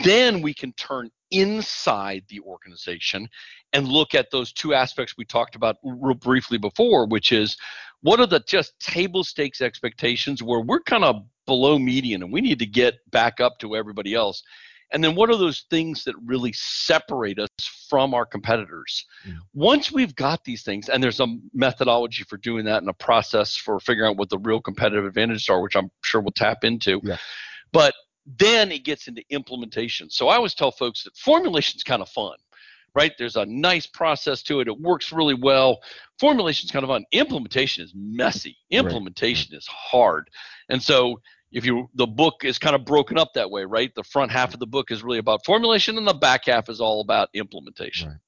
Then 0.03 0.41
we 0.41 0.55
can 0.55 0.73
turn 0.73 1.11
inside 1.31 2.25
the 2.29 2.41
organization 2.41 3.29
and 3.75 3.87
look 3.87 4.15
at 4.15 4.31
those 4.31 4.51
two 4.53 4.73
aspects 4.73 5.15
we 5.19 5.27
talked 5.27 5.57
about 5.57 5.77
real 5.85 6.15
briefly 6.15 6.57
before, 6.57 7.07
which 7.07 7.33
is 7.33 7.59
what 8.03 8.21
are 8.21 8.27
the 8.27 8.41
just 8.41 8.79
table 8.81 9.25
stakes 9.25 9.61
expectations 9.61 10.43
where 10.43 10.61
we're 10.61 10.81
kind 10.81 11.05
of 11.05 11.25
below 11.49 11.79
median 11.79 12.23
and 12.23 12.33
we 12.33 12.41
need 12.41 12.61
to 12.61 12.67
get 12.67 12.95
back 13.11 13.41
up 13.41 13.59
to 13.59 13.75
everybody 13.75 14.15
else. 14.15 14.45
And 14.93 15.05
then 15.05 15.15
what 15.15 15.29
are 15.29 15.37
those 15.37 15.67
things 15.71 16.05
that 16.05 16.15
really 16.25 16.53
separate 16.55 17.39
us 17.39 17.49
from 17.91 18.15
our 18.15 18.25
competitors? 18.25 19.05
Mm. 19.27 19.37
Once 19.53 19.93
we've 19.93 20.15
got 20.15 20.45
these 20.45 20.63
things, 20.63 20.89
and 20.89 21.03
there's 21.03 21.21
a 21.21 21.27
methodology 21.53 22.25
for 22.25 22.39
doing 22.39 22.65
that 22.67 22.79
and 22.79 22.89
a 22.89 22.95
process 22.95 23.55
for 23.57 23.81
figuring 23.81 24.11
out 24.11 24.17
what 24.17 24.31
the 24.31 24.39
real 24.39 24.61
competitive 24.61 25.05
advantages 25.05 25.49
are, 25.51 25.61
which 25.61 25.77
I'm 25.77 25.91
sure 26.03 26.21
we'll 26.21 26.33
tap 26.33 26.65
into. 26.65 27.01
Yeah. 27.03 27.19
But 27.73 27.95
then 28.39 28.73
it 28.73 28.85
gets 28.85 29.09
into 29.09 29.23
implementation. 29.31 30.09
So 30.11 30.29
I 30.29 30.37
always 30.37 30.55
tell 30.55 30.71
folks 30.71 31.05
that 31.05 31.17
formulation 31.17 31.77
is 31.77 31.83
kind 31.83 32.01
of 32.01 32.09
fun, 32.09 32.37
right? 32.99 33.13
There's 33.17 33.37
a 33.37 33.47
nice 33.47 33.87
process 33.87 34.43
to 34.45 34.59
it. 34.59 34.67
It 34.67 34.81
works 34.81 35.13
really 35.13 35.35
well. 35.35 35.79
Formulation 36.19 36.67
is 36.67 36.73
kind 36.73 36.83
of 36.83 36.89
fun. 36.89 37.05
Implementation 37.13 37.85
is 37.85 37.93
messy. 37.95 38.57
Right, 38.73 38.79
mm-hmm. 38.79 38.89
Implementation 38.89 39.55
is 39.55 39.67
hard. 39.69 40.29
And 40.69 40.83
so 40.83 41.21
if 41.53 41.65
you 41.65 41.89
the 41.95 42.09
book 42.09 42.45
is 42.45 42.59
kind 42.59 42.75
of 42.75 42.85
broken 42.85 43.17
up 43.17 43.35
that 43.35 43.51
way, 43.51 43.65
right? 43.65 43.95
The 43.95 44.03
front 44.03 44.33
half 44.33 44.53
of 44.53 44.59
the 44.59 44.67
book 44.67 44.91
is 44.91 45.05
really 45.05 45.19
about 45.19 45.45
formulation 45.47 45.97
and 45.97 46.07
the 46.09 46.15
back 46.15 46.47
half 46.47 46.69
is 46.69 46.81
all 46.81 47.01
about 47.01 47.29
implementation. 47.35 48.09
Right. 48.09 48.19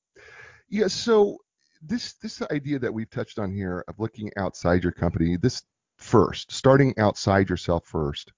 Yeah. 0.69 0.87
So 0.87 1.39
this 1.83 2.15
this 2.23 2.41
idea 2.53 2.79
that 2.79 2.95
we've 2.95 3.11
touched 3.11 3.41
on 3.41 3.53
here 3.53 3.85
of 3.89 3.99
looking 3.99 4.31
outside 4.39 4.85
your 4.85 4.93
company, 4.93 5.37
this 5.37 5.63
first, 5.99 6.53
starting 6.53 6.95
outside 6.97 7.51
yourself 7.51 7.85
first. 7.87 8.33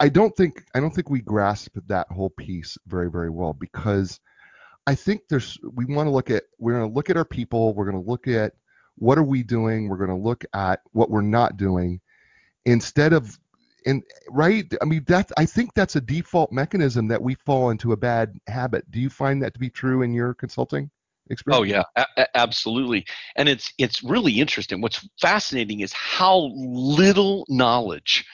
I 0.00 0.08
don't 0.08 0.34
think 0.36 0.64
I 0.74 0.80
don't 0.80 0.94
think 0.94 1.10
we 1.10 1.20
grasp 1.20 1.76
that 1.88 2.06
whole 2.10 2.30
piece 2.30 2.78
very 2.86 3.10
very 3.10 3.30
well 3.30 3.52
because 3.52 4.20
I 4.88 4.94
think 4.94 5.28
there's 5.28 5.58
we 5.74 5.84
want 5.84 6.06
to 6.06 6.10
look 6.10 6.30
at 6.30 6.44
we're 6.58 6.72
going 6.72 6.88
to 6.88 6.94
look 6.94 7.10
at 7.10 7.18
our 7.18 7.24
people, 7.26 7.74
we're 7.74 7.84
going 7.84 8.02
to 8.02 8.10
look 8.10 8.26
at 8.26 8.54
what 8.94 9.18
are 9.18 9.22
we 9.22 9.42
doing, 9.42 9.86
we're 9.86 9.98
going 9.98 10.08
to 10.08 10.16
look 10.16 10.46
at 10.54 10.80
what 10.92 11.10
we're 11.10 11.20
not 11.20 11.58
doing. 11.58 12.00
Instead 12.64 13.12
of 13.12 13.38
and 13.84 14.02
right? 14.30 14.64
I 14.80 14.86
mean 14.86 15.04
that 15.06 15.30
i 15.36 15.44
think 15.44 15.74
that's 15.74 15.96
a 15.96 16.00
default 16.00 16.52
mechanism 16.52 17.06
that 17.08 17.20
we 17.20 17.34
fall 17.34 17.68
into 17.68 17.92
a 17.92 17.98
bad 17.98 18.38
habit. 18.46 18.90
Do 18.90 18.98
you 18.98 19.10
find 19.10 19.42
that 19.42 19.52
to 19.52 19.60
be 19.60 19.68
true 19.68 20.00
in 20.00 20.14
your 20.14 20.32
consulting 20.32 20.90
oh, 20.90 21.32
experience? 21.32 21.60
Oh 21.60 21.64
yeah, 21.64 22.04
a- 22.16 22.38
absolutely. 22.38 23.04
And 23.36 23.46
it's 23.46 23.70
it's 23.76 24.02
really 24.02 24.40
interesting. 24.40 24.80
What's 24.80 25.06
fascinating 25.20 25.80
is 25.80 25.92
how 25.92 26.50
little 26.54 27.44
knowledge 27.50 28.24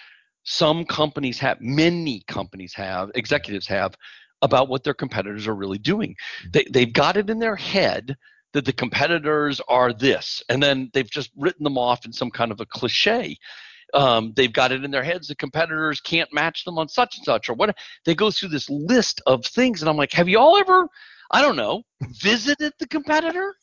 some 0.45 0.85
companies 0.85 1.39
have, 1.39 1.61
many 1.61 2.23
companies 2.29 2.75
have, 2.75 3.11
executives 3.15 3.67
have 3.67 3.97
about 4.43 4.69
what 4.69 4.85
their 4.85 4.95
competitors 4.95 5.47
are 5.47 5.55
really 5.55 5.79
doing. 5.79 6.15
They 6.53 6.65
they've 6.71 6.93
got 6.93 7.17
it 7.17 7.31
in 7.31 7.39
their 7.39 7.57
head 7.57 8.17
that 8.53 8.65
the 8.65 8.73
competitors 8.73 9.61
are 9.69 9.93
this, 9.93 10.43
and 10.49 10.63
then 10.63 10.91
they've 10.93 11.11
just 11.11 11.31
written 11.37 11.65
them 11.65 11.79
off 11.79 12.05
in 12.05 12.13
some 12.13 12.31
kind 12.31 12.53
of 12.53 12.61
a 12.61 12.67
cliche. 12.67 13.37
Um, 13.93 14.33
they've 14.35 14.53
got 14.53 14.73
it 14.73 14.85
in 14.85 14.91
their 14.91 15.05
heads 15.05 15.29
the 15.29 15.37
competitors 15.37 16.01
can't 16.01 16.33
match 16.33 16.65
them 16.65 16.79
on 16.79 16.89
such 16.89 17.17
and 17.17 17.25
such 17.25 17.49
or 17.49 17.55
what. 17.55 17.77
They 18.05 18.15
go 18.15 18.31
through 18.31 18.49
this 18.49 18.69
list 18.69 19.21
of 19.27 19.45
things, 19.45 19.83
and 19.83 19.89
I'm 19.89 19.97
like, 19.97 20.13
have 20.13 20.29
you 20.29 20.39
all 20.39 20.57
ever 20.57 20.89
I 21.31 21.43
don't 21.43 21.57
know, 21.57 21.83
visited 22.03 22.73
the 22.79 22.87
competitor? 22.87 23.57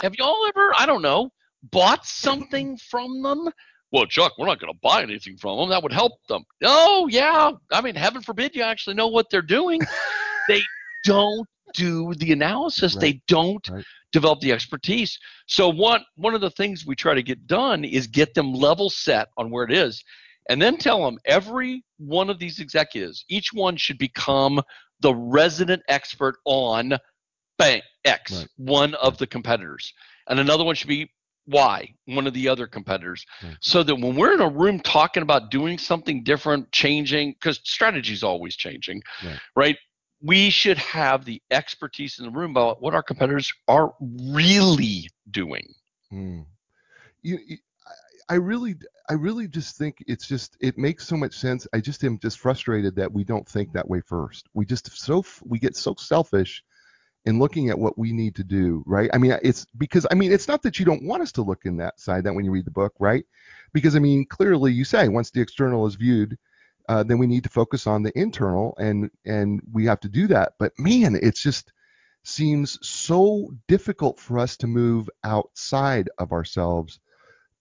Have 0.00 0.14
y'all 0.14 0.46
ever, 0.48 0.72
I 0.78 0.86
don't 0.86 1.02
know, 1.02 1.30
bought 1.72 2.06
something 2.06 2.76
from 2.76 3.22
them? 3.22 3.48
Well, 3.92 4.06
Chuck, 4.06 4.32
we're 4.38 4.46
not 4.46 4.58
going 4.60 4.72
to 4.72 4.78
buy 4.82 5.02
anything 5.02 5.36
from 5.36 5.58
them. 5.58 5.68
That 5.70 5.82
would 5.82 5.92
help 5.92 6.12
them. 6.28 6.42
Oh, 6.64 7.06
yeah. 7.10 7.52
I 7.72 7.80
mean, 7.80 7.94
heaven 7.94 8.20
forbid 8.22 8.54
you 8.54 8.62
actually 8.62 8.94
know 8.94 9.06
what 9.06 9.26
they're 9.30 9.42
doing. 9.42 9.80
they 10.48 10.60
don't 11.04 11.46
do 11.74 12.12
the 12.14 12.32
analysis. 12.32 12.94
Right. 12.94 13.00
They 13.00 13.22
don't 13.28 13.68
Right. 13.68 13.84
develop 14.12 14.40
the 14.40 14.52
expertise. 14.52 15.18
So 15.46 15.68
one 15.68 16.04
one 16.16 16.34
of 16.34 16.40
the 16.40 16.50
things 16.50 16.84
we 16.86 16.94
try 16.96 17.14
to 17.14 17.22
get 17.22 17.46
done 17.46 17.84
is 17.84 18.06
get 18.06 18.34
them 18.34 18.52
level 18.54 18.90
set 18.90 19.28
on 19.36 19.50
where 19.50 19.64
it 19.64 19.72
is, 19.72 20.02
and 20.48 20.60
then 20.60 20.76
tell 20.78 21.04
them 21.04 21.18
every 21.24 21.84
one 21.98 22.28
of 22.30 22.38
these 22.38 22.58
executives, 22.60 23.24
each 23.28 23.52
one 23.52 23.76
should 23.76 23.98
become 23.98 24.60
the 25.00 25.14
resident 25.14 25.82
expert 25.88 26.36
on 26.44 26.94
bang 27.58 27.82
X, 28.04 28.32
Right. 28.32 28.48
one 28.56 28.94
of 28.94 29.18
the 29.18 29.26
competitors. 29.26 29.92
and 30.28 30.40
another 30.40 30.64
one 30.64 30.74
should 30.74 30.88
be 30.88 31.08
Y, 31.46 31.94
one 32.06 32.26
of 32.26 32.34
the 32.34 32.48
other 32.48 32.66
competitors. 32.66 33.24
So 33.60 33.82
that 33.82 33.94
when 33.94 34.16
we're 34.16 34.34
in 34.34 34.40
a 34.40 34.48
room 34.48 34.80
talking 34.80 35.22
about 35.22 35.50
doing 35.50 35.78
something 35.78 36.22
different, 36.24 36.70
changing, 36.72 37.32
because 37.32 37.60
strategy 37.64 38.12
is 38.12 38.22
always 38.22 38.56
changing, 38.56 39.02
Right. 39.24 39.38
right? 39.54 39.76
We 40.22 40.50
should 40.50 40.78
have 40.78 41.24
the 41.24 41.40
expertise 41.50 42.18
in 42.18 42.24
the 42.24 42.30
room 42.30 42.50
about 42.50 42.80
what 42.80 42.94
our 42.94 43.02
competitors 43.02 43.52
are 43.68 43.94
really 44.00 45.08
doing. 45.30 45.66
Mm. 46.12 46.46
You, 47.22 47.38
you, 47.46 47.58
I, 48.28 48.34
I 48.34 48.36
really, 48.36 48.76
I 49.08 49.12
really 49.12 49.46
just 49.46 49.76
think 49.76 50.02
it's 50.06 50.26
just 50.26 50.56
it 50.60 50.78
makes 50.78 51.06
so 51.06 51.16
much 51.16 51.34
sense. 51.34 51.66
I 51.72 51.80
just 51.80 52.02
am 52.02 52.18
just 52.18 52.38
frustrated 52.40 52.96
that 52.96 53.12
we 53.12 53.24
don't 53.24 53.46
think 53.46 53.72
that 53.72 53.88
way 53.88 54.00
first. 54.00 54.48
We 54.54 54.64
just 54.64 54.90
so 54.96 55.24
we 55.44 55.58
get 55.58 55.76
so 55.76 55.94
selfish 55.96 56.64
in 57.26 57.40
looking 57.40 57.68
at 57.68 57.78
what 57.78 57.98
we 57.98 58.12
need 58.12 58.36
to 58.36 58.44
do, 58.44 58.84
right? 58.86 59.10
I 59.12 59.18
mean, 59.18 59.36
it's 59.42 59.66
because 59.76 60.06
I 60.10 60.14
mean, 60.14 60.32
it's 60.32 60.48
not 60.48 60.62
that 60.62 60.78
you 60.78 60.86
don't 60.86 61.02
want 61.02 61.22
us 61.22 61.32
to 61.32 61.42
look 61.42 61.66
in 61.66 61.76
that 61.78 62.00
side 62.00 62.24
that 62.24 62.34
when 62.34 62.44
you 62.44 62.52
read 62.52 62.64
the 62.64 62.70
book, 62.70 62.94
right? 63.00 63.26
Because 63.72 63.96
I 63.96 63.98
mean, 63.98 64.24
clearly 64.26 64.72
you 64.72 64.84
say 64.84 65.08
once 65.08 65.30
the 65.30 65.40
external 65.40 65.86
is 65.86 65.96
viewed, 65.96 66.38
uh, 66.88 67.02
then 67.02 67.18
we 67.18 67.26
need 67.26 67.42
to 67.42 67.50
focus 67.50 67.86
on 67.86 68.02
the 68.02 68.16
internal, 68.18 68.74
and 68.78 69.10
and 69.24 69.60
we 69.72 69.84
have 69.86 70.00
to 70.00 70.08
do 70.08 70.28
that. 70.28 70.52
But 70.58 70.72
man, 70.78 71.18
it's 71.20 71.42
just 71.42 71.72
seems 72.24 72.78
so 72.86 73.50
difficult 73.68 74.18
for 74.18 74.38
us 74.38 74.56
to 74.58 74.66
move 74.66 75.08
outside 75.24 76.08
of 76.18 76.32
ourselves 76.32 77.00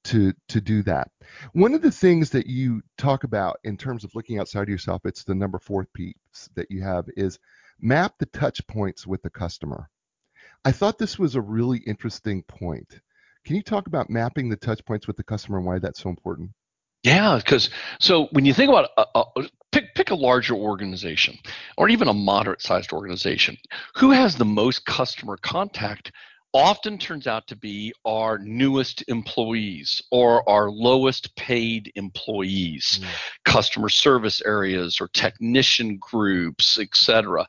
to 0.06 0.32
to 0.48 0.62
do 0.62 0.84
that. 0.84 1.10
One 1.54 1.74
of 1.74 1.82
the 1.82 1.92
things 1.92 2.30
that 2.30 2.46
you 2.46 2.84
talk 2.98 3.24
about 3.24 3.60
in 3.64 3.78
terms 3.78 4.04
of 4.04 4.14
looking 4.14 4.40
outside 4.40 4.64
of 4.64 4.70
yourself, 4.70 5.02
it's 5.06 5.24
the 5.24 5.34
number 5.34 5.58
fourth 5.58 5.92
piece 5.94 6.14
that 6.54 6.70
you 6.70 6.84
have 6.84 7.06
is 7.18 7.40
map 7.80 8.16
the 8.20 8.26
touch 8.28 8.66
points 8.68 9.06
with 9.06 9.22
the 9.22 9.30
customer. 9.30 9.90
I 10.64 10.72
thought 10.72 10.98
this 10.98 11.20
was 11.20 11.36
a 11.36 11.42
really 11.42 11.80
interesting 11.86 12.44
point. 12.44 13.00
Can 13.46 13.56
you 13.56 13.62
talk 13.62 13.88
about 13.88 14.10
mapping 14.10 14.50
the 14.50 14.56
touch 14.56 14.84
points 14.86 15.06
with 15.08 15.18
the 15.18 15.24
customer 15.24 15.58
and 15.58 15.66
why 15.66 15.80
that's 15.80 16.02
so 16.02 16.10
important? 16.10 16.52
Yeah, 17.04 17.38
because 17.38 17.70
so 18.00 18.28
when 18.32 18.46
you 18.46 18.54
think 18.54 18.70
about 18.70 18.90
a, 18.98 19.06
a, 19.14 19.50
pick 19.72 19.94
pick 19.94 20.10
a 20.10 20.16
larger 20.16 20.56
organization 20.56 21.38
or 21.78 21.88
even 21.88 22.08
a 22.08 22.14
moderate 22.14 22.64
sized 22.64 22.92
organization, 22.92 23.58
who 23.96 24.10
has 24.10 24.36
the 24.36 24.46
most 24.46 24.86
customer 24.86 25.38
contact 25.38 26.12
often 26.56 26.98
turns 26.98 27.28
out 27.28 27.46
to 27.48 27.56
be 27.56 27.94
our 28.06 28.38
newest 28.40 29.04
employees 29.10 30.02
or 30.10 30.48
our 30.50 30.70
lowest 30.72 31.36
paid 31.36 31.92
employees, 31.96 33.00
Mm. 33.02 33.08
customer 33.44 33.90
service 33.90 34.42
areas 34.46 35.02
or 35.02 35.10
technician 35.10 35.98
groups, 35.98 36.80
etc. 36.80 37.46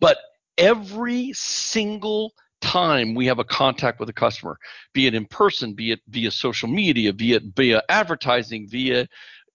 But 0.00 0.18
every 0.56 1.32
single 1.34 2.32
time 2.60 3.14
we 3.14 3.26
have 3.26 3.38
a 3.38 3.44
contact 3.44 4.00
with 4.00 4.08
a 4.08 4.14
customer, 4.14 4.58
be 4.92 5.06
it 5.06 5.14
in 5.14 5.26
person, 5.26 5.74
be 5.74 5.92
it 5.92 6.00
via 6.08 6.30
social 6.30 6.68
media, 6.68 7.12
be 7.12 7.34
it 7.34 7.42
via 7.54 7.82
advertising, 7.88 8.66
via 8.68 9.06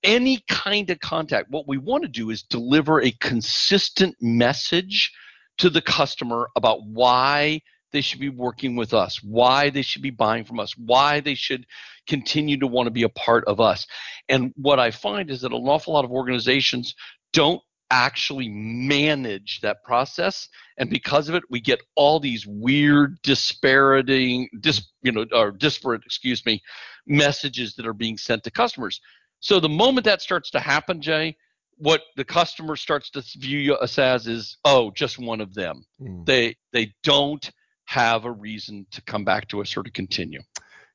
any 0.04 0.44
kind 0.48 0.90
of 0.90 1.00
contact, 1.00 1.50
what 1.50 1.68
we 1.68 1.78
want 1.78 2.04
to 2.04 2.10
do 2.10 2.30
is 2.30 2.44
deliver 2.44 3.02
a 3.02 3.12
consistent 3.20 4.16
message 4.22 5.12
to 5.58 5.70
the 5.70 5.82
customer 5.82 6.50
about 6.56 6.86
why 6.86 7.62
they 7.94 8.02
should 8.02 8.20
be 8.20 8.30
working 8.30 8.76
with 8.76 8.94
us, 8.94 9.24
why 9.24 9.70
they 9.70 9.84
should 9.84 10.02
be 10.02 10.10
buying 10.10 10.44
from 10.44 10.60
us, 10.60 10.76
why 10.78 11.22
they 11.22 11.36
should 11.36 11.66
continue 12.08 12.58
to 12.58 12.68
want 12.68 12.88
to 12.88 12.92
be 12.92 13.04
a 13.04 13.10
part 13.10 13.46
of 13.46 13.62
us. 13.62 13.88
And 14.28 14.52
what 14.58 14.80
I 14.80 14.92
find 14.92 15.30
is 15.30 15.42
that 15.42 15.54
an 15.54 15.68
awful 15.68 15.94
lot 15.94 16.04
of 16.04 16.12
organizations 16.12 16.96
don't 17.32 17.62
actually 17.92 18.50
manage 18.50 19.60
that 19.62 19.84
process 19.84 20.50
and 20.78 20.90
because 20.90 21.30
of 21.30 21.36
it 21.36 21.44
we 21.52 21.62
get 21.62 21.80
all 21.96 22.20
these 22.20 22.48
weird 22.48 23.16
disparating 23.22 24.50
dis, 24.62 24.82
you 25.04 25.12
know 25.12 25.26
or 25.32 25.52
disparate 25.52 26.02
excuse 26.04 26.44
me 26.44 26.60
messages 27.06 27.76
that 27.76 27.86
are 27.86 27.94
being 27.94 28.18
sent 28.18 28.44
to 28.44 28.50
customers 28.50 29.00
so 29.42 29.60
the 29.60 29.70
moment 29.70 30.06
that 30.06 30.24
starts 30.24 30.50
to 30.50 30.60
happen 30.60 31.02
jay 31.02 31.36
what 31.78 32.02
the 32.16 32.24
customer 32.26 32.76
starts 32.76 33.12
to 33.12 33.22
view 33.38 33.76
us 33.76 34.00
as 34.00 34.26
is 34.26 34.58
oh 34.66 34.90
just 34.92 35.20
one 35.20 35.42
of 35.42 35.54
them 35.54 35.86
Mm. 36.02 36.26
they 36.26 36.56
they 36.72 36.92
don't 37.04 37.52
have 37.94 38.26
a 38.26 38.32
reason 38.32 38.88
to 38.92 39.02
come 39.04 39.26
back 39.26 39.48
to 39.50 39.62
us 39.62 39.78
or 39.78 39.84
to 39.84 39.92
continue 39.92 40.42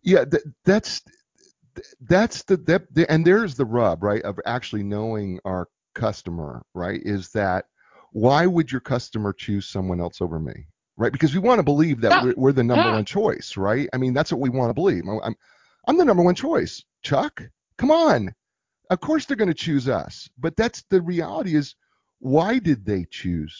Yeah, 0.02 0.24
th- 0.26 0.44
that's 0.64 1.02
that's 2.02 2.44
the, 2.44 2.56
that, 2.58 2.94
the 2.94 3.10
and 3.12 3.26
there's 3.26 3.56
the 3.56 3.66
rub, 3.66 4.02
right, 4.02 4.22
of 4.22 4.38
actually 4.46 4.82
knowing 4.84 5.40
our 5.44 5.68
customer, 5.94 6.64
right? 6.74 7.00
Is 7.04 7.30
that 7.32 7.66
why 8.12 8.46
would 8.46 8.72
your 8.72 8.80
customer 8.82 9.32
choose 9.32 9.68
someone 9.68 10.00
else 10.00 10.20
over 10.22 10.40
me, 10.40 10.66
right? 10.98 11.12
Because 11.12 11.34
we 11.34 11.40
want 11.40 11.60
to 11.60 11.64
believe 11.64 12.00
that 12.02 12.14
Yeah. 12.14 12.20
we're, 12.20 12.34
we're 12.36 12.52
the 12.52 12.64
number 12.64 12.88
Yeah. 12.88 12.94
one 12.94 13.06
choice, 13.06 13.56
right? 13.56 13.88
I 13.94 13.98
mean, 13.98 14.14
that's 14.14 14.32
what 14.32 14.40
we 14.40 14.50
want 14.50 14.70
to 14.70 14.74
believe. 14.74 15.04
I'm, 15.08 15.20
I'm, 15.24 15.36
I'm 15.88 15.98
the 15.98 16.06
number 16.06 16.24
one 16.24 16.36
choice, 16.36 16.84
Chuck. 17.02 17.42
Come 17.78 17.90
on, 17.92 18.34
of 18.90 19.00
course 19.00 19.26
they're 19.26 19.36
going 19.38 19.48
to 19.48 19.54
choose 19.54 19.88
us, 19.88 20.28
but 20.38 20.56
that's 20.56 20.84
the 20.90 21.02
reality. 21.02 21.56
Is 21.56 21.76
why 22.20 22.58
did 22.60 22.84
they 22.86 23.06
choose, 23.10 23.56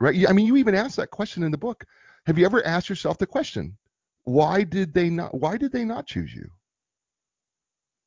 right? 0.00 0.28
I 0.28 0.32
mean, 0.32 0.46
you 0.46 0.56
even 0.56 0.74
asked 0.76 0.96
that 0.96 1.10
question 1.10 1.42
in 1.44 1.52
the 1.52 1.58
book. 1.58 1.84
Have 2.28 2.38
you 2.38 2.44
ever 2.44 2.64
asked 2.64 2.90
yourself 2.90 3.16
the 3.16 3.26
question? 3.26 3.78
Why 4.24 4.62
did 4.62 4.92
they 4.92 5.08
not? 5.08 5.32
Why 5.32 5.56
did 5.56 5.72
they 5.72 5.84
not 5.84 6.06
choose 6.06 6.32
you? 6.34 6.50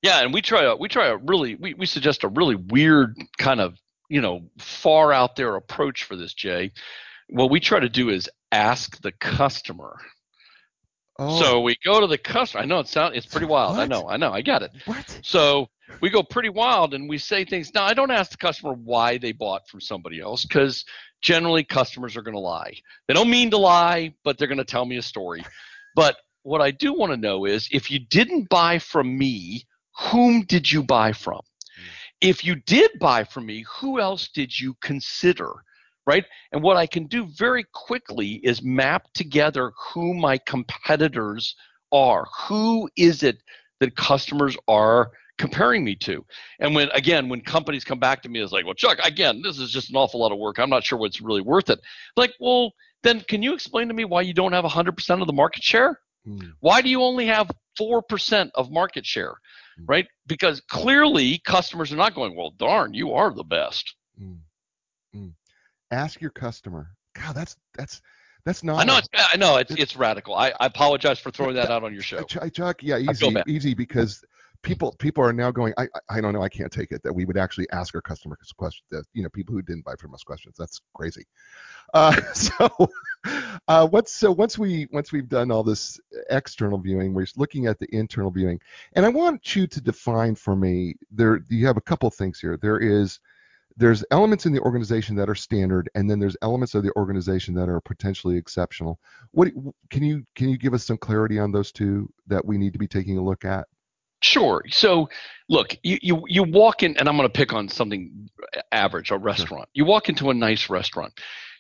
Yeah, 0.04 0.22
and 0.22 0.32
we 0.32 0.44
try 0.44 0.64
a 0.64 0.76
we 0.76 0.90
try 0.90 1.08
a 1.08 1.18
really 1.18 1.56
we, 1.56 1.74
we 1.74 1.88
suggest 1.88 2.24
a 2.24 2.28
really 2.28 2.54
weird 2.54 3.18
kind 3.40 3.60
of 3.60 3.80
you 4.10 4.22
know 4.22 4.44
far 4.60 5.12
out 5.12 5.36
there 5.36 5.56
approach 5.56 6.04
for 6.04 6.16
this, 6.16 6.36
Jay. 6.36 6.72
What 7.30 7.50
we 7.50 7.60
try 7.60 7.80
to 7.80 7.90
do 7.90 8.10
is 8.10 8.30
ask 8.52 9.02
the 9.02 9.12
customer. 9.12 9.98
Oh, 11.18 11.40
So 11.42 11.62
we 11.62 11.76
go 11.84 12.00
to 12.00 12.06
the 12.08 12.20
customer. 12.20 12.62
I 12.62 12.66
know 12.68 12.80
it 12.80 12.88
sounds 12.88 13.18
it's 13.18 13.26
pretty 13.26 13.48
wild. 13.48 13.80
I 13.80 13.88
know, 13.88 14.08
I 14.08 14.18
know, 14.18 14.32
I 14.32 14.44
got 14.44 14.62
it. 14.62 14.72
what? 14.86 15.20
So 15.24 15.68
we 16.00 16.12
go 16.12 16.22
pretty 16.22 16.50
wild 16.50 16.94
and 16.94 17.10
we 17.10 17.18
say 17.18 17.44
things. 17.44 17.74
Now 17.74 17.86
I 17.86 17.96
don't 17.96 18.12
ask 18.12 18.30
the 18.30 18.38
customer 18.38 18.74
why 18.74 19.18
they 19.18 19.32
bought 19.32 19.68
from 19.68 19.82
somebody 19.82 20.20
else 20.20 20.46
because 20.46 20.86
generally 21.22 21.64
customers 21.64 22.18
are 22.18 22.22
going 22.22 22.36
to 22.36 22.40
lie. 22.40 22.74
They 23.08 23.14
don't 23.14 23.30
mean 23.30 23.52
to 23.52 23.58
lie, 23.58 24.14
but 24.24 24.38
they're 24.38 24.48
going 24.48 24.58
to 24.58 24.66
tell 24.66 24.86
me 24.86 24.98
a 24.98 25.02
story. 25.02 25.44
But 25.96 26.18
what 26.44 26.62
I 26.62 26.72
do 26.72 26.94
want 26.94 27.12
to 27.12 27.18
know 27.18 27.46
is 27.46 27.70
if 27.72 27.92
you 27.92 28.00
didn't 28.00 28.50
buy 28.50 28.80
from 28.80 29.18
me, 29.18 29.64
whom 29.98 30.44
did 30.44 30.72
you 30.72 30.84
buy 30.84 31.14
from? 31.14 31.42
Hmm. 31.76 31.84
If 32.22 32.44
you 32.44 32.56
did 32.56 32.92
buy 33.00 33.24
from 33.24 33.46
me, 33.46 33.66
who 33.80 34.00
else 34.00 34.30
did 34.30 34.58
you 34.58 34.76
consider? 34.82 35.52
Right? 36.08 36.26
And 36.52 36.64
what 36.64 36.78
I 36.78 36.88
can 36.88 37.06
do 37.06 37.28
very 37.38 37.66
quickly 37.74 38.42
is 38.44 38.64
map 38.64 39.08
together 39.14 39.72
who 39.94 40.16
my 40.16 40.40
competitors 40.40 41.56
are. 41.92 42.26
Who 42.48 42.90
is 42.98 43.22
it 43.22 43.44
that 43.80 43.96
customers 43.96 44.58
are 44.68 45.12
comparing 45.42 45.84
me 45.84 45.96
to? 45.96 46.24
And 46.60 46.76
when 46.76 46.90
again, 46.92 47.28
when 47.30 47.42
companies 47.42 47.84
come 47.84 48.00
back 48.00 48.22
to 48.22 48.30
me 48.30 48.40
it's 48.42 48.52
like, 48.52 48.66
well, 48.66 48.74
Chuck, 48.76 49.00
again, 49.04 49.42
this 49.42 49.58
is 49.60 49.72
just 49.72 49.90
an 49.90 49.96
awful 49.96 50.20
lot 50.20 50.32
of 50.32 50.38
work. 50.38 50.60
I'm 50.60 50.70
not 50.70 50.84
sure 50.84 51.00
what's 51.00 51.20
really 51.22 51.42
worth 51.42 51.70
it. 51.70 51.80
Like, 52.16 52.34
well, 52.40 52.72
then 53.04 53.22
can 53.22 53.42
you 53.44 53.54
explain 53.54 53.88
to 53.88 53.94
me 53.94 54.06
why 54.06 54.22
you 54.22 54.34
don't 54.34 54.54
have 54.54 54.64
100% 54.66 55.22
of 55.22 55.28
the 55.28 55.34
market 55.34 55.64
share? 55.64 56.00
Mm, 56.28 56.52
Why 56.60 56.82
do 56.84 56.90
you 56.90 57.02
only 57.02 57.26
have 57.26 57.50
4% 57.80 58.52
of 58.54 58.70
market 58.72 59.06
share? 59.08 59.34
Mm. 59.80 59.86
Right? 59.88 60.08
Because 60.28 60.62
clearly 60.70 61.40
customers 61.44 61.92
are 61.92 61.96
not 61.96 62.14
going, 62.14 62.36
well, 62.36 62.52
darn, 62.58 62.94
you 62.94 63.14
are 63.14 63.34
the 63.34 63.44
best. 63.44 63.96
mm. 64.22 64.38
Ask 65.90 66.22
your 66.22 66.32
customer. 66.32 66.88
God, 67.16 67.36
that's 67.36 67.58
that's 67.78 68.02
that's 68.46 68.64
not. 68.64 68.80
I 68.80 68.86
know 68.86 68.98
it's 68.98 69.10
I 69.14 69.36
know 69.36 69.58
it's 69.58 69.72
it's 69.72 69.98
radical. 69.98 70.34
I, 70.34 70.54
I 70.60 70.68
apologize 70.68 71.20
for 71.20 71.32
throwing 71.32 71.56
that 71.56 71.70
out 71.70 71.84
on 71.84 71.92
your 71.94 72.02
show. 72.02 72.24
Chuck, 72.24 72.54
Chuck, 72.54 72.82
yeah, 72.82 72.98
easy, 72.98 73.36
easy, 73.48 73.74
because 73.74 74.24
people 74.64 74.96
people 75.00 75.24
are 75.24 75.34
now 75.34 75.52
going. 75.52 75.74
I 75.78 75.88
I- 76.10 76.22
don't 76.22 76.34
know. 76.34 76.44
I 76.44 76.50
can't 76.50 76.72
take 76.72 76.92
it 76.92 77.02
that 77.04 77.14
we 77.14 77.26
would 77.26 77.38
actually 77.38 77.68
ask 77.72 77.96
our 77.96 78.02
customers 78.02 78.38
questions. 78.56 78.86
That 78.92 79.06
you 79.14 79.24
know, 79.24 79.30
people 79.30 79.54
who 79.54 79.62
didn't 79.62 79.86
buy 79.86 79.96
from 79.96 80.14
us 80.14 80.24
questions. 80.24 80.56
That's 80.58 80.82
crazy. 80.94 81.26
Uh, 81.94 82.16
so, 82.34 82.70
uh, 83.68 83.86
what's 83.86 84.14
so 84.14 84.32
once 84.32 84.58
we 84.58 84.88
once 84.94 85.12
we've 85.12 85.28
done 85.28 85.52
all 85.52 85.62
this 85.62 86.00
external 86.30 86.78
viewing, 86.78 87.14
we're 87.14 87.28
looking 87.36 87.66
at 87.66 87.78
the 87.80 87.88
internal 87.94 88.32
viewing, 88.32 88.58
and 88.94 89.06
I 89.06 89.10
want 89.10 89.58
you 89.58 89.68
to 89.68 89.82
define 89.82 90.36
for 90.36 90.56
me. 90.56 90.96
There, 91.12 91.42
you 91.50 91.66
have 91.68 91.76
a 91.76 91.82
couple 91.82 92.10
things 92.10 92.40
here. 92.40 92.56
There 92.56 92.80
is 92.80 93.20
there's 93.78 94.04
elements 94.12 94.46
in 94.46 94.54
the 94.54 94.62
organization 94.62 95.16
that 95.18 95.30
are 95.30 95.36
standard, 95.36 95.90
and 95.96 96.10
then 96.10 96.20
there's 96.20 96.38
elements 96.42 96.76
of 96.76 96.84
the 96.84 96.96
organization 96.96 97.54
that 97.56 97.70
are 97.70 97.82
potentially 97.82 98.38
exceptional. 98.38 99.00
What 99.32 99.50
can 99.90 100.04
you 100.04 100.24
can 100.36 100.50
you 100.50 100.58
give 100.58 100.74
us 100.74 100.86
some 100.86 100.98
clarity 100.98 101.40
on 101.40 101.52
those 101.52 101.72
two 101.72 102.12
that 102.28 102.46
we 102.46 102.58
need 102.58 102.74
to 102.74 102.80
be 102.80 102.88
taking 102.88 103.18
a 103.18 103.24
look 103.24 103.44
at? 103.46 103.68
Sure. 104.22 104.64
So, 104.70 105.10
look, 105.50 105.76
you, 105.84 105.98
you 106.02 106.24
you 106.28 106.44
walk 106.44 106.84
in, 106.84 106.96
and 106.98 107.10
I'm 107.10 107.18
going 107.18 107.28
to 107.28 107.34
pick 107.34 107.54
on 107.54 107.68
something 107.68 108.30
average, 108.72 109.12
a 109.12 109.18
restaurant. 109.18 109.68
You 109.74 109.86
walk 109.86 110.10
into 110.10 110.30
a 110.30 110.34
nice 110.34 110.70
restaurant. 110.70 111.14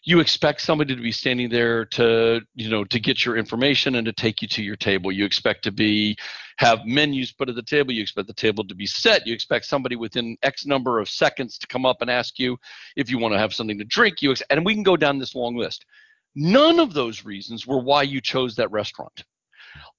You 0.04 0.20
expect 0.20 0.62
somebody 0.62 0.96
to 0.96 1.02
be 1.02 1.12
standing 1.12 1.50
there 1.50 1.86
to, 1.86 2.42
you 2.56 2.70
know, 2.70 2.84
to 2.86 3.00
get 3.00 3.24
your 3.24 3.38
information 3.38 3.96
and 3.96 4.06
to 4.06 4.14
take 4.14 4.42
you 4.42 4.48
to 4.48 4.64
your 4.64 4.76
table. 4.76 5.12
You 5.12 5.26
expect 5.26 5.64
to 5.66 5.72
be 5.72 6.18
have 6.58 6.86
menus 6.86 7.32
put 7.32 7.50
at 7.50 7.56
the 7.56 7.62
table. 7.64 7.92
You 7.92 8.02
expect 8.02 8.28
the 8.28 8.34
table 8.34 8.64
to 8.68 8.76
be 8.76 8.88
set. 8.88 9.28
You 9.28 9.34
expect 9.34 9.66
somebody 9.66 9.96
within 9.96 10.38
X 10.42 10.66
number 10.66 11.00
of 11.00 11.10
seconds 11.10 11.58
to 11.60 11.68
come 11.68 11.86
up 11.86 12.02
and 12.02 12.10
ask 12.10 12.40
you 12.40 12.58
if 12.96 13.10
you 13.10 13.20
want 13.20 13.34
to 13.34 13.40
have 13.40 13.54
something 13.54 13.78
to 13.78 13.84
drink. 13.86 14.22
You 14.22 14.32
ex- 14.32 14.44
and 14.50 14.66
we 14.66 14.74
can 14.74 14.84
go 14.84 14.98
down 14.98 15.20
this 15.20 15.36
long 15.36 15.56
list. 15.56 15.86
None 16.36 16.80
of 16.80 16.94
those 16.94 17.26
reasons 17.26 17.68
were 17.68 17.80
why 17.80 18.04
you 18.04 18.22
chose 18.22 18.56
that 18.56 18.72
restaurant. 18.72 19.24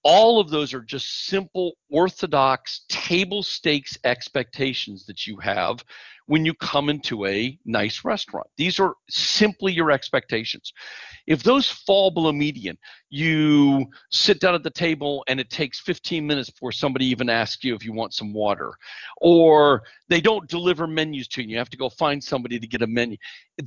All 0.05 0.40
of 0.40 0.50
those 0.50 0.74
are 0.74 0.82
just 0.82 1.26
simple, 1.26 1.72
orthodox, 1.90 2.84
table 2.88 3.42
stakes 3.42 3.96
expectations 4.05 5.07
that 5.07 5.26
you 5.26 5.36
have 5.38 5.84
when 6.26 6.44
you 6.44 6.55
come 6.55 6.88
into 6.88 7.26
a 7.26 7.59
nice 7.64 8.05
restaurant. 8.05 8.46
These 8.57 8.78
are 8.78 8.94
simply 9.11 9.72
your 9.72 9.90
expectations. 9.90 10.72
If 11.26 11.42
those 11.42 11.68
fall 11.68 12.11
below 12.11 12.32
median, 12.32 12.78
you 13.11 13.86
sit 14.11 14.40
down 14.40 14.55
at 14.55 14.62
the 14.62 14.70
table 14.70 15.24
and 15.28 15.38
it 15.38 15.50
takes 15.50 15.80
15 15.80 16.26
minutes 16.26 16.50
before 16.50 16.72
somebody 16.72 17.07
even 17.07 17.28
asks 17.28 17.64
you 17.64 17.74
if 17.74 17.84
you 17.84 17.92
want 17.92 18.14
some 18.14 18.32
water, 18.32 18.72
or 19.20 19.82
they 20.09 20.20
don't 20.20 20.48
deliver 20.48 20.86
menus 20.86 21.28
to 21.28 21.42
you, 21.42 21.48
you 21.48 21.59
have 21.59 21.70
to 21.70 21.76
go 21.76 21.88
find 21.88 22.22
somebody 22.22 22.59
to 22.59 22.66
get 22.66 22.82
a 22.82 22.86
menu. 22.86 23.16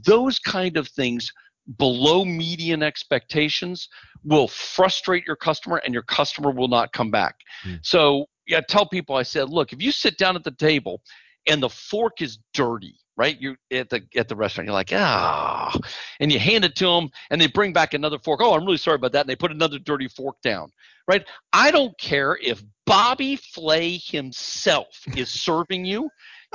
Those 0.04 0.40
kind 0.40 0.78
of 0.78 0.88
things 0.90 1.32
below 1.78 2.24
median 2.26 2.84
expectations 2.84 3.90
will 4.24 4.48
frustrate 4.48 5.26
your 5.26 5.36
customer 5.36 5.82
and 5.84 5.94
your 5.94 6.04
customer 6.04 6.52
will 6.52 6.68
not 6.68 6.94
come 6.94 7.12
back. 7.12 7.36
Mm. 7.66 7.80
So 7.84 8.26
yeah, 8.48 8.62
tell 8.62 8.88
people 8.88 9.16
I 9.16 9.24
said, 9.24 9.50
look, 9.50 9.74
if 9.74 9.82
you 9.82 9.92
sit 9.92 10.18
down 10.18 10.36
at 10.36 10.44
the 10.44 10.52
table 10.52 11.02
and 11.48 11.62
the 11.62 11.70
fork 11.70 12.22
is 12.22 12.40
dirty, 12.54 12.96
right? 13.18 13.40
You're 13.40 13.58
at 13.72 13.90
the 13.90 14.04
at 14.16 14.28
the 14.28 14.36
restaurant, 14.36 14.68
you're 14.68 14.74
like, 14.74 14.92
ah, 14.94 15.78
and 16.20 16.32
you 16.32 16.40
hand 16.40 16.66
it 16.66 16.76
to 16.78 16.86
them, 16.86 17.10
and 17.30 17.40
they 17.40 17.48
bring 17.48 17.74
back 17.74 17.94
another 17.94 18.20
fork. 18.20 18.42
Oh, 18.44 18.54
I'm 18.54 18.66
really 18.66 18.78
sorry 18.78 18.96
about 18.96 19.14
that, 19.14 19.22
and 19.22 19.30
they 19.30 19.36
put 19.36 19.52
another 19.52 19.80
dirty 19.80 20.08
fork 20.08 20.36
down, 20.42 20.70
right? 21.08 21.26
I 21.54 21.72
don't 21.72 21.98
care 21.98 22.38
if 22.42 22.64
Bobby 22.86 23.36
Flay 23.36 23.98
himself 23.98 24.88
is 25.16 25.30
serving 25.30 25.86
you 25.86 26.10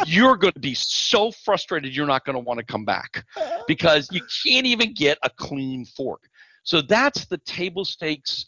you're 0.07 0.37
going 0.37 0.53
to 0.53 0.61
be 0.61 0.75
so 0.75 1.31
frustrated 1.31 1.95
you're 1.95 2.07
not 2.07 2.25
going 2.25 2.35
to 2.35 2.41
want 2.41 2.59
to 2.59 2.65
come 2.65 2.85
back 2.85 3.25
because 3.67 4.09
you 4.11 4.21
can't 4.45 4.67
even 4.67 4.93
get 4.93 5.19
a 5.23 5.31
clean 5.31 5.85
fork. 5.85 6.23
So 6.63 6.81
that's 6.81 7.27
the 7.27 7.39
table 7.39 7.85
stakes 7.85 8.47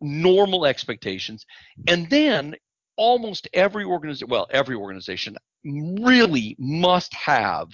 normal 0.00 0.66
expectations. 0.66 1.46
And 1.86 2.10
then 2.10 2.56
almost 2.96 3.48
every 3.52 3.84
organization, 3.84 4.28
well, 4.28 4.48
every 4.50 4.76
organization 4.76 5.36
really 5.64 6.56
must 6.58 7.14
have 7.14 7.68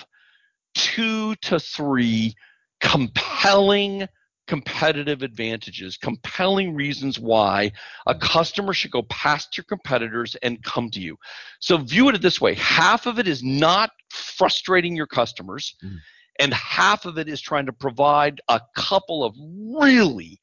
two 0.74 1.34
to 1.36 1.58
three 1.58 2.34
compelling 2.80 4.06
competitive 4.48 5.22
advantages, 5.22 5.96
compelling 5.96 6.74
reasons 6.74 7.18
why 7.18 7.70
a 8.06 8.14
customer 8.14 8.72
should 8.72 8.90
go 8.90 9.02
past 9.04 9.56
your 9.56 9.64
competitors 9.64 10.34
and 10.42 10.62
come 10.64 10.90
to 10.90 11.00
you. 11.00 11.16
So 11.60 11.76
view 11.76 12.08
it 12.08 12.20
this 12.20 12.40
way 12.40 12.54
half 12.54 13.06
of 13.06 13.18
it 13.18 13.28
is 13.28 13.44
not 13.44 13.90
frustrating 14.10 14.96
your 14.96 15.06
customers, 15.06 15.76
mm. 15.84 15.98
and 16.40 16.52
half 16.54 17.04
of 17.04 17.18
it 17.18 17.28
is 17.28 17.40
trying 17.40 17.66
to 17.66 17.72
provide 17.72 18.40
a 18.48 18.60
couple 18.74 19.22
of 19.22 19.36
really 19.38 20.40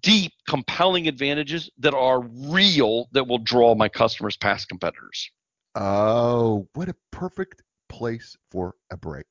deep, 0.00 0.32
compelling 0.48 1.06
advantages 1.06 1.70
that 1.78 1.94
are 1.94 2.22
real 2.22 3.08
that 3.12 3.28
will 3.28 3.38
draw 3.38 3.74
my 3.74 3.88
customers 3.88 4.36
past 4.36 4.68
competitors. 4.68 5.30
Oh, 5.74 6.66
what 6.74 6.88
a 6.88 6.96
perfect 7.10 7.62
place 7.88 8.36
for 8.50 8.74
a 8.90 8.96
break. 8.96 9.26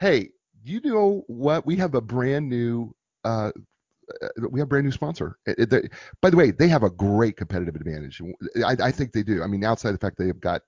Hey, 0.00 0.30
you 0.64 0.80
know 0.80 1.22
what? 1.28 1.64
We 1.64 1.76
have 1.76 1.94
a 1.94 2.00
brand 2.00 2.48
new 2.48 2.94
uh, 3.24 3.50
uh, 4.22 4.48
we 4.50 4.60
have 4.60 4.66
a 4.66 4.68
brand 4.68 4.84
new 4.84 4.92
sponsor. 4.92 5.38
It, 5.46 5.58
it, 5.58 5.70
they, 5.70 5.88
by 6.20 6.30
the 6.30 6.36
way, 6.36 6.50
they 6.50 6.68
have 6.68 6.82
a 6.82 6.90
great 6.90 7.36
competitive 7.36 7.74
advantage. 7.74 8.20
I, 8.64 8.76
I, 8.82 8.90
think 8.90 9.12
they 9.12 9.22
do. 9.22 9.42
I 9.42 9.46
mean, 9.46 9.64
outside 9.64 9.92
the 9.92 9.98
fact 9.98 10.18
they've 10.18 10.38
got 10.38 10.62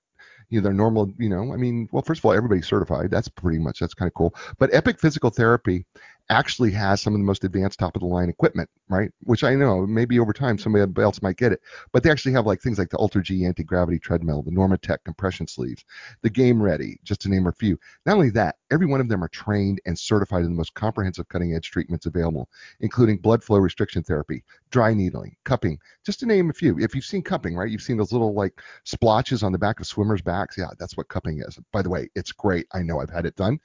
you 0.49 0.59
know 0.59 0.63
their 0.63 0.73
normal, 0.73 1.13
you 1.17 1.29
know, 1.29 1.53
I 1.53 1.57
mean, 1.57 1.87
well, 1.91 2.03
first 2.03 2.19
of 2.19 2.25
all, 2.25 2.33
everybody's 2.33 2.67
certified. 2.67 3.11
That's 3.11 3.27
pretty 3.27 3.59
much 3.59 3.79
that's 3.79 3.93
kind 3.93 4.07
of 4.07 4.13
cool. 4.13 4.35
But 4.57 4.73
Epic 4.73 4.99
Physical 4.99 5.29
Therapy 5.29 5.85
actually 6.29 6.71
has 6.71 7.01
some 7.01 7.13
of 7.13 7.19
the 7.19 7.25
most 7.25 7.43
advanced 7.43 7.79
top 7.79 7.95
of 7.95 8.01
the 8.01 8.07
line 8.07 8.29
equipment, 8.29 8.69
right? 8.89 9.11
Which 9.21 9.43
I 9.43 9.53
know 9.55 9.85
maybe 9.85 10.19
over 10.19 10.33
time 10.33 10.57
somebody 10.57 10.85
else 11.01 11.21
might 11.21 11.37
get 11.37 11.51
it, 11.51 11.61
but 11.91 12.03
they 12.03 12.09
actually 12.09 12.31
have 12.33 12.45
like 12.45 12.61
things 12.61 12.79
like 12.79 12.89
the 12.89 12.97
AlterG 12.97 13.45
anti 13.45 13.63
gravity 13.63 13.99
treadmill, 13.99 14.41
the 14.41 14.51
Normatec 14.51 14.97
compression 15.05 15.47
sleeves, 15.47 15.85
the 16.23 16.29
Game 16.29 16.61
Ready, 16.61 16.99
just 17.03 17.21
to 17.21 17.29
name 17.29 17.47
a 17.47 17.51
few. 17.51 17.77
Not 18.05 18.15
only 18.15 18.31
that, 18.31 18.55
every 18.71 18.87
one 18.87 19.01
of 19.01 19.09
them 19.09 19.23
are 19.23 19.29
trained 19.29 19.81
and 19.85 19.97
certified 19.97 20.43
in 20.43 20.49
the 20.49 20.57
most 20.57 20.73
comprehensive 20.73 21.27
cutting 21.29 21.53
edge 21.53 21.69
treatments 21.69 22.05
available, 22.05 22.49
including 22.79 23.17
blood 23.17 23.43
flow 23.43 23.59
restriction 23.59 24.01
therapy, 24.01 24.43
dry 24.71 24.93
needling, 24.93 25.35
cupping, 25.43 25.77
just 26.05 26.19
to 26.19 26.25
name 26.25 26.49
a 26.49 26.53
few. 26.53 26.79
If 26.79 26.95
you've 26.95 27.05
seen 27.05 27.21
cupping, 27.21 27.55
right, 27.55 27.69
you've 27.69 27.81
seen 27.81 27.97
those 27.97 28.11
little 28.11 28.33
like 28.33 28.59
splotches 28.83 29.43
on 29.43 29.51
the 29.51 29.59
back 29.59 29.79
of 29.79 29.87
swimmers' 29.87 30.21
backs. 30.35 30.57
Yeah, 30.57 30.69
that's 30.79 30.97
what 30.97 31.07
cupping 31.07 31.39
is. 31.39 31.59
By 31.71 31.81
the 31.81 31.89
way, 31.89 32.09
it's 32.15 32.31
great. 32.31 32.67
I 32.73 32.81
know 32.81 32.99
I've 32.99 33.09
had 33.09 33.25
it 33.25 33.35
done. 33.35 33.59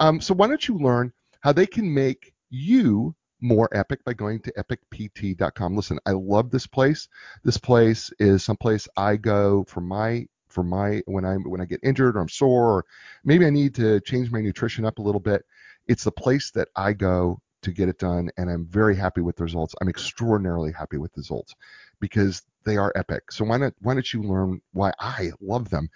Um, 0.00 0.20
so 0.20 0.34
why 0.34 0.46
don't 0.46 0.66
you 0.66 0.78
learn 0.78 1.12
how 1.40 1.52
they 1.52 1.66
can 1.66 1.92
make 1.92 2.32
you 2.50 3.14
more 3.40 3.68
epic 3.72 4.04
by 4.04 4.14
going 4.14 4.40
to 4.40 4.52
epicpt.com. 4.52 5.76
Listen, 5.76 5.98
I 6.06 6.10
love 6.10 6.50
this 6.50 6.66
place. 6.66 7.08
This 7.44 7.56
place 7.58 8.10
is 8.18 8.42
someplace 8.42 8.88
I 8.96 9.16
go 9.16 9.64
for 9.68 9.80
my 9.80 10.26
for 10.48 10.64
my 10.64 11.02
when 11.06 11.24
I 11.24 11.34
when 11.34 11.60
I 11.60 11.66
get 11.66 11.80
injured 11.82 12.16
or 12.16 12.20
I'm 12.20 12.28
sore 12.28 12.78
or 12.78 12.84
maybe 13.22 13.46
I 13.46 13.50
need 13.50 13.74
to 13.76 14.00
change 14.00 14.30
my 14.32 14.40
nutrition 14.40 14.84
up 14.84 14.98
a 14.98 15.02
little 15.02 15.20
bit. 15.20 15.44
It's 15.86 16.04
the 16.04 16.12
place 16.12 16.50
that 16.52 16.68
I 16.74 16.94
go 16.94 17.38
to 17.62 17.72
get 17.72 17.88
it 17.88 17.98
done 17.98 18.30
and 18.36 18.50
I'm 18.50 18.66
very 18.66 18.96
happy 18.96 19.20
with 19.20 19.36
the 19.36 19.44
results. 19.44 19.74
I'm 19.80 19.88
extraordinarily 19.88 20.72
happy 20.72 20.96
with 20.96 21.12
the 21.12 21.20
results 21.20 21.54
because 22.00 22.42
they 22.64 22.76
are 22.76 22.92
epic. 22.96 23.32
So 23.32 23.44
why 23.44 23.56
not 23.56 23.74
why 23.80 23.94
don't 23.94 24.12
you 24.12 24.22
learn 24.22 24.60
why 24.72 24.92
I 25.00 25.30
love 25.40 25.70
them? 25.70 25.88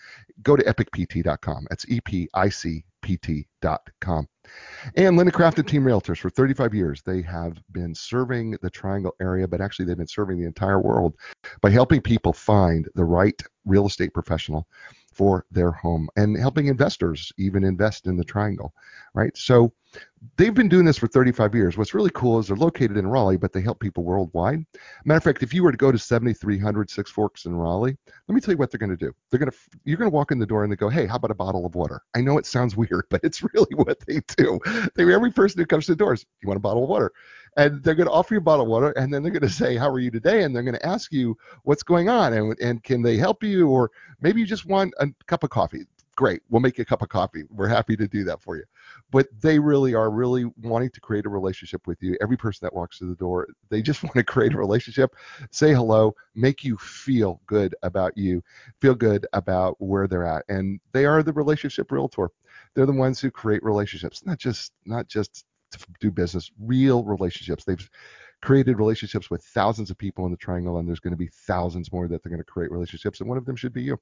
Go 0.42 0.57
to 0.57 0.64
epicpt.com. 0.64 1.66
That's 1.68 1.88
e 1.88 2.00
p 2.00 2.28
i 2.34 2.48
c 2.48 2.84
p 3.03 3.16
t.com. 3.16 4.28
And 4.96 5.16
Linda 5.16 5.32
Craft 5.32 5.59
and 5.59 5.68
Team 5.68 5.82
Realtors 5.82 6.18
for 6.18 6.30
35 6.30 6.72
years, 6.72 7.03
they 7.03 7.20
have 7.22 7.59
been 7.72 7.94
serving 7.94 8.53
the 8.62 8.70
Triangle 8.70 9.14
area, 9.20 9.46
but 9.46 9.61
actually 9.61 9.86
they've 9.86 9.96
been 9.96 10.07
serving 10.07 10.38
the 10.38 10.46
entire 10.46 10.80
world 10.80 11.14
by 11.61 11.70
helping 11.70 12.00
people 12.00 12.32
find 12.32 12.88
the 12.94 13.05
right 13.05 13.42
real 13.64 13.86
estate 13.86 14.14
professional 14.14 14.66
for 15.12 15.44
their 15.50 15.72
home 15.72 16.09
and 16.16 16.36
helping 16.38 16.68
investors 16.68 17.32
even 17.36 17.64
invest 17.64 18.07
in 18.07 18.16
the 18.16 18.24
triangle, 18.24 18.72
right? 19.14 19.36
So 19.36 19.72
they've 20.36 20.55
been 20.55 20.68
doing 20.68 20.84
this 20.84 20.99
for 20.99 21.07
35 21.07 21.55
years. 21.55 21.76
What's 21.76 21.95
really 21.95 22.11
cool 22.14 22.38
is 22.38 22.49
they're 22.49 22.57
located 22.57 22.97
in 22.97 23.07
Raleigh, 23.07 23.36
but 23.36 23.53
they 23.53 23.61
help 23.61 23.80
people 23.80 24.05
worldwide. 24.05 24.64
Matter 25.05 25.18
of 25.18 25.24
fact, 25.24 25.43
if 25.43 25.53
you 25.53 25.62
were 25.62 25.72
to 25.72 25.78
go 25.78 25.93
to 25.93 25.99
7300 25.99 26.90
Six 26.90 27.11
Forks 27.11 27.45
in 27.45 27.55
Raleigh, 27.55 27.97
let 28.28 28.34
me 28.34 28.40
tell 28.40 28.53
you 28.53 28.59
what 28.59 28.70
they're 28.70 28.78
going 28.78 28.90
to 28.90 28.97
do. 28.97 29.12
They're 29.30 29.40
going 29.40 29.51
to 29.51 29.57
you're 29.84 29.97
going 29.97 30.11
to 30.11 30.14
walk 30.14 30.30
in 30.30 30.38
the 30.38 30.47
door 30.47 30.64
and 30.64 30.72
they 30.72 30.76
go, 30.76 30.88
"Hey, 30.88 31.07
how 31.07 31.16
about 31.16 31.30
a 31.30 31.34
bottle 31.34 31.66
of 31.66 31.74
water?" 31.74 32.03
I 32.14 32.20
know 32.20 32.38
it 32.38 32.47
sounds 32.47 32.76
weird, 32.82 33.05
but 33.11 33.20
it's 33.22 33.43
really 33.55 33.74
what 33.74 33.99
they 34.07 34.20
do. 34.36 34.59
They 34.95 35.12
every 35.12 35.32
person 35.32 35.61
who 35.61 35.66
comes 35.66 35.86
to 35.86 35.93
the 35.93 35.97
doors, 35.97 36.24
"You 36.43 36.49
want 36.49 36.59
a 36.59 36.61
bottle 36.61 36.84
of 36.84 36.88
water?" 36.88 37.12
and 37.57 37.82
they're 37.82 37.95
going 37.95 38.07
to 38.07 38.12
offer 38.12 38.34
you 38.34 38.38
a 38.38 38.43
bottle 38.43 38.64
of 38.64 38.70
water 38.70 38.93
and 38.93 39.12
then 39.12 39.22
they're 39.22 39.32
going 39.32 39.43
to 39.43 39.51
say 39.51 39.76
how 39.76 39.88
are 39.88 39.99
you 39.99 40.11
today 40.11 40.43
and 40.43 40.55
they're 40.55 40.62
going 40.62 40.74
to 40.74 40.86
ask 40.86 41.12
you 41.12 41.36
what's 41.64 41.82
going 41.82 42.09
on 42.09 42.32
and, 42.32 42.59
and 42.61 42.82
can 42.82 43.03
they 43.03 43.16
help 43.16 43.43
you 43.43 43.68
or 43.68 43.90
maybe 44.20 44.40
you 44.40 44.47
just 44.47 44.64
want 44.64 44.93
a 45.01 45.09
cup 45.26 45.45
of 45.45 45.51
coffee 45.51 45.84
great 46.17 46.43
we'll 46.51 46.61
make 46.61 46.79
you 46.79 46.83
a 46.83 46.85
cup 46.85 47.03
of 47.03 47.09
coffee. 47.09 47.45
We're 47.51 47.69
happy 47.69 47.97
to 47.97 48.07
do 48.07 48.25
that 48.25 48.41
for 48.41 48.57
you. 48.57 48.65
But 49.11 49.29
they 49.41 49.59
really 49.59 49.95
are 49.95 50.11
really 50.11 50.45
wanting 50.63 50.91
to 50.91 51.01
create 51.01 51.27
a 51.27 51.31
relationship 51.31 51.87
with 51.87 52.03
you. 52.03 52.17
Every 52.21 52.37
person 52.37 52.65
that 52.67 52.75
walks 52.75 52.99
through 52.99 53.11
the 53.11 53.17
door 53.17 53.49
they 53.71 53.83
just 53.83 54.03
want 54.05 54.15
to 54.15 54.25
create 54.25 54.55
a 54.55 54.59
relationship. 54.59 55.15
Say 55.51 55.73
hello 55.73 56.15
make 56.35 56.65
you 56.65 56.77
feel 56.77 57.41
good 57.47 57.75
about 57.83 58.17
you 58.17 58.43
feel 58.81 58.95
good 58.95 59.27
about 59.33 59.77
where 59.81 60.07
they're 60.07 60.27
at. 60.27 60.45
And 60.49 60.81
they 60.93 61.05
are 61.05 61.23
the 61.23 61.33
relationship 61.33 61.91
realtor. 61.91 62.31
They're 62.75 62.87
the 62.87 62.93
ones 62.93 63.21
who 63.21 63.31
create 63.31 63.63
relationships 63.63 64.25
not 64.25 64.39
just 64.39 64.73
not 64.85 65.09
just 65.09 65.45
to 65.73 65.79
do 66.01 66.11
business, 66.11 66.51
real 66.61 67.05
relationships. 67.05 67.65
They've 67.65 67.91
created 68.43 68.78
relationships 68.78 69.30
with 69.30 69.43
thousands 69.43 69.90
of 69.90 69.97
people 69.97 70.24
in 70.26 70.30
the 70.30 70.36
triangle, 70.36 70.78
and 70.78 70.88
there's 70.88 71.01
going 71.01 71.12
to 71.12 71.16
be 71.16 71.30
thousands 71.47 71.93
more 71.93 72.09
that 72.09 72.22
they're 72.22 72.30
going 72.30 72.40
to 72.40 72.45
create 72.45 72.70
relationships, 72.70 73.20
and 73.20 73.28
one 73.28 73.38
of 73.38 73.45
them 73.47 73.57
should 73.57 73.72
be 73.72 73.82
you. 73.82 73.99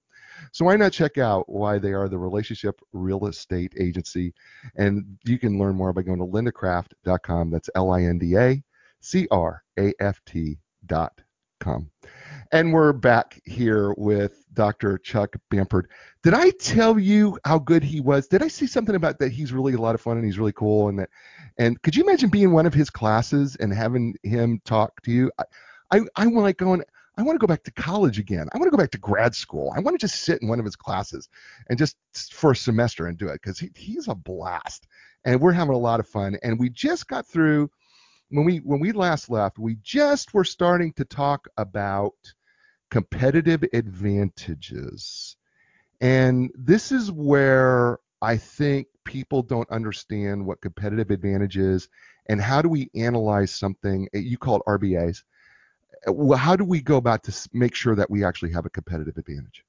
So 0.53 0.65
why 0.65 0.77
not 0.77 0.93
check 0.93 1.19
out 1.19 1.49
why 1.49 1.79
they 1.79 1.93
are 1.93 2.09
the 2.09 2.19
relationship 2.19 2.81
real 2.93 3.27
estate 3.27 3.75
agency? 3.79 4.35
And 4.77 5.19
you 5.25 5.39
can 5.39 5.59
learn 5.59 5.77
more 5.77 5.93
by 5.93 6.03
going 6.03 6.19
to 6.19 6.25
lindacraft.com. 6.25 7.51
That's 7.51 7.71
L-I-N-D-A 7.75 8.63
C-R-A-F-T.com. 9.01 9.61
And 12.53 12.73
we're 12.73 12.93
back 12.93 13.41
here 13.45 13.95
with 13.97 14.45
Dr. 14.55 14.99
Chuck 14.99 15.37
Bamford. 15.51 15.89
Did 16.25 16.35
I 16.35 16.51
tell 16.51 16.99
you 16.99 17.39
how 17.45 17.61
good 17.61 17.85
he 17.85 18.01
was? 18.01 18.27
Did 18.27 18.43
I 18.43 18.49
see 18.49 18.67
something 18.67 18.97
about 18.97 19.21
that 19.21 19.31
he's 19.31 19.53
really 19.53 19.75
a 19.75 19.81
lot 19.81 19.95
of 19.95 20.01
fun 20.01 20.17
and 20.17 20.27
he's 20.27 20.39
really 20.39 20.53
cool 20.53 20.89
and 20.89 20.99
that 20.99 21.11
and 21.59 21.81
could 21.83 21.95
you 21.95 22.03
imagine 22.03 22.29
being 22.29 22.51
one 22.51 22.67
of 22.67 22.75
his 22.75 22.91
classes 22.91 23.55
and 23.57 23.73
having 23.73 24.17
him 24.25 24.61
talk 24.65 25.01
to 25.03 25.13
you? 25.13 25.31
I 25.39 25.45
I, 25.93 26.01
I 26.17 26.27
want 26.27 26.43
like 26.43 26.57
going 26.57 26.83
I 27.17 27.23
want 27.23 27.37
to 27.37 27.39
go 27.39 27.47
back 27.47 27.63
to 27.65 27.71
college 27.71 28.19
again. 28.19 28.49
I 28.53 28.59
want 28.59 28.67
to 28.67 28.77
go 28.77 28.83
back 28.83 28.91
to 28.93 28.99
grad 28.99 29.35
school. 29.37 29.73
I 29.77 29.79
want 29.79 29.95
to 29.95 30.05
just 30.05 30.23
sit 30.23 30.43
in 30.43 30.49
one 30.49 30.59
of 30.59 30.65
his 30.65 30.77
classes 30.77 31.29
and 31.69 31.79
just 31.79 31.97
for 32.33 32.51
a 32.51 32.57
semester 32.57 33.07
and 33.07 33.17
do 33.17 33.29
it 33.29 33.41
because 33.43 33.61
he, 33.61 33.71
he's 33.77 34.09
a 34.09 34.15
blast. 34.15 34.89
And 35.25 35.41
we're 35.41 35.53
having 35.53 35.75
a 35.75 35.79
lot 35.79 36.01
of 36.01 36.09
fun. 36.09 36.37
And 36.43 36.59
we 36.59 36.71
just 36.71 37.07
got 37.07 37.29
through 37.29 37.71
when 38.31 38.45
we 38.45 38.59
when 38.59 38.81
we 38.81 38.91
last 38.91 39.31
left, 39.31 39.59
we 39.59 39.77
just 39.83 40.35
were 40.35 40.45
starting 40.45 40.93
to 40.95 41.05
talk 41.05 41.47
about 41.57 42.15
competitive 42.91 43.65
advantages. 43.73 45.37
And 46.01 46.51
this 46.55 46.93
is 46.93 47.13
where 47.13 47.99
I 48.23 48.37
think 48.37 48.89
people 49.05 49.43
don't 49.43 49.71
understand 49.71 50.45
what 50.45 50.61
competitive 50.61 51.11
advantage 51.11 51.57
is 51.57 51.89
and 52.29 52.41
how 52.41 52.63
do 52.63 52.69
we 52.69 52.91
analyze 52.95 53.51
something 53.51 54.09
eh, 54.15 54.19
you 54.19 54.39
call 54.39 54.57
it 54.57 54.63
RBAs 54.67 55.23
well, 56.07 56.39
how 56.39 56.57
do 56.57 56.65
we 56.65 56.81
go 56.81 56.97
about 56.97 57.23
to 57.25 57.49
make 57.53 57.75
sure 57.75 57.95
that 57.95 58.11
we 58.11 58.25
actually 58.25 58.53
have 58.53 58.67
a 58.67 58.71
competitive 58.71 59.17
advantage? 59.19 59.65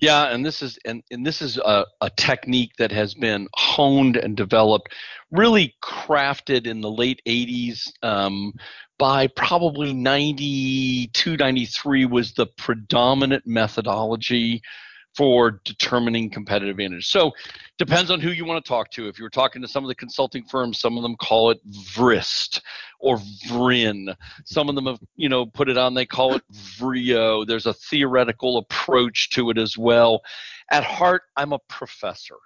Yeah, 0.00 0.24
and 0.24 0.44
this 0.44 0.60
is 0.60 0.78
and, 0.84 1.02
and 1.10 1.24
this 1.24 1.40
is 1.40 1.56
a, 1.58 1.86
a 2.00 2.10
technique 2.16 2.72
that 2.78 2.90
has 2.90 3.14
been 3.14 3.48
honed 3.54 4.16
and 4.16 4.36
developed, 4.36 4.92
really 5.30 5.74
crafted 5.82 6.66
in 6.66 6.80
the 6.80 6.90
late 6.90 7.22
80s. 7.26 7.90
Um, 8.02 8.52
by 8.98 9.26
probably 9.28 9.92
92, 9.92 11.36
93 11.36 12.06
was 12.06 12.32
the 12.34 12.46
predominant 12.58 13.44
methodology 13.46 14.62
for 15.16 15.60
determining 15.64 16.28
competitive 16.28 16.70
advantage. 16.70 17.06
So 17.06 17.32
depends 17.78 18.10
on 18.10 18.20
who 18.20 18.30
you 18.30 18.44
want 18.44 18.64
to 18.64 18.68
talk 18.68 18.90
to. 18.92 19.08
If 19.08 19.18
you're 19.18 19.30
talking 19.30 19.62
to 19.62 19.68
some 19.68 19.84
of 19.84 19.88
the 19.88 19.94
consulting 19.94 20.44
firms, 20.44 20.80
some 20.80 20.96
of 20.96 21.02
them 21.02 21.16
call 21.16 21.50
it 21.50 21.60
VRIST 21.70 22.60
or 22.98 23.18
VRIN. 23.46 24.14
Some 24.44 24.68
of 24.68 24.74
them 24.74 24.86
have, 24.86 24.98
you 25.16 25.28
know, 25.28 25.46
put 25.46 25.68
it 25.68 25.78
on, 25.78 25.94
they 25.94 26.06
call 26.06 26.34
it 26.34 26.42
VRIO. 26.52 27.46
There's 27.46 27.66
a 27.66 27.74
theoretical 27.74 28.58
approach 28.58 29.30
to 29.30 29.50
it 29.50 29.58
as 29.58 29.78
well. 29.78 30.22
At 30.70 30.84
heart, 30.84 31.22
I'm 31.36 31.52
a 31.52 31.58
professor. 31.68 32.36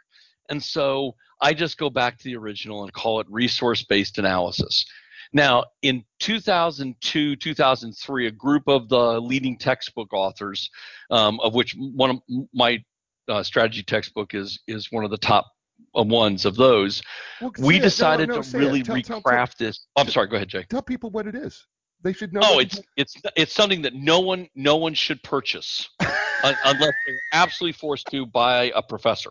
And 0.50 0.62
so 0.62 1.14
I 1.40 1.54
just 1.54 1.78
go 1.78 1.88
back 1.88 2.18
to 2.18 2.24
the 2.24 2.36
original 2.36 2.82
and 2.82 2.92
call 2.92 3.20
it 3.20 3.26
resource 3.30 3.84
based 3.84 4.18
analysis. 4.18 4.84
Now, 5.32 5.64
in 5.82 6.04
2002, 6.20 7.36
2003, 7.36 8.26
a 8.26 8.30
group 8.30 8.62
of 8.66 8.88
the 8.88 9.20
leading 9.20 9.58
textbook 9.58 10.12
authors, 10.12 10.70
um, 11.10 11.38
of 11.40 11.54
which 11.54 11.74
one 11.78 12.10
of 12.10 12.16
my 12.54 12.78
uh, 13.28 13.42
strategy 13.42 13.82
textbook 13.82 14.34
is 14.34 14.58
is 14.66 14.90
one 14.90 15.04
of 15.04 15.10
the 15.10 15.18
top 15.18 15.46
uh, 15.96 16.02
ones 16.02 16.44
of 16.46 16.56
those, 16.56 17.02
Well, 17.40 17.52
we 17.58 17.76
it. 17.76 17.78
No, 17.80 17.84
decided 17.84 18.28
no, 18.30 18.42
to 18.42 18.58
really 18.58 18.82
Tell- 18.82 19.00
tell- 19.02 19.22
recraft 19.22 19.56
this. 19.58 19.86
I'm 19.96 20.08
sorry. 20.08 20.28
Go 20.28 20.36
ahead, 20.36 20.48
Jay. 20.48 20.64
Tell 20.68 20.82
people 20.82 21.10
what 21.10 21.26
it 21.26 21.34
is. 21.34 21.66
They 22.02 22.12
should 22.12 22.32
know. 22.32 22.40
Oh, 22.42 22.58
it's 22.60 22.80
it's 22.96 23.16
it's 23.36 23.52
something 23.52 23.82
that 23.82 23.94
no 23.94 24.20
one 24.20 24.48
no 24.54 24.76
one 24.76 24.94
should 24.94 25.20
purchase 25.24 25.88
unless 26.44 26.94
they're 27.06 27.20
absolutely 27.32 27.72
forced 27.72 28.06
to 28.12 28.24
by 28.24 28.70
a 28.74 28.82
professor 28.82 29.30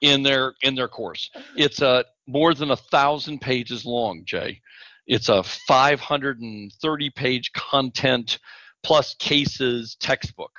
in 0.00 0.22
their 0.22 0.54
in 0.62 0.74
their 0.76 0.86
course. 0.88 1.30
It's 1.56 1.82
a 1.82 2.04
more 2.28 2.54
than 2.54 2.70
a 2.70 2.76
thousand 2.76 3.40
pages 3.40 3.84
long, 3.84 4.22
Jay. 4.24 4.60
It's 5.10 5.28
a 5.28 5.42
530 5.42 7.10
page 7.10 7.52
content 7.52 8.38
plus 8.84 9.14
cases 9.14 9.96
textbook. 9.98 10.52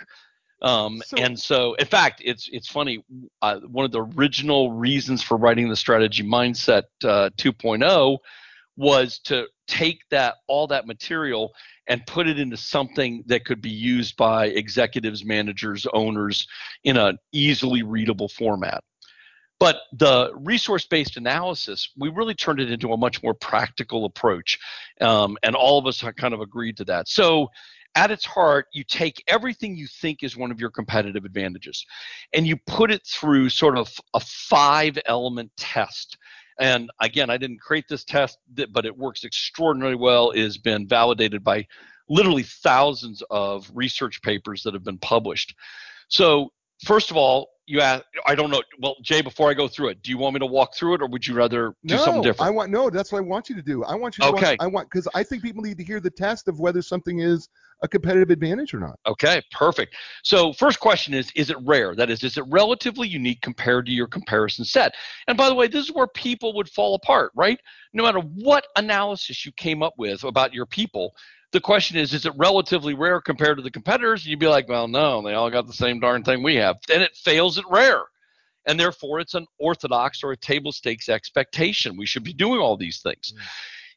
Um, 0.62 1.02
So- 1.06 1.18
and 1.18 1.40
so, 1.40 1.74
in 1.76 1.86
fact, 1.88 2.22
it's 2.24 2.50
it's 2.52 2.68
funny. 2.68 3.04
Uh, 3.42 3.62
one 3.62 3.86
of 3.86 3.92
the 3.92 4.04
original 4.04 4.72
reasons 4.74 5.24
for 5.24 5.38
writing 5.38 5.70
the 5.70 5.76
strategy 5.76 6.22
mindset 6.22 6.84
uh, 7.04 7.30
2.0 7.38 8.18
was 8.76 9.20
to 9.20 9.48
take 9.68 10.02
that 10.10 10.36
all 10.48 10.68
that 10.68 10.86
material 10.86 11.54
and 11.88 12.06
put 12.06 12.28
it 12.28 12.38
into 12.38 12.58
something 12.58 13.24
that 13.28 13.46
could 13.46 13.62
be 13.62 13.70
used 13.70 14.18
by 14.18 14.48
executives, 14.48 15.24
managers, 15.24 15.88
owners 15.94 16.46
in 16.84 16.98
an 16.98 17.18
easily 17.32 17.84
readable 17.84 18.28
format. 18.28 18.84
But 19.62 19.84
the 19.94 20.32
resource 20.34 20.88
based 20.88 21.18
analysis, 21.18 21.92
we 21.96 22.10
really 22.10 22.34
turned 22.34 22.60
it 22.60 22.72
into 22.72 22.94
a 22.94 22.98
much 22.98 23.22
more 23.22 23.36
practical 23.36 24.06
approach. 24.06 24.58
Um, 25.00 25.38
and 25.44 25.56
all 25.56 25.78
of 25.78 25.86
us 25.86 26.04
kind 26.18 26.34
of 26.34 26.42
agreed 26.42 26.78
to 26.78 26.86
that. 26.86 27.08
So, 27.08 27.52
at 27.94 28.10
its 28.10 28.26
heart, 28.26 28.66
you 28.74 28.84
take 28.84 29.24
everything 29.28 29.76
you 29.76 29.86
think 29.86 30.24
is 30.24 30.36
one 30.36 30.50
of 30.50 30.60
your 30.60 30.72
competitive 30.72 31.26
advantages 31.26 31.86
and 32.34 32.48
you 32.48 32.58
put 32.66 32.90
it 32.90 33.06
through 33.06 33.50
sort 33.50 33.78
of 33.78 33.92
a 34.16 34.20
five 34.22 34.98
element 35.06 35.52
test. 35.58 36.18
And 36.60 36.90
again, 37.00 37.30
I 37.30 37.38
didn't 37.38 37.62
create 37.62 37.86
this 37.88 38.04
test, 38.04 38.40
but 38.72 38.88
it 38.88 38.98
works 38.98 39.26
extraordinarily 39.26 39.98
well. 39.98 40.32
It 40.32 40.42
has 40.42 40.58
been 40.58 40.88
validated 40.88 41.44
by 41.44 41.68
literally 42.10 42.44
thousands 42.44 43.22
of 43.30 43.70
research 43.76 44.24
papers 44.24 44.64
that 44.64 44.74
have 44.74 44.84
been 44.84 44.98
published. 44.98 45.54
So, 46.08 46.52
first 46.84 47.12
of 47.12 47.18
all, 47.18 47.50
you 47.68 47.80
ask, 47.80 48.04
I 48.26 48.36
don't 48.36 48.50
know. 48.52 48.62
Well, 48.80 48.96
Jay, 49.02 49.22
before 49.22 49.50
I 49.50 49.54
go 49.54 49.68
through 49.68 49.90
it, 49.90 50.04
do 50.04 50.12
you 50.12 50.18
want 50.18 50.34
me 50.34 50.40
to 50.40 50.46
walk 50.46 50.76
through 50.76 50.96
it 50.96 51.02
or 51.02 51.08
would 51.08 51.26
you 51.26 51.34
rather 51.34 51.74
do 51.86 51.96
no, 51.96 52.04
something 52.04 52.22
different? 52.22 52.48
I 52.48 52.50
want 52.50 52.70
no. 52.70 52.90
That's 52.90 53.12
what 53.12 53.20
I 53.20 53.22
want 53.22 53.50
you 53.50 53.56
to 53.56 53.62
do. 53.62 53.84
I 53.86 53.96
want 53.96 54.18
you 54.18 54.26
to. 54.26 54.32
Okay. 54.32 54.46
Want, 54.48 54.62
I 54.62 54.68
want 54.68 54.90
because 54.90 55.08
I 55.16 55.24
think 55.24 55.42
people 55.42 55.64
need 55.64 55.78
to 55.78 55.84
hear 55.84 56.00
the 56.00 56.10
test 56.10 56.48
of 56.48 56.60
whether 56.60 56.82
something 56.82 57.20
is 57.20 57.48
a 57.82 57.88
competitive 57.88 58.30
advantage 58.30 58.74
or 58.74 58.80
not. 58.80 59.00
Okay, 59.08 59.42
perfect. 59.52 59.96
So, 60.24 60.54
first 60.54 60.80
question 60.80 61.14
is 61.14 61.32
Is 61.36 61.50
it 61.50 61.58
rare? 61.62 61.96
That 61.96 62.10
is, 62.10 62.24
is 62.24 62.38
it 62.38 62.44
relatively 62.50 63.08
unique 63.08 63.42
compared 63.42 63.86
to 63.86 63.92
your 63.92 64.08
comparison 64.08 64.66
set? 64.66 64.94
And 65.28 65.38
by 65.38 65.48
the 65.48 65.56
way, 65.56 65.68
this 65.68 65.86
is 65.86 65.96
where 65.96 66.08
people 66.08 66.54
would 66.56 66.70
fall 66.70 66.96
apart, 66.96 67.32
right? 67.36 67.60
No 67.94 68.04
matter 68.04 68.20
what 68.20 68.66
analysis 68.76 69.46
you 69.46 69.52
came 69.54 69.82
up 69.82 69.94
with 69.98 70.24
about 70.24 70.54
your 70.54 70.66
people, 70.66 71.14
the 71.52 71.62
question 71.62 71.98
is 71.98 72.14
Is 72.14 72.26
it 72.26 72.34
relatively 72.36 72.94
rare 72.94 73.22
compared 73.22 73.58
to 73.58 73.64
the 73.64 73.72
competitors? 73.72 74.24
And 74.24 74.32
you'd 74.32 74.40
be 74.40 74.48
like, 74.48 74.68
Well, 74.68 74.88
no, 74.88 75.22
they 75.22 75.34
all 75.34 75.50
got 75.50 75.68
the 75.68 75.74
same 75.74 76.00
darn 76.00 76.24
thing 76.24 76.44
we 76.44 76.56
have. 76.56 76.78
Then 76.88 77.02
it 77.02 77.16
fails 77.16 77.58
at 77.58 77.66
rare. 77.70 78.04
And 78.68 78.80
therefore, 78.80 79.20
it's 79.20 79.34
an 79.34 79.48
orthodox 79.60 80.24
or 80.24 80.32
a 80.32 80.38
table 80.38 80.72
stakes 80.72 81.10
expectation. 81.10 81.98
We 81.98 82.06
should 82.06 82.24
be 82.24 82.34
doing 82.34 82.60
all 82.60 82.78
these 82.78 83.02
things. 83.02 83.34
Mm. 83.36 83.42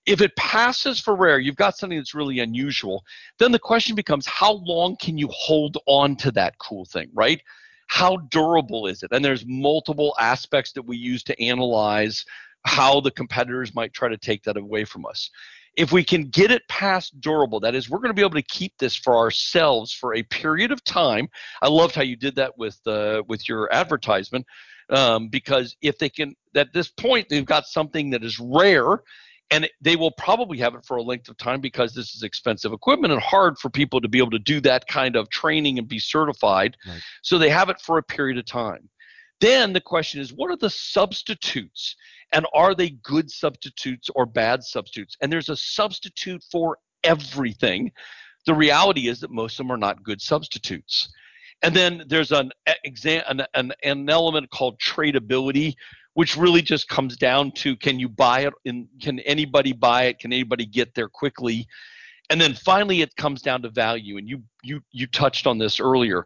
If 0.06 0.20
it 0.20 0.36
passes 0.36 1.00
for 1.00 1.16
rare, 1.16 1.38
you've 1.38 1.56
got 1.56 1.76
something 1.76 1.98
that's 1.98 2.14
really 2.14 2.40
unusual 2.40 3.04
then 3.38 3.52
the 3.52 3.58
question 3.58 3.94
becomes 3.96 4.26
how 4.26 4.52
long 4.64 4.96
can 4.96 5.16
you 5.16 5.28
hold 5.32 5.78
on 5.86 6.16
to 6.16 6.30
that 6.32 6.58
cool 6.58 6.84
thing, 6.84 7.10
right? 7.14 7.40
How 7.86 8.16
durable 8.16 8.86
is 8.86 9.02
it? 9.02 9.12
And 9.12 9.24
there's 9.24 9.44
multiple 9.46 10.14
aspects 10.18 10.72
that 10.72 10.82
we 10.82 10.96
use 10.96 11.22
to 11.24 11.42
analyze 11.42 12.24
how 12.66 13.00
the 13.00 13.10
competitors 13.10 13.74
might 13.74 13.92
try 13.92 14.08
to 14.08 14.16
take 14.16 14.42
that 14.44 14.56
away 14.56 14.84
from 14.84 15.06
us. 15.06 15.30
If 15.76 15.92
we 15.92 16.04
can 16.04 16.24
get 16.24 16.50
it 16.50 16.62
past 16.68 17.20
durable, 17.20 17.60
that 17.60 17.74
is, 17.74 17.90
we're 17.90 17.98
going 17.98 18.10
to 18.10 18.14
be 18.14 18.22
able 18.22 18.40
to 18.40 18.42
keep 18.42 18.72
this 18.78 18.96
for 18.96 19.16
ourselves 19.16 19.92
for 19.92 20.14
a 20.14 20.22
period 20.24 20.70
of 20.70 20.82
time. 20.84 21.28
I 21.62 21.68
loved 21.68 21.94
how 21.94 22.02
you 22.02 22.16
did 22.16 22.36
that 22.36 22.56
with 22.56 22.78
uh, 22.86 23.22
with 23.26 23.48
your 23.48 23.72
advertisement, 23.72 24.46
um, 24.90 25.28
because 25.28 25.76
if 25.82 25.98
they 25.98 26.08
can, 26.08 26.36
at 26.54 26.72
this 26.72 26.88
point, 26.88 27.28
they've 27.28 27.44
got 27.44 27.66
something 27.66 28.10
that 28.10 28.22
is 28.22 28.38
rare 28.38 29.02
and 29.50 29.68
they 29.80 29.96
will 29.96 30.10
probably 30.12 30.58
have 30.58 30.74
it 30.74 30.84
for 30.84 30.96
a 30.96 31.02
length 31.02 31.28
of 31.28 31.36
time 31.36 31.60
because 31.60 31.94
this 31.94 32.14
is 32.14 32.22
expensive 32.22 32.72
equipment 32.72 33.12
and 33.12 33.22
hard 33.22 33.58
for 33.58 33.70
people 33.70 34.00
to 34.00 34.08
be 34.08 34.18
able 34.18 34.30
to 34.30 34.38
do 34.38 34.60
that 34.60 34.86
kind 34.86 35.16
of 35.16 35.28
training 35.28 35.78
and 35.78 35.86
be 35.86 35.98
certified. 35.98 36.76
Right. 36.86 37.00
So 37.22 37.38
they 37.38 37.50
have 37.50 37.68
it 37.68 37.80
for 37.80 37.98
a 37.98 38.02
period 38.02 38.38
of 38.38 38.46
time. 38.46 38.88
Then 39.40 39.72
the 39.72 39.80
question 39.80 40.20
is, 40.20 40.32
what 40.32 40.50
are 40.50 40.56
the 40.56 40.70
substitutes? 40.70 41.96
And 42.32 42.46
are 42.54 42.74
they 42.74 42.90
good 42.90 43.30
substitutes 43.30 44.08
or 44.14 44.26
bad 44.26 44.62
substitutes? 44.62 45.16
And 45.20 45.32
there's 45.32 45.48
a 45.48 45.56
substitute 45.56 46.42
for 46.50 46.78
everything. 47.02 47.92
The 48.46 48.54
reality 48.54 49.08
is 49.08 49.20
that 49.20 49.30
most 49.30 49.54
of 49.54 49.66
them 49.66 49.72
are 49.72 49.78
not 49.78 50.02
good 50.02 50.20
substitutes. 50.20 51.12
And 51.62 51.74
then 51.74 52.04
there's 52.08 52.32
an, 52.32 52.50
exam, 52.84 53.22
an, 53.28 53.46
an, 53.54 53.72
an 53.82 54.08
element 54.10 54.50
called 54.50 54.78
tradability, 54.80 55.74
which 56.14 56.36
really 56.36 56.62
just 56.62 56.88
comes 56.88 57.16
down 57.16 57.52
to 57.52 57.76
can 57.76 57.98
you 58.00 58.08
buy 58.08 58.40
it 58.40 58.54
and 58.64 58.88
can 59.00 59.20
anybody 59.20 59.72
buy 59.72 60.04
it 60.04 60.18
can 60.18 60.32
anybody 60.32 60.64
get 60.64 60.94
there 60.94 61.08
quickly 61.08 61.66
and 62.30 62.40
then 62.40 62.54
finally 62.54 63.02
it 63.02 63.14
comes 63.16 63.42
down 63.42 63.60
to 63.62 63.68
value 63.68 64.16
and 64.16 64.28
you 64.28 64.42
you 64.62 64.80
you 64.92 65.06
touched 65.08 65.46
on 65.46 65.58
this 65.58 65.78
earlier 65.78 66.24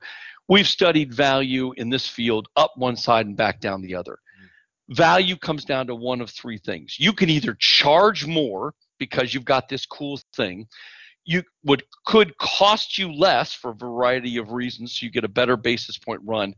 we've 0.49 0.69
studied 0.69 1.13
value 1.13 1.73
in 1.77 1.91
this 1.91 2.07
field 2.07 2.49
up 2.57 2.73
one 2.77 2.97
side 2.97 3.27
and 3.27 3.37
back 3.37 3.61
down 3.61 3.81
the 3.83 3.95
other 3.95 4.19
value 4.91 5.37
comes 5.37 5.65
down 5.65 5.87
to 5.87 5.95
one 5.95 6.21
of 6.21 6.31
three 6.31 6.59
things 6.59 6.97
you 6.99 7.13
can 7.13 7.29
either 7.29 7.57
charge 7.59 8.27
more 8.27 8.75
because 8.99 9.35
you've 9.35 9.45
got 9.45 9.69
this 9.69 9.85
cool 9.87 10.19
thing 10.35 10.67
you 11.25 11.43
would 11.65 11.83
could 12.07 12.37
cost 12.39 12.97
you 12.97 13.13
less 13.13 13.53
for 13.53 13.71
a 13.71 13.75
variety 13.75 14.39
of 14.39 14.53
reasons 14.53 14.99
so 14.99 15.05
you 15.05 15.13
get 15.13 15.25
a 15.25 15.29
better 15.29 15.57
basis 15.57 15.99
point 15.99 16.21
run 16.25 16.55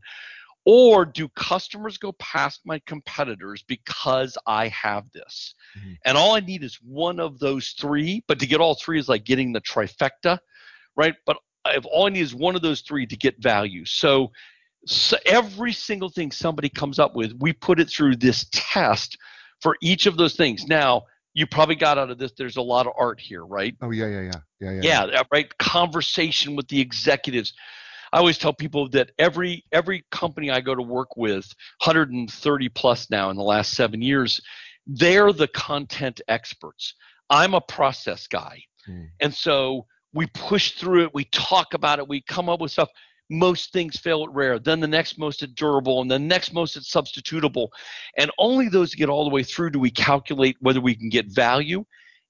or 0.65 1.05
do 1.05 1.27
customers 1.29 1.97
go 1.97 2.11
past 2.13 2.61
my 2.65 2.79
competitors 2.85 3.63
because 3.67 4.37
I 4.45 4.67
have 4.67 5.11
this? 5.11 5.55
Mhm. 5.77 5.97
And 6.05 6.17
all 6.17 6.35
I 6.35 6.39
need 6.39 6.63
is 6.63 6.75
one 6.81 7.19
of 7.19 7.39
those 7.39 7.69
three, 7.71 8.23
but 8.27 8.39
to 8.39 8.45
get 8.45 8.61
all 8.61 8.75
three 8.75 8.99
is 8.99 9.09
like 9.09 9.23
getting 9.23 9.51
the 9.51 9.61
trifecta, 9.61 10.39
right? 10.95 11.15
But 11.25 11.37
if 11.67 11.85
all 11.85 12.07
I 12.07 12.09
need 12.09 12.21
is 12.21 12.35
one 12.35 12.55
of 12.55 12.61
those 12.61 12.81
three 12.81 13.05
to 13.05 13.15
get 13.15 13.41
value. 13.41 13.85
So, 13.85 14.31
so 14.87 15.17
every 15.25 15.73
single 15.73 16.09
thing 16.09 16.31
somebody 16.31 16.69
comes 16.69 16.99
up 16.99 17.15
with, 17.15 17.33
we 17.39 17.53
put 17.53 17.79
it 17.79 17.89
through 17.89 18.17
this 18.17 18.47
test 18.51 19.17
for 19.61 19.77
each 19.81 20.05
of 20.05 20.17
those 20.17 20.35
things. 20.35 20.65
Now, 20.65 21.03
you 21.33 21.45
probably 21.47 21.75
got 21.75 21.97
out 21.97 22.09
of 22.09 22.17
this, 22.17 22.33
there's 22.37 22.57
a 22.57 22.61
lot 22.61 22.87
of 22.87 22.93
art 22.97 23.19
here, 23.19 23.45
right? 23.45 23.75
Oh 23.81 23.91
yeah, 23.91 24.07
yeah, 24.07 24.21
yeah, 24.21 24.31
yeah, 24.59 24.71
yeah. 24.81 25.05
yeah 25.05 25.21
right 25.31 25.57
conversation 25.57 26.55
with 26.55 26.67
the 26.67 26.79
executives 26.79 27.53
i 28.13 28.17
always 28.17 28.37
tell 28.37 28.53
people 28.53 28.87
that 28.89 29.11
every 29.17 29.63
every 29.71 30.03
company 30.11 30.51
i 30.51 30.61
go 30.61 30.75
to 30.75 30.81
work 30.81 31.17
with 31.17 31.45
130 31.83 32.69
plus 32.69 33.09
now 33.09 33.29
in 33.29 33.37
the 33.37 33.43
last 33.43 33.73
seven 33.73 34.01
years 34.01 34.39
they're 34.87 35.33
the 35.33 35.47
content 35.49 36.21
experts 36.27 36.93
i'm 37.29 37.53
a 37.53 37.61
process 37.61 38.27
guy 38.27 38.61
Hmm. 38.85 39.05
and 39.19 39.31
so 39.31 39.85
we 40.13 40.27
push 40.27 40.71
through 40.71 41.03
it 41.03 41.13
we 41.13 41.25
talk 41.25 41.73
about 41.73 41.99
it 41.99 42.07
we 42.07 42.21
come 42.21 42.49
up 42.49 42.59
with 42.59 42.71
stuff. 42.71 42.89
Most 43.29 43.71
things 43.71 43.97
fail 43.97 44.23
at 44.23 44.33
rare 44.33 44.59
then 44.59 44.79
the 44.79 44.87
next 44.87 45.17
most 45.17 45.41
at 45.41 45.55
durable 45.55 46.01
and 46.01 46.11
the 46.11 46.19
next 46.19 46.53
most 46.53 46.75
at 46.75 46.83
substitutable. 46.83 47.69
And 48.17 48.29
only 48.37 48.67
those 48.67 48.91
that 48.91 48.97
get 48.97 49.09
all 49.09 49.23
the 49.23 49.33
way 49.33 49.43
through 49.43 49.71
do 49.71 49.79
we 49.79 49.91
calculate 49.91 50.57
whether 50.59 50.81
we 50.81 50.95
can 50.95 51.09
get 51.09 51.27
value. 51.27 51.85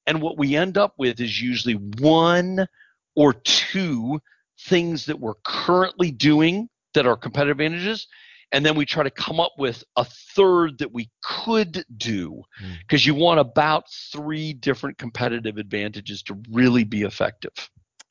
And 0.05 0.21
what 0.21 0.37
we 0.37 0.55
end 0.55 0.77
up 0.77 0.93
with 0.97 1.19
is 1.19 1.41
usually 1.41 1.73
one 1.73 2.67
or 3.15 3.33
two 3.33 4.19
things 4.67 5.05
that 5.05 5.19
we're 5.19 5.35
currently 5.43 6.11
doing 6.11 6.69
that 6.93 7.07
are 7.07 7.17
competitive 7.17 7.59
advantages 7.59 8.07
and 8.51 8.65
then 8.65 8.75
we 8.75 8.85
try 8.85 9.03
to 9.03 9.09
come 9.09 9.39
up 9.39 9.53
with 9.57 9.83
a 9.95 10.05
third 10.05 10.77
that 10.79 10.91
we 10.91 11.09
could 11.23 11.85
do 11.97 12.41
because 12.79 13.03
mm. 13.03 13.07
you 13.07 13.15
want 13.15 13.39
about 13.39 13.85
three 14.11 14.53
different 14.53 14.97
competitive 14.97 15.57
advantages 15.57 16.21
to 16.23 16.37
really 16.51 16.83
be 16.83 17.03
effective. 17.03 17.53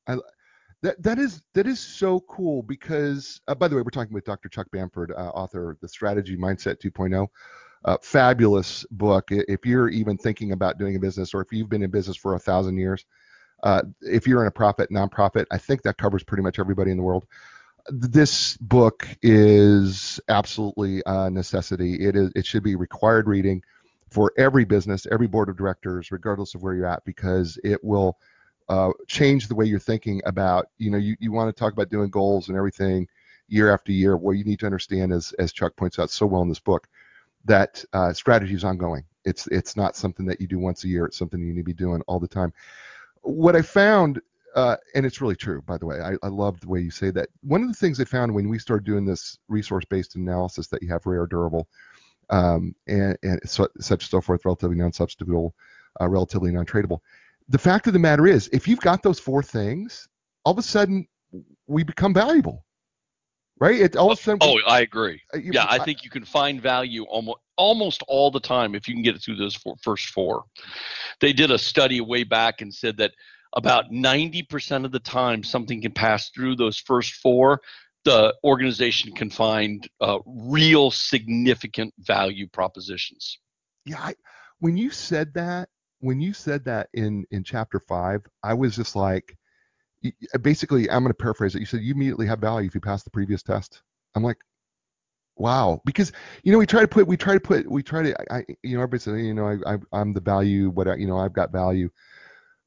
I, 0.07 0.16
that 0.82 1.03
that 1.03 1.18
is 1.18 1.43
that 1.55 1.66
is 1.66 1.78
so 1.78 2.20
cool 2.20 2.62
because 2.62 3.41
uh, 3.49 3.55
by 3.55 3.68
the 3.68 3.76
way 3.76 3.82
we're 3.82 3.91
talking 3.91 4.14
with 4.14 4.24
dr 4.24 4.49
chuck 4.49 4.66
bamford 4.72 5.12
uh, 5.12 5.28
author 5.28 5.70
of 5.70 5.80
the 5.80 5.88
strategy 5.88 6.36
mindset 6.36 6.80
2.0 6.80 7.26
uh, 7.82 7.97
fabulous 8.03 8.84
book. 8.91 9.28
If 9.30 9.64
you're 9.64 9.88
even 9.88 10.18
thinking 10.18 10.53
about 10.53 10.78
doing 10.78 10.97
a 10.97 10.99
business 10.99 11.32
or 11.32 11.41
if 11.41 11.51
you've 11.51 11.70
been 11.70 11.82
in 11.82 11.91
business 11.91 12.16
for 12.16 12.34
a 12.34 12.38
thousand 12.38 12.76
years 12.76 13.05
uh, 13.62 13.82
if 14.03 14.26
you're 14.26 14.43
in 14.43 14.49
a 14.49 14.51
profit 14.51 14.91
nonprofit 14.91 15.45
i 15.51 15.59
think 15.59 15.82
that 15.82 15.99
covers 15.99 16.22
pretty 16.22 16.43
much 16.43 16.59
everybody 16.59 16.91
in 16.91 16.97
the 16.97 17.03
world 17.03 17.26
this 17.89 18.57
book 18.59 19.07
is 19.22 20.20
absolutely 20.28 21.03
a 21.07 21.31
necessity. 21.31 21.95
It 22.07 22.16
is 22.16 22.31
it 22.35 22.47
should 22.47 22.62
be 22.62 22.76
required 22.76 23.26
reading 23.26 23.62
for 24.11 24.33
every 24.37 24.64
business, 24.64 25.07
every 25.11 25.26
board 25.26 25.49
of 25.49 25.57
directors, 25.57 26.11
regardless 26.11 26.55
of 26.55 26.62
where 26.62 26.74
you're 26.74 26.87
at, 26.87 27.05
because 27.05 27.59
it 27.62 27.83
will 27.85 28.18
uh, 28.68 28.91
change 29.07 29.49
the 29.49 29.55
way 29.55 29.64
you're 29.64 29.78
thinking 29.78 30.20
about. 30.26 30.66
You 30.78 30.91
know, 30.91 30.99
you, 30.99 31.16
you 31.20 31.33
want 31.33 31.55
to 31.55 31.59
talk 31.59 31.72
about 31.72 31.91
doing 31.91 32.11
goals 32.11 32.49
and 32.49 32.57
everything 32.57 33.09
year 33.49 33.72
after 33.72 33.93
year. 33.93 34.16
What 34.16 34.33
you 34.33 34.45
need 34.45 34.61
to 34.61 34.66
understand 34.66 35.12
is, 35.12 35.33
as 35.39 35.53
Chuck 35.53 35.76
points 35.76 35.99
out 35.99 36.11
so 36.11 36.26
well 36.26 36.43
in 36.43 36.49
this 36.49 36.61
book, 36.61 36.89
that 37.45 37.85
uh, 37.93 38.12
strategy 38.12 38.55
is 38.55 38.64
ongoing. 38.64 39.05
It's 39.24 39.47
it's 39.49 39.76
not 39.76 39.97
something 39.97 40.26
that 40.26 40.41
you 40.41 40.47
do 40.47 40.59
once 40.59 40.85
a 40.85 40.89
year. 40.89 41.05
It's 41.07 41.18
something 41.18 41.41
you 41.41 41.53
need 41.53 41.61
to 41.61 41.64
be 41.64 41.72
doing 41.72 42.03
all 42.07 42.18
the 42.18 42.28
time. 42.28 42.53
What 43.22 43.55
I 43.55 43.62
found 43.62 44.20
uh, 44.55 44.77
and 44.95 45.07
it's 45.07 45.21
really 45.21 45.37
true, 45.37 45.63
by 45.63 45.79
the 45.79 45.87
way. 45.87 46.01
I, 46.01 46.15
I 46.23 46.29
love 46.29 46.61
the 46.61 46.69
way 46.69 46.81
you 46.81 46.91
say 46.91 47.11
that. 47.11 47.29
One 47.43 47.63
of 47.63 47.69
the 47.69 47.75
things 47.75 48.01
I 48.01 48.05
found 48.05 48.35
when 48.35 48.49
we 48.49 48.59
started 48.59 48.85
doing 48.85 49.05
this 49.05 49.39
resource-based 49.49 50.17
analysis 50.17 50.69
that 50.69 50.83
you 50.83 50.89
have 50.89 51.07
rare, 51.07 51.27
durable, 51.27 51.69
um, 52.31 52.75
and, 52.87 53.17
and 53.23 53.41
so, 53.45 53.69
such 53.81 54.09
so 54.09 54.21
forth, 54.21 54.45
relatively 54.45 54.77
non-substitutable, 54.77 55.51
uh, 56.01 56.09
relatively 56.09 56.53
non-tradable. 56.53 56.99
The 57.49 57.59
fact 57.59 57.87
of 57.87 57.93
the 57.93 57.99
matter 57.99 58.27
is, 58.27 58.49
if 58.53 58.69
you've 58.69 58.81
got 58.81 59.03
those 59.03 59.19
four 59.19 59.43
things, 59.43 60.09
all 60.45 60.53
of 60.53 60.59
a 60.59 60.63
sudden 60.63 61.07
we 61.67 61.83
become 61.83 62.15
valuable, 62.15 62.65
right? 63.59 63.81
It 63.81 63.97
all 63.97 64.13
of 64.13 64.19
a 64.19 64.23
sudden. 64.23 64.39
Oh, 64.41 64.59
I 64.67 64.81
agree. 64.81 65.21
Uh, 65.35 65.39
you, 65.39 65.51
yeah, 65.55 65.65
I, 65.65 65.77
I 65.77 65.85
think 65.85 66.05
you 66.05 66.11
can 66.11 66.25
find 66.25 66.63
value 66.63 67.05
almost 67.05 67.39
almost 67.57 68.03
all 68.09 68.31
the 68.31 68.41
time 68.41 68.75
if 68.75 68.89
you 68.89 68.95
can 68.95 69.03
get 69.03 69.15
it 69.15 69.23
through 69.23 69.37
those 69.37 69.55
four, 69.55 69.77
first 69.83 70.07
four. 70.07 70.45
They 71.21 71.33
did 71.33 71.51
a 71.51 71.59
study 71.59 72.01
way 72.01 72.25
back 72.25 72.63
and 72.63 72.73
said 72.73 72.97
that 72.97 73.13
about 73.55 73.91
90% 73.91 74.85
of 74.85 74.93
the 74.93 75.01
time 75.01 75.43
something 75.43 75.83
can 75.83 75.93
pass 75.93 76.31
through 76.31 76.57
those 76.57 76.79
first 76.79 77.15
four 77.15 77.61
the 78.05 78.35
organization 78.45 79.13
can 79.13 79.29
find 79.29 79.87
uh, 80.01 80.19
real 80.25 80.91
significant 80.91 81.93
value 81.99 82.49
propositions. 82.49 83.39
Yeah 83.85 84.01
I, 84.01 84.15
when 84.61 84.77
you 84.77 84.91
said 84.91 85.35
that 85.35 85.69
when 86.01 86.21
you 86.21 86.33
said 86.33 86.65
that 86.65 86.89
in 86.95 87.25
in 87.31 87.45
chapter 87.45 87.81
five 87.81 88.23
i 88.43 88.55
was 88.55 88.75
just 88.75 88.97
like 88.97 89.37
basically 90.41 90.91
i'm 90.91 91.03
going 91.03 91.11
to 91.11 91.15
paraphrase 91.15 91.55
it. 91.55 91.61
You 91.61 91.67
said 91.67 91.81
you 91.81 91.95
immediately 91.95 92.27
have 92.27 92.39
value 92.39 92.69
if 92.69 92.75
you 92.75 92.81
pass 92.81 93.03
the 93.03 93.11
previous 93.11 93.43
test. 93.43 93.83
I'm 94.15 94.23
like 94.23 94.39
wow. 95.37 95.81
Because 95.85 96.13
you 96.43 96.53
know 96.53 96.59
we 96.59 96.67
try 96.67 96.83
to 96.83 96.89
put 96.89 97.07
we 97.07 97.17
try 97.17 97.35
to 97.35 97.41
put 97.41 97.71
we 97.71 97.83
try 97.83 98.03
to 98.03 98.33
i 98.33 98.45
you 98.63 98.77
know 98.77 98.83
everybody 98.83 99.01
says 99.01 99.21
you 99.21 99.35
know 99.35 99.47
I, 99.47 99.75
I 99.75 99.79
i'm 99.93 100.13
the 100.13 100.21
value 100.21 100.71
what 100.71 100.87
you 100.99 101.07
know 101.07 101.19
i've 101.19 101.33
got 101.33 101.51
value 101.51 101.91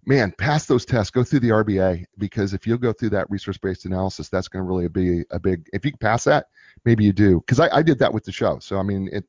man, 0.06 0.34
pass 0.38 0.66
those 0.66 0.86
tests, 0.86 1.12
go 1.12 1.24
through 1.24 1.40
the 1.40 1.50
RBA 1.50 2.06
because 2.18 2.54
if 2.54 2.68
you'll 2.68 2.78
go 2.78 2.94
through 2.94 3.12
that 3.12 3.30
resource-based 3.30 3.86
analysis, 3.86 4.30
that's 4.30 4.48
going 4.48 4.64
to 4.64 4.68
really 4.68 4.88
be 4.88 5.24
a 5.32 5.40
big. 5.40 5.68
If 5.74 5.86
you 5.86 5.92
can 5.92 6.00
pass 6.00 6.24
that, 6.26 6.48
maybe 6.86 7.04
you 7.04 7.14
do. 7.14 7.40
Because 7.40 7.60
I, 7.60 7.70
I 7.78 7.82
did 7.82 8.00
that 8.00 8.14
with 8.14 8.24
the 8.24 8.32
show. 8.32 8.60
So 8.60 8.78
I 8.78 8.84
mean, 8.84 9.10
it. 9.12 9.26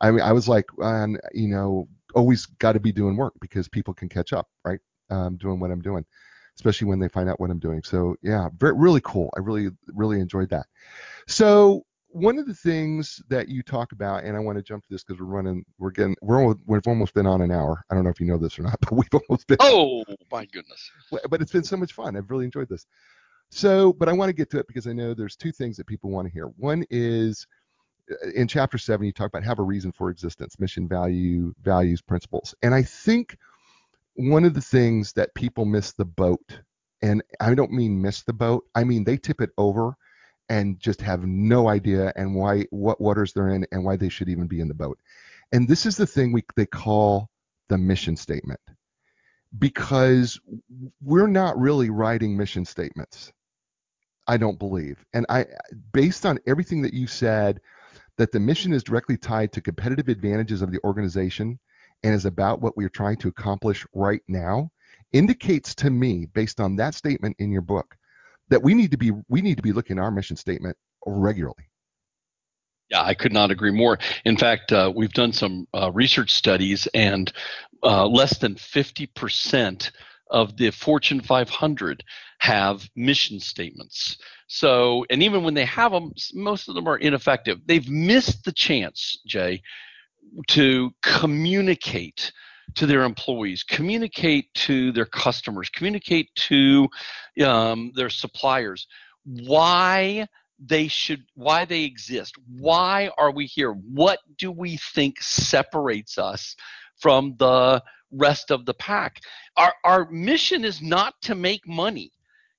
I 0.00 0.10
mean, 0.10 0.20
I 0.20 0.32
was 0.32 0.48
like, 0.48 0.66
and 0.78 1.20
you 1.32 1.48
know, 1.48 1.88
always 2.14 2.46
got 2.46 2.72
to 2.72 2.80
be 2.80 2.92
doing 2.92 3.16
work 3.16 3.34
because 3.40 3.68
people 3.68 3.94
can 3.94 4.08
catch 4.08 4.32
up, 4.32 4.48
right? 4.64 4.80
Um, 5.10 5.36
doing 5.36 5.60
what 5.60 5.70
I'm 5.70 5.82
doing, 5.82 6.04
especially 6.56 6.88
when 6.88 6.98
they 6.98 7.08
find 7.08 7.28
out 7.28 7.38
what 7.38 7.50
I'm 7.50 7.58
doing. 7.58 7.82
So 7.82 8.16
yeah, 8.22 8.48
very 8.58 8.74
really 8.74 9.00
cool. 9.04 9.32
I 9.36 9.40
really 9.40 9.70
really 9.88 10.20
enjoyed 10.20 10.50
that. 10.50 10.66
So 11.26 11.84
one 12.12 12.38
of 12.38 12.46
the 12.46 12.54
things 12.54 13.22
that 13.28 13.48
you 13.48 13.62
talk 13.62 13.92
about, 13.92 14.24
and 14.24 14.36
I 14.36 14.40
want 14.40 14.58
to 14.58 14.62
jump 14.62 14.84
to 14.84 14.88
this 14.90 15.02
because 15.02 15.20
we're 15.20 15.26
running, 15.26 15.64
we're 15.78 15.90
getting, 15.90 16.14
we're 16.20 16.54
we've 16.66 16.86
almost 16.86 17.14
been 17.14 17.26
on 17.26 17.40
an 17.40 17.50
hour. 17.50 17.84
I 17.90 17.94
don't 17.94 18.04
know 18.04 18.10
if 18.10 18.20
you 18.20 18.26
know 18.26 18.38
this 18.38 18.58
or 18.58 18.62
not, 18.62 18.78
but 18.80 18.92
we've 18.92 19.22
almost 19.28 19.46
been. 19.46 19.56
Oh 19.60 20.04
my 20.30 20.44
goodness! 20.46 20.90
But 21.30 21.40
it's 21.40 21.52
been 21.52 21.64
so 21.64 21.76
much 21.76 21.92
fun. 21.92 22.16
I've 22.16 22.30
really 22.30 22.44
enjoyed 22.44 22.68
this. 22.68 22.86
So, 23.50 23.92
but 23.92 24.08
I 24.08 24.12
want 24.12 24.28
to 24.28 24.34
get 24.34 24.50
to 24.50 24.58
it 24.58 24.66
because 24.66 24.86
I 24.86 24.92
know 24.92 25.14
there's 25.14 25.36
two 25.36 25.52
things 25.52 25.76
that 25.76 25.86
people 25.86 26.10
want 26.10 26.26
to 26.26 26.32
hear. 26.32 26.46
One 26.56 26.84
is 26.90 27.46
uh, 28.10 28.30
in 28.34 28.46
chapter 28.46 28.78
seven, 28.78 29.06
you 29.06 29.12
talk 29.12 29.28
about 29.28 29.44
have 29.44 29.58
a 29.58 29.64
reason 29.64 29.92
for 29.92 30.10
existence, 30.10 30.60
mission, 30.60 30.88
value, 30.88 31.54
values, 31.62 32.02
principles, 32.02 32.54
and 32.62 32.74
I 32.74 32.82
think 32.82 33.38
one 34.14 34.44
of 34.44 34.52
the 34.52 34.60
things 34.60 35.14
that 35.14 35.34
people 35.34 35.64
miss 35.64 35.92
the 35.92 36.04
boat, 36.04 36.58
and 37.00 37.22
I 37.40 37.54
don't 37.54 37.72
mean 37.72 38.00
miss 38.00 38.22
the 38.22 38.34
boat, 38.34 38.64
I 38.74 38.84
mean 38.84 39.04
they 39.04 39.16
tip 39.16 39.40
it 39.40 39.50
over 39.56 39.96
and 40.52 40.78
just 40.78 41.00
have 41.00 41.24
no 41.24 41.68
idea 41.68 42.12
and 42.14 42.34
why 42.34 42.66
what 42.68 43.00
waters 43.00 43.32
they're 43.32 43.48
in 43.48 43.66
and 43.72 43.82
why 43.82 43.96
they 43.96 44.10
should 44.10 44.28
even 44.28 44.46
be 44.46 44.60
in 44.60 44.68
the 44.68 44.74
boat. 44.74 44.98
And 45.50 45.66
this 45.66 45.86
is 45.86 45.96
the 45.96 46.06
thing 46.06 46.30
we 46.30 46.44
they 46.56 46.66
call 46.66 47.30
the 47.70 47.78
mission 47.78 48.18
statement. 48.18 48.60
Because 49.58 50.38
we're 51.02 51.26
not 51.26 51.58
really 51.58 51.88
writing 51.88 52.36
mission 52.36 52.66
statements. 52.66 53.32
I 54.26 54.36
don't 54.36 54.58
believe. 54.58 55.02
And 55.14 55.24
I 55.30 55.46
based 55.94 56.26
on 56.26 56.38
everything 56.46 56.82
that 56.82 56.92
you 56.92 57.06
said 57.06 57.58
that 58.18 58.30
the 58.30 58.40
mission 58.40 58.74
is 58.74 58.82
directly 58.82 59.16
tied 59.16 59.52
to 59.52 59.62
competitive 59.62 60.08
advantages 60.08 60.60
of 60.60 60.70
the 60.70 60.80
organization 60.84 61.58
and 62.02 62.14
is 62.14 62.26
about 62.26 62.60
what 62.60 62.76
we're 62.76 62.90
trying 62.90 63.16
to 63.16 63.28
accomplish 63.28 63.86
right 63.94 64.22
now 64.28 64.70
indicates 65.14 65.74
to 65.76 65.88
me 65.88 66.26
based 66.26 66.60
on 66.60 66.76
that 66.76 66.94
statement 66.94 67.36
in 67.38 67.50
your 67.50 67.62
book 67.62 67.96
that 68.52 68.62
we 68.62 68.74
need 68.74 68.90
to 68.90 68.98
be 68.98 69.10
we 69.28 69.40
need 69.40 69.56
to 69.56 69.62
be 69.62 69.72
looking 69.72 69.98
at 69.98 70.02
our 70.02 70.10
mission 70.10 70.36
statement 70.36 70.76
regularly. 71.06 71.64
Yeah, 72.90 73.02
I 73.02 73.14
could 73.14 73.32
not 73.32 73.50
agree 73.50 73.70
more. 73.70 73.98
In 74.26 74.36
fact, 74.36 74.70
uh, 74.70 74.92
we've 74.94 75.14
done 75.14 75.32
some 75.32 75.66
uh, 75.74 75.90
research 75.92 76.30
studies, 76.30 76.86
and 76.92 77.32
uh, 77.82 78.06
less 78.06 78.36
than 78.36 78.54
50% 78.54 79.90
of 80.30 80.56
the 80.58 80.70
Fortune 80.70 81.22
500 81.22 82.04
have 82.40 82.86
mission 82.94 83.40
statements. 83.40 84.18
So, 84.46 85.06
and 85.08 85.22
even 85.22 85.42
when 85.42 85.54
they 85.54 85.64
have 85.64 85.92
them, 85.92 86.12
most 86.34 86.68
of 86.68 86.74
them 86.74 86.86
are 86.86 86.98
ineffective. 86.98 87.60
They've 87.64 87.88
missed 87.88 88.44
the 88.44 88.52
chance, 88.52 89.18
Jay, 89.26 89.62
to 90.48 90.90
communicate 91.02 92.30
to 92.74 92.86
their 92.86 93.02
employees, 93.02 93.62
communicate 93.62 94.52
to 94.54 94.92
their 94.92 95.06
customers, 95.06 95.68
communicate 95.68 96.34
to 96.34 96.88
um, 97.44 97.92
their 97.94 98.10
suppliers 98.10 98.86
why 99.24 100.26
they 100.64 100.86
should 100.86 101.24
why 101.34 101.64
they 101.64 101.82
exist 101.82 102.34
why 102.58 103.10
are 103.18 103.32
we 103.32 103.46
here 103.46 103.72
what 103.72 104.20
do 104.38 104.50
we 104.50 104.76
think 104.76 105.20
separates 105.20 106.18
us 106.18 106.54
from 107.00 107.34
the 107.38 107.82
rest 108.12 108.50
of 108.50 108.64
the 108.66 108.74
pack? 108.74 109.20
Our 109.56 109.74
our 109.84 110.10
mission 110.10 110.64
is 110.64 110.80
not 110.80 111.14
to 111.22 111.34
make 111.34 111.66
money 111.66 112.12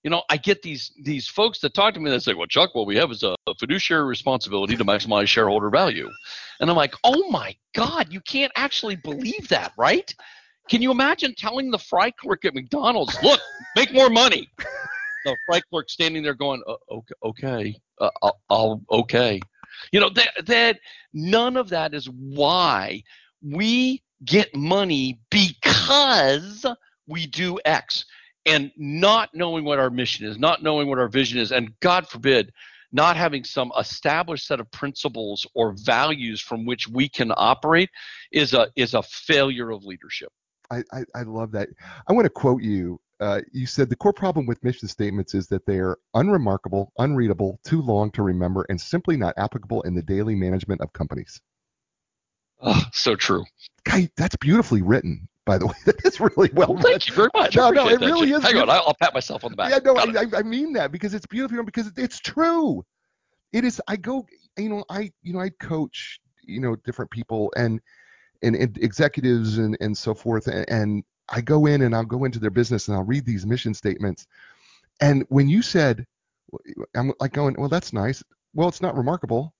you 0.04 0.10
know 0.10 0.24
i 0.30 0.38
get 0.38 0.62
these 0.62 0.92
these 1.02 1.28
folks 1.28 1.60
that 1.60 1.74
talk 1.74 1.94
to 1.94 2.00
me 2.00 2.10
that 2.10 2.22
say 2.22 2.34
well 2.34 2.48
chuck 2.48 2.76
what 2.76 2.86
we 2.86 2.96
have 2.96 3.12
is 3.12 3.24
a, 3.24 3.36
a 3.48 3.56
fiduciary 3.56 4.06
responsibility 4.06 4.76
to 4.76 4.86
maximize 4.86 5.28
shareholder 5.28 5.70
value 5.70 6.10
and 6.60 6.70
I'm 6.70 6.78
like, 6.78 6.96
oh 7.04 7.30
my 7.30 7.56
God, 7.76 8.12
you 8.12 8.22
can't 8.22 8.52
actually 8.56 8.96
believe 8.96 9.50
that, 9.50 9.74
right? 9.78 10.14
Can 10.70 10.82
you 10.82 10.92
imagine 10.92 11.36
telling 11.38 11.72
the 11.72 11.78
fry 11.78 12.12
clerk 12.12 12.46
at 12.46 12.56
McDonald's, 12.56 13.18
look, 13.22 13.42
make 13.76 13.94
more 13.94 14.10
money? 14.10 14.50
The 15.26 15.36
fry 15.46 15.60
clerk 15.60 15.90
standing 15.90 16.24
there 16.24 16.34
going, 16.34 16.62
uh, 16.68 16.76
okay, 16.90 17.14
okay, 17.24 17.76
uh, 18.00 18.10
I'll, 18.22 18.40
I'll, 18.50 18.82
okay. 18.92 19.40
You 19.92 20.00
know, 20.00 20.10
that, 20.12 20.46
that 20.46 20.80
none 21.14 21.58
of 21.58 21.70
that 21.70 21.94
is 21.94 22.10
why 22.10 23.04
we 23.42 24.04
get 24.24 24.56
money 24.56 25.20
because 25.30 26.66
we 27.08 27.28
do 27.28 27.60
X 27.66 28.06
and 28.46 28.72
not 28.78 29.30
knowing 29.34 29.64
what 29.64 29.80
our 29.80 29.90
mission 29.90 30.26
is, 30.26 30.38
not 30.38 30.64
knowing 30.64 30.88
what 30.88 31.00
our 31.00 31.08
vision 31.08 31.40
is, 31.40 31.52
and 31.52 31.72
God 31.80 32.08
forbid, 32.08 32.52
not 32.92 33.18
having 33.18 33.44
some 33.44 33.72
established 33.80 34.46
set 34.46 34.60
of 34.60 34.70
principles 34.72 35.48
or 35.56 35.74
values 35.84 36.42
from 36.42 36.66
which 36.66 36.88
we 36.88 37.10
can 37.10 37.32
operate 37.36 37.90
is 38.32 38.54
a 38.54 38.68
is 38.76 38.94
a 38.94 39.02
failure 39.04 39.72
of 39.72 39.84
leadership. 39.84 40.30
I, 40.72 40.84
I, 40.92 41.04
I 41.16 41.22
love 41.24 41.52
that. 41.52 41.70
I 42.08 42.14
want 42.14 42.26
to 42.26 42.30
quote 42.30 42.62
you. 42.62 43.00
Uh, 43.20 43.42
you 43.52 43.66
said 43.66 43.90
the 43.90 43.96
core 43.96 44.14
problem 44.14 44.46
with 44.46 44.64
mission 44.64 44.88
statements 44.88 45.34
is 45.34 45.48
that 45.48 45.66
they 45.66 45.78
are 45.80 45.98
unremarkable, 46.14 46.92
unreadable, 46.98 47.60
too 47.64 47.82
long 47.82 48.12
to 48.12 48.22
remember, 48.22 48.66
and 48.70 48.80
simply 48.80 49.16
not 49.16 49.34
applicable 49.38 49.82
in 49.84 49.96
the 49.96 50.02
daily 50.02 50.36
management 50.36 50.82
of 50.82 50.92
companies. 50.94 51.40
Oh, 52.62 52.84
so 52.92 53.16
true. 53.16 53.46
Guy, 53.86 54.10
that's 54.18 54.36
beautifully 54.38 54.82
written. 54.82 55.28
By 55.46 55.58
the 55.58 55.68
way. 55.68 55.74
That 55.86 56.06
is 56.06 56.20
really 56.20 56.50
well. 56.54 56.74
Well, 56.74 56.84
thank 56.84 57.08
you 57.08 57.14
very 57.14 57.30
much. 57.34 57.56
No, 57.56 57.70
no, 57.72 57.88
it 57.90 58.00
really 58.00 58.28
Jim. 58.28 58.38
is 58.38 58.44
Hang 58.44 58.58
on, 58.58 58.70
I'll 58.70 58.96
pat 59.00 59.14
myself 59.14 59.44
on 59.44 59.52
the 59.52 59.58
back. 59.58 59.72
Yeah, 59.72 59.80
no, 59.84 59.98
I, 59.98 60.40
I 60.40 60.44
mean 60.44 60.74
that 60.74 60.92
because 60.92 61.14
it's 61.14 61.26
beautiful 61.26 61.64
because 61.64 61.92
it's 61.98 62.20
true. 62.20 62.86
It 63.52 63.64
is. 63.64 63.82
I 63.88 63.98
go, 63.98 64.26
you 64.58 64.70
know, 64.70 64.84
I, 64.90 65.12
you 65.22 65.34
know, 65.34 65.40
I 65.40 65.50
coach, 65.50 66.20
you 66.44 66.60
know, 66.60 66.76
different 66.78 67.12
people 67.12 67.52
and 67.56 67.82
and, 68.42 68.56
and 68.56 68.78
executives 68.78 69.58
and 69.58 69.78
and 69.82 69.98
so 69.98 70.14
forth, 70.14 70.48
and, 70.48 70.70
and 70.70 71.04
I 71.30 71.42
go 71.42 71.66
in 71.66 71.82
and 71.82 71.96
I'll 71.96 72.04
go 72.04 72.24
into 72.26 72.40
their 72.40 72.50
business 72.50 72.88
and 72.88 72.98
I'll 72.98 73.04
read 73.04 73.26
these 73.26 73.46
mission 73.46 73.74
statements, 73.74 74.28
and 75.02 75.26
when 75.30 75.50
you 75.50 75.62
said, 75.62 76.06
I'm 76.96 77.14
like 77.20 77.34
going, 77.34 77.56
well, 77.58 77.70
that's 77.70 77.94
nice. 77.94 78.24
Well, 78.54 78.70
it's 78.70 78.82
not 78.82 78.96
remarkable. 78.96 79.54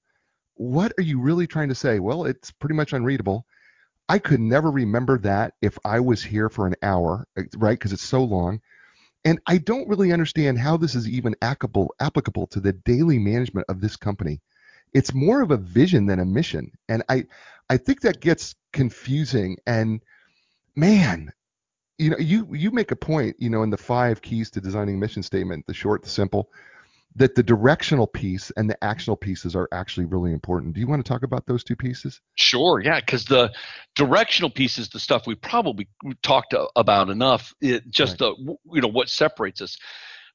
What 0.56 0.94
are 0.98 1.04
you 1.04 1.20
really 1.20 1.48
trying 1.48 1.70
to 1.70 1.76
say? 1.76 2.00
Well, 2.00 2.26
it's 2.26 2.52
pretty 2.52 2.76
much 2.76 2.94
unreadable. 2.94 3.46
I 4.10 4.20
could 4.20 4.40
never 4.40 4.70
remember 4.72 5.18
that 5.20 5.54
if 5.62 5.78
I 5.86 6.00
was 6.00 6.24
here 6.24 6.50
for 6.50 6.68
an 6.68 6.76
hour, 6.84 7.26
eh, 7.38 7.44
right? 7.58 7.78
Because 7.78 7.94
it's 7.94 8.04
so 8.04 8.24
long. 8.24 8.62
And 9.26 9.40
I 9.48 9.58
don't 9.58 9.88
really 9.88 10.12
understand 10.12 10.60
how 10.60 10.78
this 10.78 10.96
is 10.96 11.08
even 11.08 11.36
applicable 11.42 11.94
applicable 12.00 12.48
to 12.48 12.60
the 12.60 12.74
daily 12.74 13.20
management 13.20 13.68
of 13.70 13.82
this 13.82 13.96
company. 13.96 14.42
It's 14.94 15.14
more 15.14 15.42
of 15.42 15.52
a 15.52 15.58
vision 15.58 16.06
than 16.06 16.20
a 16.20 16.26
mission. 16.26 16.72
And 16.90 17.04
I 17.10 17.26
I 17.70 17.78
think 17.78 18.02
that 18.02 18.20
gets 18.22 18.56
confusing 18.74 19.58
and 19.66 20.02
man, 20.76 21.32
you 21.98 22.10
know, 22.10 22.18
you 22.18 22.48
you 22.54 22.72
make 22.72 22.92
a 22.92 22.96
point, 22.96 23.36
you 23.40 23.50
know, 23.50 23.64
in 23.64 23.70
the 23.70 23.78
five 23.78 24.22
keys 24.22 24.50
to 24.52 24.62
designing 24.62 24.96
a 24.96 25.00
mission 25.00 25.24
statement, 25.24 25.66
the 25.68 25.74
short, 25.74 26.04
the 26.04 26.10
simple, 26.10 26.50
that 27.16 27.36
the 27.36 27.44
directional 27.44 28.08
piece 28.08 28.52
and 28.58 28.70
the 28.70 28.78
actional 28.82 29.20
pieces 29.20 29.56
are 29.56 29.70
actually 29.72 30.06
really 30.06 30.32
important. 30.32 30.74
Do 30.74 30.80
you 30.80 30.88
want 30.88 31.04
to 31.04 31.08
talk 31.08 31.24
about 31.24 31.46
those 31.46 31.64
two 31.64 31.76
pieces? 31.76 32.22
Sure, 32.36 32.82
yeah, 32.84 33.00
because 33.00 33.26
the 33.26 33.52
directional 33.96 34.50
piece 34.50 34.78
is 34.78 34.90
the 34.90 35.00
stuff 35.00 35.28
we 35.28 35.36
probably 35.36 35.88
talked 36.24 36.56
about 36.76 37.10
enough. 37.10 37.54
It 37.62 37.90
just 37.90 38.18
the 38.18 38.36
you 38.38 38.82
know 38.82 38.88
what 38.88 39.10
separates 39.10 39.62
us, 39.62 39.78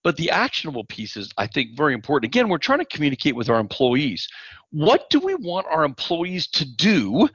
but 0.04 0.16
the 0.16 0.30
actionable 0.30 0.84
piece 0.84 1.16
is 1.16 1.30
I 1.36 1.48
think 1.48 1.76
very 1.76 1.94
important. 1.94 2.30
Again, 2.30 2.48
we're 2.48 2.58
trying 2.58 2.80
to 2.80 2.84
communicate 2.84 3.34
with 3.34 3.48
our 3.48 3.58
employees. 3.58 4.28
What 4.70 5.10
do 5.10 5.18
we 5.18 5.34
want 5.34 5.66
our 5.68 5.84
employees 5.84 6.46
to 6.48 6.64
do 6.64 7.28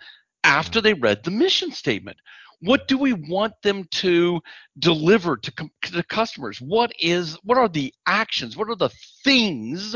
after 0.43 0.79
they 0.79 0.93
read 0.93 1.23
the 1.23 1.31
mission 1.31 1.71
statement? 1.71 2.17
What 2.61 2.87
do 2.87 2.97
we 2.97 3.13
want 3.13 3.53
them 3.61 3.85
to 3.91 4.41
deliver 4.79 5.37
to, 5.37 5.51
com- 5.51 5.71
to 5.83 6.03
customers? 6.03 6.61
What 6.61 6.91
is 6.99 7.35
what 7.43 7.57
are 7.57 7.69
the 7.69 7.93
actions? 8.07 8.57
What 8.57 8.69
are 8.69 8.75
the 8.75 8.91
things 9.23 9.95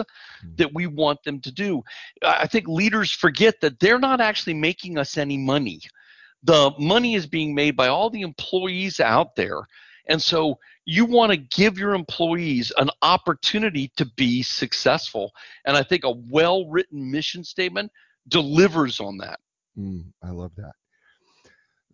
that 0.57 0.73
we 0.73 0.87
want 0.87 1.23
them 1.23 1.39
to 1.41 1.51
do? 1.51 1.83
I 2.23 2.47
I 2.47 2.49
think 2.49 2.67
leaders 2.67 3.11
forget 3.11 3.59
that 3.61 3.79
they're 3.79 3.99
not 3.99 4.21
actually 4.21 4.53
making 4.53 4.97
us 4.97 5.17
any 5.17 5.37
money. 5.37 5.81
The 6.43 6.71
money 6.79 7.15
is 7.15 7.27
being 7.27 7.53
made 7.53 7.75
by 7.75 7.87
all 7.87 8.09
the 8.09 8.21
employees 8.21 8.99
out 8.99 9.35
there. 9.35 9.67
And 10.07 10.21
so 10.21 10.57
you 10.85 11.03
want 11.03 11.31
to 11.31 11.37
give 11.37 11.77
your 11.77 11.93
employees 11.93 12.71
an 12.77 12.89
opportunity 13.01 13.91
to 13.97 14.05
be 14.15 14.41
successful. 14.41 15.33
And 15.65 15.75
I 15.75 15.83
think 15.83 16.05
a 16.05 16.11
well 16.11 16.65
written 16.67 17.11
mission 17.11 17.43
statement 17.43 17.91
delivers 18.29 19.01
on 19.01 19.17
that. 19.17 19.39
Mm, 19.77 20.05
I 20.23 20.31
love 20.31 20.51
that. 20.55 20.71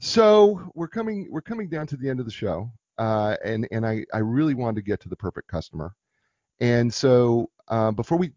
So 0.05 0.69
we're 0.75 0.89
coming 0.89 1.29
we're 1.31 1.39
coming 1.39 1.69
down 1.69 1.87
to 1.87 1.95
the 1.95 2.09
end 2.09 2.19
of 2.19 2.25
the 2.25 2.31
show, 2.31 2.69
uh, 2.97 3.37
and 3.41 3.65
and 3.71 3.85
I 3.85 4.05
I 4.13 4.17
really 4.17 4.53
wanted 4.53 4.75
to 4.75 4.81
get 4.81 4.99
to 4.99 5.09
the 5.09 5.15
perfect 5.15 5.47
customer, 5.47 5.95
and 6.59 6.93
so 6.93 7.49
uh, 7.69 7.91
before 7.91 8.17
we, 8.17 8.33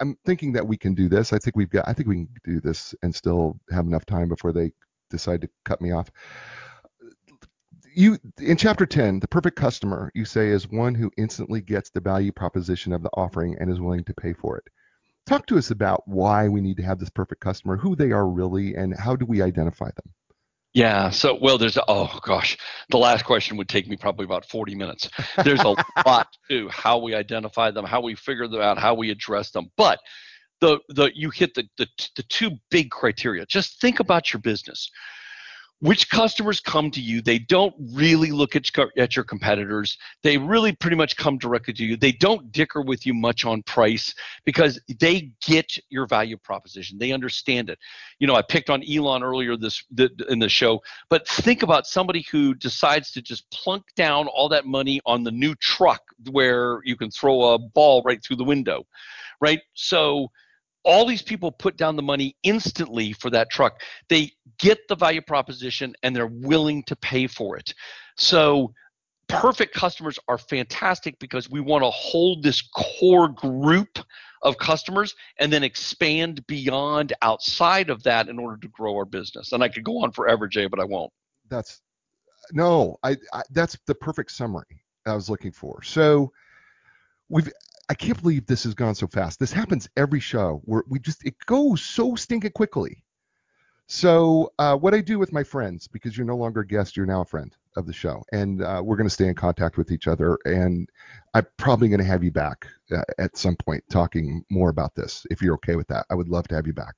I'm- 0.00 0.16
thinking 0.24 0.54
that 0.54 0.66
we 0.66 0.78
can 0.78 0.94
do 0.94 1.06
this. 1.10 1.34
I 1.34 1.38
think 1.38 1.54
we've 1.54 1.68
got 1.68 1.86
I 1.86 1.92
think 1.92 2.08
we 2.08 2.14
can 2.14 2.28
do 2.44 2.60
this 2.60 2.94
and 3.02 3.14
still 3.14 3.60
have 3.70 3.86
enough 3.86 4.06
time 4.06 4.30
before 4.30 4.54
they 4.54 4.72
decide 5.10 5.42
to 5.42 5.50
cut 5.66 5.82
me 5.82 5.92
off. 5.92 6.10
You 7.94 8.16
in 8.40 8.56
chapter 8.56 8.86
10, 8.86 9.20
the 9.20 9.28
perfect 9.28 9.56
customer 9.56 10.10
you 10.14 10.24
say 10.24 10.48
is 10.48 10.66
one 10.70 10.94
who 10.94 11.10
instantly 11.18 11.60
gets 11.60 11.90
the 11.90 12.00
value 12.00 12.32
proposition 12.32 12.94
of 12.94 13.02
the 13.02 13.10
offering 13.12 13.54
and 13.60 13.70
is 13.70 13.80
willing 13.80 14.04
to 14.04 14.14
pay 14.14 14.32
for 14.32 14.56
it. 14.56 14.64
Talk 15.26 15.44
to 15.48 15.58
us 15.58 15.70
about 15.70 16.08
why 16.08 16.48
we 16.48 16.62
need 16.62 16.78
to 16.78 16.84
have 16.84 16.98
this 16.98 17.10
perfect 17.10 17.42
customer, 17.42 17.76
who 17.76 17.94
they 17.94 18.12
are 18.12 18.26
really, 18.26 18.76
and 18.76 18.96
how 18.98 19.14
do 19.14 19.26
we 19.26 19.42
identify 19.42 19.90
them? 19.90 20.14
Yeah. 20.74 21.10
So, 21.10 21.38
well, 21.40 21.58
there's, 21.58 21.78
oh 21.88 22.18
gosh, 22.22 22.56
the 22.90 22.98
last 22.98 23.24
question 23.24 23.56
would 23.56 23.68
take 23.68 23.88
me 23.88 23.96
probably 23.96 24.24
about 24.24 24.44
40 24.44 24.74
minutes. 24.74 25.08
There's 25.42 25.60
a 25.60 25.74
lot 26.06 26.28
to 26.50 26.68
how 26.68 26.98
we 26.98 27.14
identify 27.14 27.70
them, 27.70 27.84
how 27.84 28.00
we 28.00 28.14
figure 28.14 28.46
them 28.48 28.60
out, 28.60 28.78
how 28.78 28.94
we 28.94 29.10
address 29.10 29.50
them. 29.50 29.70
But 29.76 29.98
the, 30.60 30.78
the, 30.88 31.10
you 31.14 31.30
hit 31.30 31.54
the, 31.54 31.64
the, 31.78 31.86
the 32.16 32.22
two 32.24 32.50
big 32.70 32.90
criteria. 32.90 33.46
Just 33.46 33.80
think 33.80 34.00
about 34.00 34.32
your 34.32 34.40
business. 34.40 34.90
Which 35.80 36.10
customers 36.10 36.60
come 36.60 36.90
to 36.90 37.00
you? 37.00 37.22
They 37.22 37.38
don't 37.38 37.74
really 37.92 38.32
look 38.32 38.56
at, 38.56 38.66
at 38.96 39.14
your 39.14 39.24
competitors. 39.24 39.96
They 40.22 40.36
really 40.36 40.72
pretty 40.72 40.96
much 40.96 41.16
come 41.16 41.38
directly 41.38 41.74
to 41.74 41.84
you. 41.84 41.96
They 41.96 42.12
don't 42.12 42.50
dicker 42.50 42.82
with 42.82 43.06
you 43.06 43.14
much 43.14 43.44
on 43.44 43.62
price 43.62 44.12
because 44.44 44.80
they 44.98 45.30
get 45.46 45.78
your 45.88 46.06
value 46.06 46.36
proposition. 46.36 46.98
They 46.98 47.12
understand 47.12 47.70
it 47.70 47.78
you 48.18 48.26
know, 48.26 48.34
I 48.34 48.42
picked 48.42 48.70
on 48.70 48.82
Elon 48.88 49.22
earlier 49.22 49.56
this 49.56 49.82
th- 49.96 50.10
in 50.28 50.38
the 50.38 50.48
show, 50.48 50.80
but 51.08 51.26
think 51.28 51.62
about 51.62 51.86
somebody 51.86 52.26
who 52.30 52.54
decides 52.54 53.12
to 53.12 53.22
just 53.22 53.48
plunk 53.50 53.84
down 53.96 54.26
all 54.28 54.48
that 54.48 54.66
money 54.66 55.00
on 55.06 55.22
the 55.22 55.30
new 55.30 55.54
truck 55.56 56.02
where 56.30 56.80
you 56.84 56.96
can 56.96 57.10
throw 57.10 57.54
a 57.54 57.58
ball 57.58 58.02
right 58.04 58.22
through 58.22 58.36
the 58.36 58.44
window, 58.44 58.84
right? 59.40 59.60
So 59.74 60.30
all 60.88 61.06
these 61.06 61.22
people 61.22 61.52
put 61.52 61.76
down 61.76 61.96
the 61.96 62.02
money 62.02 62.34
instantly 62.42 63.12
for 63.12 63.28
that 63.28 63.50
truck. 63.50 63.82
They 64.08 64.32
get 64.58 64.78
the 64.88 64.96
value 64.96 65.20
proposition 65.20 65.94
and 66.02 66.16
they're 66.16 66.26
willing 66.26 66.82
to 66.84 66.96
pay 66.96 67.26
for 67.26 67.58
it. 67.58 67.74
So 68.16 68.72
perfect 69.28 69.74
customers 69.74 70.18
are 70.28 70.38
fantastic 70.38 71.18
because 71.18 71.50
we 71.50 71.60
want 71.60 71.84
to 71.84 71.90
hold 71.90 72.42
this 72.42 72.62
core 72.74 73.28
group 73.28 73.98
of 74.42 74.56
customers 74.56 75.14
and 75.38 75.52
then 75.52 75.62
expand 75.62 76.46
beyond 76.46 77.12
outside 77.20 77.90
of 77.90 78.02
that 78.04 78.28
in 78.28 78.38
order 78.38 78.56
to 78.56 78.68
grow 78.68 78.96
our 78.96 79.04
business. 79.04 79.52
And 79.52 79.62
I 79.62 79.68
could 79.68 79.84
go 79.84 80.02
on 80.02 80.10
forever, 80.12 80.48
Jay, 80.48 80.66
but 80.68 80.80
I 80.80 80.84
won't. 80.84 81.12
That's 81.50 81.82
no, 82.52 82.96
I, 83.02 83.16
I 83.34 83.42
that's 83.50 83.76
the 83.86 83.94
perfect 83.94 84.30
summary 84.30 84.82
I 85.04 85.14
was 85.14 85.28
looking 85.28 85.52
for. 85.52 85.82
So 85.82 86.32
we've 87.28 87.52
I 87.88 87.94
can't 87.94 88.20
believe 88.20 88.46
this 88.46 88.64
has 88.64 88.74
gone 88.74 88.94
so 88.94 89.06
fast. 89.06 89.40
This 89.40 89.52
happens 89.52 89.88
every 89.96 90.20
show 90.20 90.60
where 90.64 90.82
we 90.88 90.98
just 90.98 91.24
it 91.24 91.34
goes 91.46 91.82
so 91.82 92.14
stinking 92.14 92.52
quickly. 92.52 93.02
So 93.86 94.52
uh, 94.58 94.76
what 94.76 94.92
I 94.92 95.00
do 95.00 95.18
with 95.18 95.32
my 95.32 95.42
friends, 95.42 95.88
because 95.88 96.14
you're 96.14 96.26
no 96.26 96.36
longer 96.36 96.60
a 96.60 96.66
guest, 96.66 96.94
you're 96.94 97.06
now 97.06 97.22
a 97.22 97.24
friend 97.24 97.56
of 97.76 97.86
the 97.86 97.92
show, 97.92 98.22
and 98.32 98.62
uh, 98.62 98.82
we're 98.84 98.96
going 98.96 99.08
to 99.08 99.14
stay 99.14 99.28
in 99.28 99.34
contact 99.34 99.78
with 99.78 99.90
each 99.90 100.06
other. 100.06 100.38
And 100.44 100.90
I'm 101.32 101.46
probably 101.56 101.88
going 101.88 102.00
to 102.00 102.04
have 102.04 102.22
you 102.22 102.30
back 102.30 102.66
uh, 102.92 103.00
at 103.18 103.38
some 103.38 103.56
point 103.56 103.82
talking 103.88 104.44
more 104.50 104.68
about 104.68 104.94
this. 104.94 105.26
If 105.30 105.40
you're 105.40 105.54
okay 105.54 105.76
with 105.76 105.88
that, 105.88 106.04
I 106.10 106.14
would 106.14 106.28
love 106.28 106.46
to 106.48 106.54
have 106.54 106.66
you 106.66 106.74
back. 106.74 106.96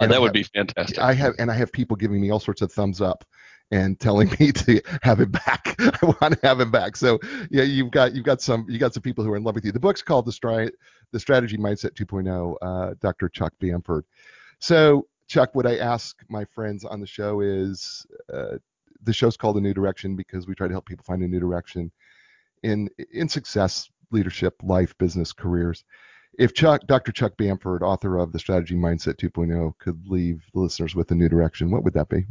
And 0.00 0.06
And 0.06 0.10
I 0.10 0.14
that 0.16 0.22
would 0.22 0.32
be 0.32 0.42
fantastic. 0.42 0.98
I 0.98 1.12
have 1.12 1.34
and 1.38 1.48
I 1.48 1.54
have 1.54 1.70
people 1.70 1.96
giving 1.96 2.20
me 2.20 2.30
all 2.30 2.40
sorts 2.40 2.60
of 2.60 2.72
thumbs 2.72 3.00
up 3.00 3.24
and 3.70 3.98
telling 3.98 4.30
me 4.40 4.52
to 4.52 4.80
have 5.02 5.20
him 5.20 5.30
back. 5.30 5.76
I 5.78 5.98
want 6.20 6.40
to 6.40 6.46
have 6.46 6.60
him 6.60 6.70
back. 6.70 6.96
So 6.96 7.18
yeah, 7.50 7.62
you've 7.64 7.90
got 7.90 8.14
you've 8.14 8.24
got 8.24 8.40
some 8.40 8.66
you 8.68 8.78
got 8.78 8.94
some 8.94 9.02
people 9.02 9.24
who 9.24 9.32
are 9.32 9.36
in 9.36 9.44
love 9.44 9.54
with 9.54 9.64
you. 9.64 9.72
The 9.72 9.80
book's 9.80 10.02
called 10.02 10.26
the 10.26 10.32
Stri- 10.32 10.72
the 11.12 11.20
Strategy 11.20 11.56
Mindset 11.56 11.92
2.0. 11.92 12.56
Uh, 12.62 12.94
Dr. 13.00 13.28
Chuck 13.28 13.52
Bamford. 13.60 14.04
So 14.60 15.06
Chuck, 15.28 15.54
what 15.54 15.66
I 15.66 15.78
ask 15.78 16.16
my 16.28 16.44
friends 16.44 16.84
on 16.84 17.00
the 17.00 17.06
show 17.06 17.40
is 17.40 18.06
uh, 18.32 18.58
the 19.02 19.12
show's 19.12 19.36
called 19.36 19.56
a 19.56 19.60
new 19.60 19.74
direction 19.74 20.16
because 20.16 20.46
we 20.46 20.54
try 20.54 20.68
to 20.68 20.74
help 20.74 20.86
people 20.86 21.04
find 21.04 21.22
a 21.22 21.28
new 21.28 21.40
direction 21.40 21.90
in 22.62 22.88
in 23.12 23.28
success, 23.28 23.88
leadership, 24.10 24.54
life, 24.62 24.96
business, 24.98 25.32
careers. 25.32 25.84
If 26.38 26.52
Chuck, 26.52 26.86
Dr. 26.86 27.12
Chuck 27.12 27.36
Bamford, 27.38 27.82
author 27.82 28.18
of 28.18 28.30
the 28.32 28.38
Strategy 28.38 28.74
Mindset 28.74 29.16
2.0, 29.16 29.72
could 29.78 30.06
leave 30.06 30.42
the 30.52 30.60
listeners 30.60 30.94
with 30.94 31.10
a 31.10 31.14
new 31.14 31.30
direction, 31.30 31.70
what 31.70 31.82
would 31.82 31.94
that 31.94 32.10
be? 32.10 32.26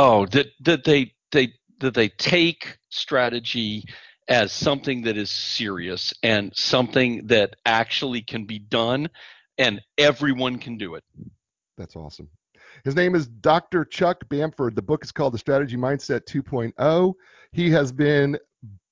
Oh, 0.00 0.26
that 0.26 0.46
that 0.60 0.84
they 0.84 1.12
they 1.32 1.52
that 1.80 1.92
they 1.92 2.08
take 2.08 2.78
strategy 2.88 3.82
as 4.28 4.52
something 4.52 5.02
that 5.02 5.16
is 5.16 5.28
serious 5.28 6.14
and 6.22 6.52
something 6.54 7.26
that 7.26 7.56
actually 7.66 8.22
can 8.22 8.44
be 8.44 8.60
done 8.60 9.10
and 9.58 9.80
everyone 9.98 10.60
can 10.60 10.78
do 10.78 10.94
it. 10.94 11.02
That's 11.76 11.96
awesome. 11.96 12.28
His 12.84 12.94
name 12.94 13.16
is 13.16 13.26
Dr. 13.26 13.84
Chuck 13.84 14.22
Bamford. 14.28 14.76
The 14.76 14.82
book 14.82 15.02
is 15.02 15.10
called 15.10 15.34
The 15.34 15.38
Strategy 15.38 15.76
Mindset 15.76 16.26
2.0. 16.26 17.14
He 17.50 17.68
has 17.70 17.90
been 17.90 18.38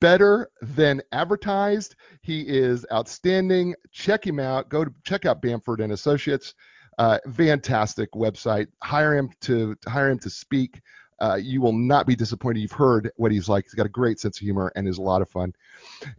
better 0.01 0.51
than 0.61 1.03
advertised. 1.13 1.95
He 2.23 2.41
is 2.41 2.85
outstanding. 2.93 3.77
Check 3.93 4.27
him 4.27 4.41
out. 4.41 4.71
Go 4.71 4.85
to 4.85 4.93
check 5.05 5.25
out 5.25 5.41
Bamford 5.41 5.81
and 5.81 5.93
Associates. 5.93 6.53
Uh, 6.99 7.19
fantastic 7.35 8.11
website. 8.13 8.69
Hire 8.83 9.17
him 9.17 9.31
to 9.43 9.77
hire 9.87 10.11
him 10.11 10.19
to 10.21 10.31
speak. 10.31 10.81
Uh, 11.19 11.39
you 11.41 11.61
will 11.61 11.73
not 11.73 12.07
be 12.07 12.15
disappointed. 12.15 12.61
You've 12.61 12.73
heard 12.73 13.11
what 13.17 13.33
he's 13.33 13.49
like. 13.49 13.65
He's 13.65 13.75
got 13.75 13.87
a 13.87 13.91
great 13.91 14.21
sense 14.21 14.39
of 14.39 14.43
humor 14.43 14.71
and 14.77 14.87
is 14.87 14.99
a 14.99 15.03
lot 15.03 15.23
of 15.23 15.31
fun. 15.31 15.55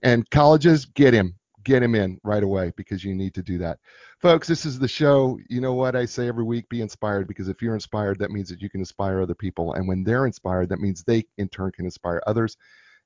And 0.02 0.28
colleges, 0.30 0.86
get 0.86 1.14
him 1.14 1.36
get 1.68 1.84
him 1.84 1.96
in 1.96 2.20
right 2.24 2.44
away 2.44 2.72
because 2.78 3.04
you 3.04 3.14
need 3.14 3.34
to 3.34 3.44
do 3.44 3.58
that. 3.58 3.78
Folks, 4.20 4.48
this 4.48 4.66
is 4.66 4.80
the 4.80 4.88
show. 4.88 5.38
You 5.50 5.60
know 5.60 5.74
what 5.74 5.96
I 5.96 6.06
say 6.06 6.28
every 6.28 6.46
week? 6.46 6.68
Be 6.70 6.82
inspired 6.82 7.28
because 7.28 7.50
if 7.50 7.62
you're 7.62 7.76
inspired, 7.76 8.18
that 8.20 8.32
means 8.32 8.48
that 8.50 8.62
you 8.62 8.70
can 8.70 8.80
inspire 8.80 9.22
other 9.22 9.36
people. 9.36 9.74
And 9.74 9.88
when 9.88 10.04
they're 10.04 10.26
inspired, 10.26 10.70
that 10.70 10.80
means 10.80 11.04
they 11.04 11.26
in 11.38 11.50
turn 11.50 11.72
can 11.74 11.86
inspire 11.86 12.22
others. 12.26 12.56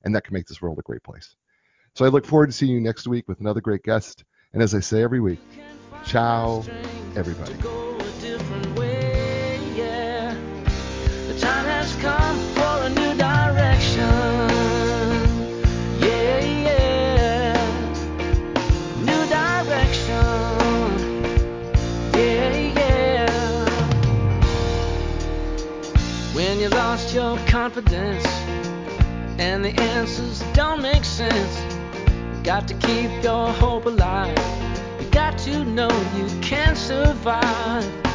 And 0.04 0.14
that 0.14 0.24
can 0.24 0.32
make 0.32 0.46
this 0.46 0.62
world 0.62 0.78
a 0.78 0.82
great 0.82 1.02
place. 1.02 1.34
So 1.94 2.04
I 2.04 2.08
look 2.08 2.24
forward 2.24 2.46
to 2.46 2.52
seeing 2.52 2.72
you 2.72 2.80
next 2.80 3.06
week 3.06 3.28
with 3.28 3.40
another 3.40 3.60
great 3.60 3.82
guest. 3.82 4.24
And 4.52 4.62
as 4.62 4.74
I 4.74 4.80
say 4.80 5.02
every 5.02 5.20
week, 5.20 5.40
ciao, 6.06 6.64
everybody. 7.16 7.54
Go 7.54 7.96
a 7.96 8.20
different 8.20 8.78
way, 8.78 9.58
yeah. 9.74 10.34
The 11.28 11.38
time 11.38 11.64
has 11.66 11.94
come 11.96 12.38
for 12.54 12.86
a 12.86 12.88
new 12.90 13.14
direction. 13.16 14.08
Yeah, 16.00 16.40
yeah. 16.66 17.54
New 19.00 19.22
direction. 19.28 20.24
Yeah, 22.14 22.56
yeah. 22.78 23.68
When 26.34 26.60
you 26.60 26.68
lost 26.68 27.14
your 27.14 27.38
confidence 27.46 28.26
and 29.38 29.64
the 29.64 29.72
answers 29.80 30.42
don't 30.54 30.80
make 30.82 31.04
sense, 31.04 31.60
got 32.42 32.66
to 32.68 32.74
keep 32.74 33.10
your 33.22 33.48
hope 33.48 33.86
alive. 33.86 34.51
Can 37.24 38.11